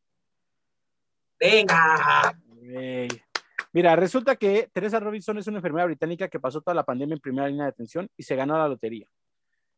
Venga. 1.40 2.38
Mira, 3.74 3.96
resulta 3.96 4.38
que 4.38 4.70
Teresa 4.72 5.00
Robinson 5.00 5.38
es 5.38 5.48
una 5.48 5.58
enfermera 5.58 5.86
británica 5.86 6.30
que 6.30 6.40
pasó 6.40 6.62
toda 6.62 6.74
la 6.74 6.86
pandemia 6.86 7.16
en 7.16 7.20
primera 7.20 7.48
línea 7.48 7.66
de 7.66 7.72
atención 7.72 8.10
y 8.16 8.24
se 8.24 8.36
ganó 8.36 8.58
la 8.58 8.70
lotería. 8.70 9.08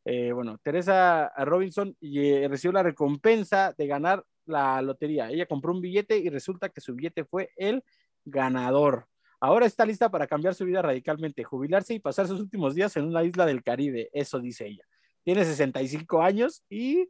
Eh, 0.06 0.32
bueno, 0.32 0.58
Teresa 0.64 1.34
Robinson 1.38 1.98
eh, 2.00 2.48
recibió 2.50 2.72
la 2.72 2.84
recompensa 2.84 3.74
de 3.78 3.88
ganar 3.88 4.24
la 4.46 4.82
lotería. 4.82 5.30
Ella 5.30 5.48
compró 5.48 5.74
un 5.74 5.82
billete 5.82 6.18
y 6.18 6.30
resulta 6.30 6.70
que 6.70 6.80
su 6.80 6.96
billete 6.96 7.26
fue 7.26 7.50
el 7.58 7.84
ganador. 8.24 9.08
Ahora 9.40 9.66
está 9.66 9.86
lista 9.86 10.10
para 10.10 10.28
cambiar 10.28 10.56
su 10.56 10.66
vida 10.66 10.82
radicalmente, 10.82 11.44
jubilarse 11.44 11.94
y 11.94 12.00
pasar 12.00 12.28
sus 12.28 12.40
últimos 12.40 12.74
días 12.74 12.96
en 12.98 13.06
una 13.06 13.24
isla 13.24 13.46
del 13.46 13.64
Caribe. 13.64 14.10
Eso 14.14 14.40
dice 14.40 14.68
ella. 14.68 14.84
Tiene 15.24 15.44
65 15.44 16.22
años 16.22 16.64
y 16.70 17.10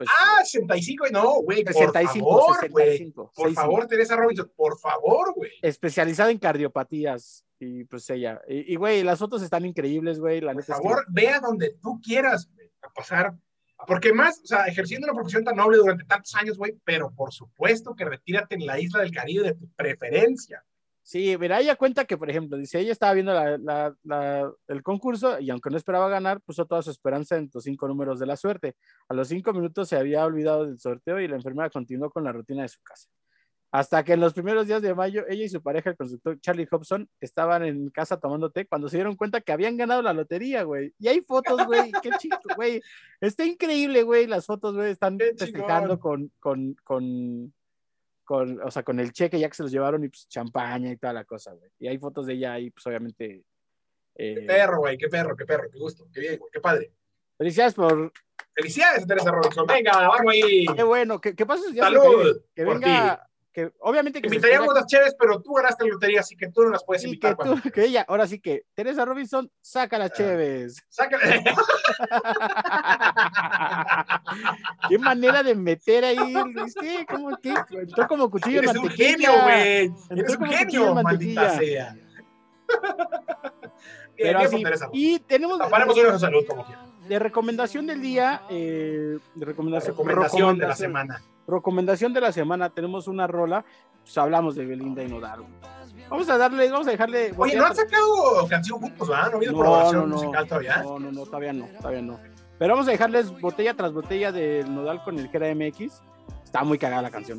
pues 0.00 0.08
Ah, 0.18 0.42
65, 0.42 1.08
no, 1.12 1.42
güey, 1.42 1.62
por 1.62 1.74
65, 1.74 2.26
favor, 2.26 2.70
güey. 2.70 2.86
65. 2.86 3.32
Por 3.34 3.48
65. 3.48 3.60
favor, 3.60 3.86
Teresa 3.86 4.16
Robinson, 4.16 4.50
por 4.56 4.78
favor, 4.78 5.34
güey. 5.34 5.50
especializada 5.60 6.30
en 6.30 6.38
cardiopatías. 6.38 7.44
Y 7.58 7.84
pues 7.84 8.08
ella. 8.08 8.40
Y, 8.48 8.74
güey, 8.76 9.02
las 9.02 9.18
fotos 9.18 9.42
están 9.42 9.66
increíbles, 9.66 10.18
güey. 10.18 10.40
Por 10.40 10.64
favor, 10.64 11.04
ve 11.10 11.28
a 11.28 11.40
donde 11.40 11.76
tú 11.82 12.00
quieras, 12.02 12.48
güey, 12.54 12.72
a 12.80 12.88
pasar. 12.88 13.34
Porque 13.86 14.14
más, 14.14 14.40
o 14.42 14.46
sea, 14.46 14.64
ejerciendo 14.64 15.06
una 15.06 15.14
profesión 15.14 15.44
tan 15.44 15.56
noble 15.56 15.76
durante 15.76 16.04
tantos 16.04 16.34
años, 16.36 16.56
güey, 16.56 16.78
pero 16.82 17.10
por 17.14 17.32
supuesto 17.34 17.94
que 17.94 18.06
retírate 18.06 18.54
en 18.54 18.64
la 18.64 18.78
isla 18.80 19.00
del 19.02 19.10
Caribe 19.10 19.44
de 19.44 19.54
tu 19.54 19.68
preferencia. 19.74 20.64
Sí, 21.02 21.36
mira, 21.38 21.60
ella 21.60 21.76
cuenta 21.76 22.04
que, 22.04 22.16
por 22.16 22.30
ejemplo, 22.30 22.56
dice, 22.56 22.78
ella 22.78 22.92
estaba 22.92 23.14
viendo 23.14 23.32
la, 23.32 23.58
la, 23.58 23.94
la, 24.04 24.52
el 24.68 24.82
concurso 24.82 25.40
y 25.40 25.50
aunque 25.50 25.70
no 25.70 25.76
esperaba 25.76 26.08
ganar, 26.08 26.40
puso 26.40 26.66
toda 26.66 26.82
su 26.82 26.90
esperanza 26.90 27.36
en 27.36 27.50
los 27.52 27.64
cinco 27.64 27.88
números 27.88 28.20
de 28.20 28.26
la 28.26 28.36
suerte. 28.36 28.76
A 29.08 29.14
los 29.14 29.28
cinco 29.28 29.52
minutos 29.52 29.88
se 29.88 29.96
había 29.96 30.24
olvidado 30.24 30.66
del 30.66 30.78
sorteo 30.78 31.20
y 31.20 31.28
la 31.28 31.36
enfermera 31.36 31.70
continuó 31.70 32.10
con 32.10 32.24
la 32.24 32.32
rutina 32.32 32.62
de 32.62 32.68
su 32.68 32.80
casa. 32.82 33.08
Hasta 33.72 34.02
que 34.02 34.14
en 34.14 34.20
los 34.20 34.34
primeros 34.34 34.66
días 34.66 34.82
de 34.82 34.94
mayo, 34.94 35.24
ella 35.28 35.44
y 35.44 35.48
su 35.48 35.62
pareja, 35.62 35.90
el 35.90 35.96
constructor 35.96 36.40
Charlie 36.40 36.66
Hobson, 36.68 37.08
estaban 37.20 37.64
en 37.64 37.88
casa 37.90 38.18
tomando 38.18 38.50
té 38.50 38.66
cuando 38.66 38.88
se 38.88 38.96
dieron 38.96 39.14
cuenta 39.14 39.40
que 39.40 39.52
habían 39.52 39.76
ganado 39.76 40.02
la 40.02 40.12
lotería, 40.12 40.64
güey. 40.64 40.92
Y 40.98 41.06
hay 41.06 41.20
fotos, 41.20 41.64
güey, 41.66 41.92
qué 42.02 42.10
chico, 42.18 42.40
güey. 42.56 42.82
Está 43.20 43.44
increíble, 43.44 44.02
güey, 44.02 44.26
las 44.26 44.46
fotos, 44.46 44.74
güey, 44.74 44.90
están 44.90 45.18
festejando 45.18 46.00
con, 46.00 46.32
con, 46.40 46.74
con, 46.82 47.54
con, 48.30 48.62
o 48.62 48.70
sea, 48.70 48.84
con 48.84 49.00
el 49.00 49.10
cheque 49.10 49.40
ya 49.40 49.48
que 49.48 49.56
se 49.56 49.64
los 49.64 49.72
llevaron 49.72 50.04
y 50.04 50.08
pues 50.08 50.28
champaña 50.28 50.92
y 50.92 50.96
toda 50.96 51.12
la 51.12 51.24
cosa, 51.24 51.52
güey. 51.52 51.68
Y 51.80 51.88
hay 51.88 51.98
fotos 51.98 52.26
de 52.26 52.34
ella 52.34 52.52
ahí, 52.52 52.70
pues 52.70 52.86
obviamente. 52.86 53.42
Qué 54.14 54.32
eh, 54.34 54.46
perro, 54.46 54.78
güey, 54.78 54.96
qué 54.96 55.08
perro, 55.08 55.34
qué 55.34 55.44
perro, 55.44 55.68
qué 55.68 55.76
gusto, 55.76 56.06
qué 56.14 56.20
bien, 56.20 56.38
güey, 56.38 56.48
qué 56.52 56.60
padre. 56.60 56.92
felicidades 57.36 57.74
por. 57.74 58.12
Felicidades, 58.54 59.04
Teresa 59.04 59.32
Robinson. 59.32 59.66
Venga, 59.66 60.06
vamos 60.06 60.32
ahí. 60.32 60.64
Qué 60.76 60.82
bueno, 60.84 61.20
que, 61.20 61.34
que 61.34 61.44
pases 61.44 61.74
Salud 61.74 62.40
Que 62.54 62.64
por 62.64 62.74
venga. 62.74 63.28
Que 63.52 63.72
obviamente 63.80 64.20
Te 64.20 64.28
que 64.28 64.34
invitaríamos 64.34 64.72
las 64.74 64.86
chéves, 64.86 65.16
pero 65.18 65.40
tú 65.42 65.54
ganaste 65.54 65.84
la 65.84 65.90
lotería, 65.94 66.20
así 66.20 66.36
que 66.36 66.48
tú 66.50 66.62
no 66.62 66.70
las 66.70 66.84
puedes 66.84 67.02
invitar. 67.04 67.36
que, 67.36 67.42
tú- 67.42 67.48
cuando 67.50 67.70
que 67.72 67.84
ella, 67.84 68.04
ahora 68.06 68.26
sí 68.28 68.38
que 68.38 68.64
Teresa 68.74 69.04
Robinson 69.04 69.50
saca 69.60 69.98
las 69.98 70.12
cheves. 70.12 70.76
Sácale. 70.88 71.42
Qué 74.88 74.98
manera 74.98 75.42
de 75.42 75.54
meter 75.54 76.04
ahí, 76.04 76.18
¿viste? 76.54 77.06
¿Cómo 77.08 77.36
que? 77.38 77.54
Entró 77.72 78.06
como 78.06 78.30
cuchillo 78.30 78.58
en 78.60 78.64
Eres 78.68 78.76
un 78.76 78.82
mantequilla. 78.82 79.10
genio, 79.10 79.32
güey. 79.42 79.92
Eres 80.10 80.30
un 80.30 80.36
como 80.36 80.52
genio, 80.52 80.88
en 80.88 80.94
maldita 81.02 81.42
mantequilla. 81.42 81.58
sea. 81.58 81.96
Pero 84.16 84.38
así, 84.40 84.62
y 84.92 85.18
tenemos 85.20 85.58
Taparemos 85.58 85.96
una 85.96 86.18
salud 86.18 86.44
como 86.46 86.64
quiera. 86.66 86.84
de 87.08 87.18
recomendación 87.18 87.86
del 87.86 88.00
día, 88.02 88.42
eh, 88.50 89.18
de 89.34 89.44
recomendación, 89.44 89.96
Recomendación 89.96 90.58
de 90.58 90.66
la 90.66 90.76
semana. 90.76 91.22
recomendación 91.46 92.12
de 92.12 92.20
la 92.20 92.32
semana, 92.32 92.70
tenemos 92.70 93.08
una 93.08 93.26
rola, 93.26 93.64
pues 94.02 94.16
hablamos 94.18 94.54
de 94.54 94.66
Belinda 94.66 95.02
y 95.02 95.08
Nodal. 95.08 95.44
Vamos 96.08 96.28
a 96.28 96.36
darle, 96.38 96.70
vamos 96.70 96.86
a 96.88 96.90
dejarle. 96.90 97.32
Oye, 97.36 97.56
¿no 97.56 97.66
han 97.66 97.74
sacado 97.76 98.46
canción 98.48 98.78
juntos, 98.80 99.08
¿verdad? 99.08 99.26
¿No 99.26 99.32
ha 99.32 99.36
habido 99.36 99.52
No, 99.52 99.58
colaboración 99.58 100.00
no, 100.00 100.06
no. 100.06 100.14
musical 100.16 100.46
todavía? 100.48 100.82
No, 100.82 100.98
no, 100.98 101.12
no, 101.12 101.24
todavía 101.24 101.52
no, 101.52 101.66
todavía 101.78 102.02
no. 102.02 102.18
Pero 102.58 102.74
vamos 102.74 102.88
a 102.88 102.90
dejarles 102.90 103.40
botella 103.40 103.74
tras 103.74 103.92
botella 103.92 104.32
del 104.32 104.74
Nodal 104.74 105.02
con 105.04 105.18
el 105.18 105.28
Gera 105.30 105.54
MX. 105.54 106.02
Está 106.44 106.64
muy 106.64 106.78
cagada 106.78 107.02
la 107.02 107.10
canción. 107.10 107.38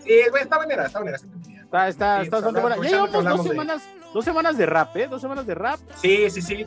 Sí, 0.00 0.12
güey, 0.30 0.42
está 0.42 0.56
buena, 0.56 0.84
está 0.84 1.00
buena. 1.00 1.16
está. 1.16 1.28
Está, 1.62 1.88
está, 1.88 2.16
Sí, 2.18 2.24
está 2.24 2.36
bastante 2.36 2.60
hablamos- 2.60 2.76
buena. 2.78 2.82
Ya 2.82 2.90
llevamos 3.06 3.24
dos 3.24 3.44
de- 3.44 3.50
semanas, 3.50 3.82
dos 4.14 4.24
semanas 4.24 4.56
de 4.56 4.66
rap, 4.66 4.96
¿eh? 4.96 5.08
Dos 5.08 5.20
semanas 5.20 5.46
de 5.46 5.54
rap. 5.54 5.78
Sí, 5.96 6.28
sí, 6.30 6.42
sí. 6.42 6.64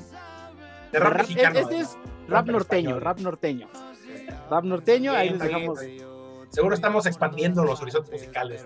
De 0.91 0.99
rap 0.99 1.13
Rap- 1.13 1.17
mexicano. 1.21 1.59
Este 1.59 1.79
es 1.79 1.97
Rap 2.27 2.47
norteño, 2.47 2.99
rap 2.99 3.19
norteño. 3.19 3.67
Rap 4.49 4.63
norteño, 4.63 5.11
ahí 5.13 5.29
les 5.29 5.39
dejamos, 5.39 5.79
bien. 5.79 6.05
Seguro 6.49 6.73
estamos 6.73 7.05
expandiendo 7.05 7.63
los 7.65 7.81
horizontes 7.81 8.11
musicales. 8.11 8.65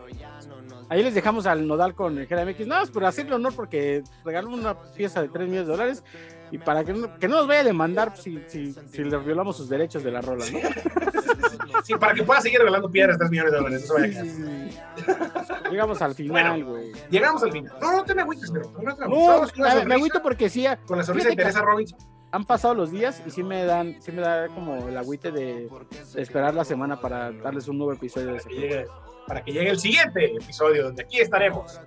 ahí 0.89 1.01
les 1.03 1.13
dejamos 1.15 1.45
al 1.47 1.67
Nodal 1.67 1.95
con 1.95 2.17
el 2.19 2.27
Gera 2.27 2.45
MX. 2.45 2.67
Nada 2.67 2.81
más 2.81 2.91
por 2.91 3.03
hacerle 3.03 3.35
honor 3.35 3.53
porque 3.55 4.03
regaló 4.23 4.49
una 4.51 4.75
pieza 4.79 5.21
de 5.21 5.29
3 5.29 5.47
millones 5.47 5.67
de 5.67 5.71
dólares 5.73 6.03
y 6.51 6.57
para 6.59 6.83
que 6.83 6.93
no, 6.93 7.17
que 7.17 7.27
no 7.27 7.37
nos 7.37 7.47
vaya 7.47 7.61
a 7.61 7.63
demandar 7.63 8.15
si, 8.15 8.41
si, 8.47 8.73
si 8.73 9.03
le 9.03 9.17
violamos 9.17 9.57
sus 9.57 9.69
derechos 9.69 10.03
de 10.03 10.11
la 10.11 10.21
rola, 10.21 10.45
¿no? 10.51 10.59
Sí, 11.83 11.95
para 11.95 12.13
que 12.13 12.23
pueda 12.23 12.41
seguir 12.41 12.59
regalando 12.59 12.89
piedras, 12.89 13.17
3 13.17 13.29
millones 13.31 13.51
de 13.51 13.57
dólares. 13.57 13.89
Vaya 13.89 14.21
a. 14.21 15.69
Llegamos 15.69 16.01
al 16.01 16.15
final, 16.15 16.63
güey. 16.63 16.91
Llegamos 17.09 17.43
al 17.43 17.51
final. 17.51 17.73
No, 17.81 17.91
no 17.93 18.03
te 18.03 18.15
me 18.15 18.21
agüites, 18.21 18.51
pero 18.51 18.71
no 18.81 18.95
te 18.95 19.07
me. 19.07 19.15
No, 19.15 19.45
la 19.57 19.85
me, 19.85 19.95
agüito 19.95 20.21
porque 20.21 20.49
sí, 20.49 20.65
Con 20.85 20.97
la 20.97 21.03
sonrisa 21.03 21.29
de 21.29 21.35
Teresa 21.35 21.61
Robinson. 21.61 21.99
han 22.31 22.45
pasado 22.45 22.73
los 22.73 22.91
días 22.91 23.21
y 23.25 23.31
sí 23.31 23.43
me 23.43 23.65
dan, 23.65 24.01
sí 24.01 24.11
me 24.11 24.21
da 24.21 24.47
como 24.49 24.87
el 24.87 24.97
agüite 24.97 25.31
de, 25.31 25.69
de 26.13 26.21
esperar 26.21 26.53
la 26.53 26.65
semana 26.65 26.99
para 26.99 27.31
darles 27.31 27.67
un 27.67 27.77
nuevo 27.77 27.93
episodio 27.93 28.31
de 28.31 28.37
ese. 28.37 28.87
Para 29.29 29.41
que 29.43 29.53
llegue 29.53 29.69
el 29.69 29.79
siguiente 29.79 30.25
episodio, 30.35 30.83
donde 30.83 31.03
aquí 31.03 31.19
estaremos. 31.19 31.79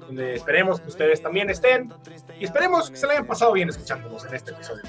Donde 0.00 0.34
esperemos 0.34 0.80
que 0.80 0.88
ustedes 0.88 1.22
también 1.22 1.50
estén. 1.50 1.92
Y 2.38 2.44
esperemos 2.44 2.90
que 2.90 2.96
se 2.96 3.06
la 3.06 3.12
hayan 3.12 3.26
pasado 3.26 3.52
bien 3.52 3.68
escuchándonos 3.68 4.24
en 4.24 4.34
este 4.34 4.50
episodio. 4.50 4.82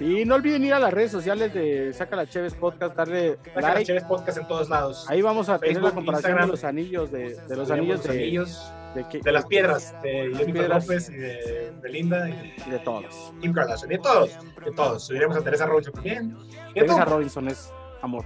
Y 0.00 0.24
no 0.24 0.36
olviden 0.36 0.64
ir 0.64 0.74
a 0.74 0.78
las 0.78 0.92
redes 0.92 1.10
sociales 1.10 1.52
de 1.52 1.92
Saca 1.92 2.14
la 2.14 2.24
Chévez 2.26 2.54
Podcast, 2.54 2.94
darle 2.94 3.36
Saca 3.44 3.60
las 3.60 3.74
like. 3.74 3.84
Chéves 3.86 4.04
Podcast 4.04 4.38
en 4.38 4.46
todos 4.46 4.68
lados. 4.68 5.06
Ahí 5.08 5.22
vamos 5.22 5.48
a 5.48 5.58
tener 5.58 5.76
la 5.76 5.80
Facebook, 5.82 5.94
comparación 5.96 6.30
Instagram. 6.32 6.46
de 6.46 6.52
los 6.52 6.64
anillos 6.64 7.10
de, 7.10 7.34
de 7.48 7.56
los 7.56 7.70
anillos 7.70 7.96
los 7.98 8.06
de, 8.06 8.12
anillos 8.22 8.72
de, 8.94 9.08
que- 9.08 9.18
de 9.20 9.32
las 9.32 9.46
piedras 9.46 9.94
de 10.02 10.12
Jennifer 10.36 10.52
piedras. 10.52 10.86
López 10.86 11.10
y 11.10 11.14
de 11.16 11.72
Belinda 11.82 12.28
y 12.28 12.32
de 12.32 12.54
y 12.64 12.70
de 12.70 12.78
todos. 12.78 13.32
Kim 13.40 13.52
Kardashian. 13.52 13.90
Y 13.90 13.96
de 13.96 14.02
todos, 14.02 14.30
de 14.64 14.70
todos. 14.70 15.04
Subiremos 15.04 15.36
a 15.36 15.40
Teresa 15.42 15.66
Robinson 15.66 15.92
también. 15.94 16.36
De 16.74 16.80
Teresa. 16.82 17.04
Robinson 17.04 17.48
es 17.48 17.72
amor. 18.02 18.22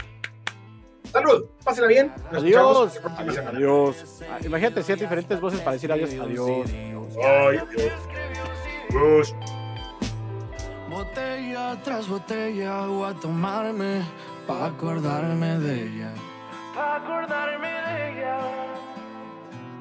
Salud, 1.13 1.45
pásela 1.63 1.87
bien. 1.89 2.13
Nos 2.33 2.43
Adiós. 2.43 3.01
la. 3.05 3.51
Adiós. 3.51 4.23
Ah, 4.31 4.39
Imagínate 4.45 4.83
si 4.83 4.93
hay 4.93 4.99
diferentes 4.99 5.39
voces 5.41 5.61
para 5.61 5.73
decir 5.73 5.93
adiós. 5.93 6.11
Adiós. 6.15 6.71
Ay, 7.23 7.59
adiós. 7.59 7.93
Adiós. 8.91 9.35
Botella 10.89 11.77
tras 11.85 12.09
botella 12.09 12.87
voy 12.87 13.11
a 13.11 13.15
tomarme 13.15 14.03
pa' 14.47 14.67
acordarme 14.67 15.59
de 15.59 15.83
ella. 15.85 16.11
Pa' 16.75 16.97
acordarme 16.97 17.69
de 17.69 18.09
ella. 18.11 18.39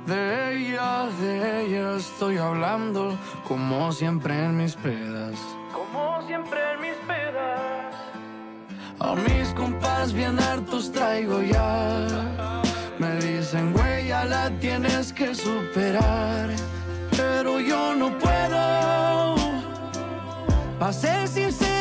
De 0.06 0.56
ella, 0.58 1.08
de 1.22 1.62
ella 1.66 1.96
estoy 1.98 2.38
hablando 2.38 3.18
como 3.48 3.92
siempre 3.92 4.34
en 4.34 4.58
mis 4.58 4.76
pedas. 4.76 5.36
Como 5.74 6.22
siempre 6.28 6.60
en 6.74 6.82
mis 6.82 6.98
pedas. 7.08 7.81
A 9.04 9.16
mis 9.16 9.52
compas 9.56 10.14
bien 10.14 10.38
hartos 10.40 10.92
traigo 10.92 11.42
ya. 11.42 12.62
Me 13.00 13.16
dicen, 13.16 13.74
güey, 13.74 14.08
ya 14.10 14.26
la 14.26 14.52
tienes 14.60 15.12
que 15.12 15.34
superar. 15.34 16.52
Pero 17.18 17.60
yo 17.60 17.96
no 17.96 18.16
puedo. 18.20 19.36
Pa' 20.78 20.94
ser 20.94 21.28
sinceros, 21.28 21.81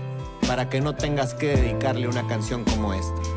para 0.51 0.67
que 0.67 0.81
no 0.81 0.93
tengas 0.93 1.33
que 1.33 1.55
dedicarle 1.55 2.09
una 2.09 2.27
canción 2.27 2.65
como 2.65 2.93
esta. 2.93 3.30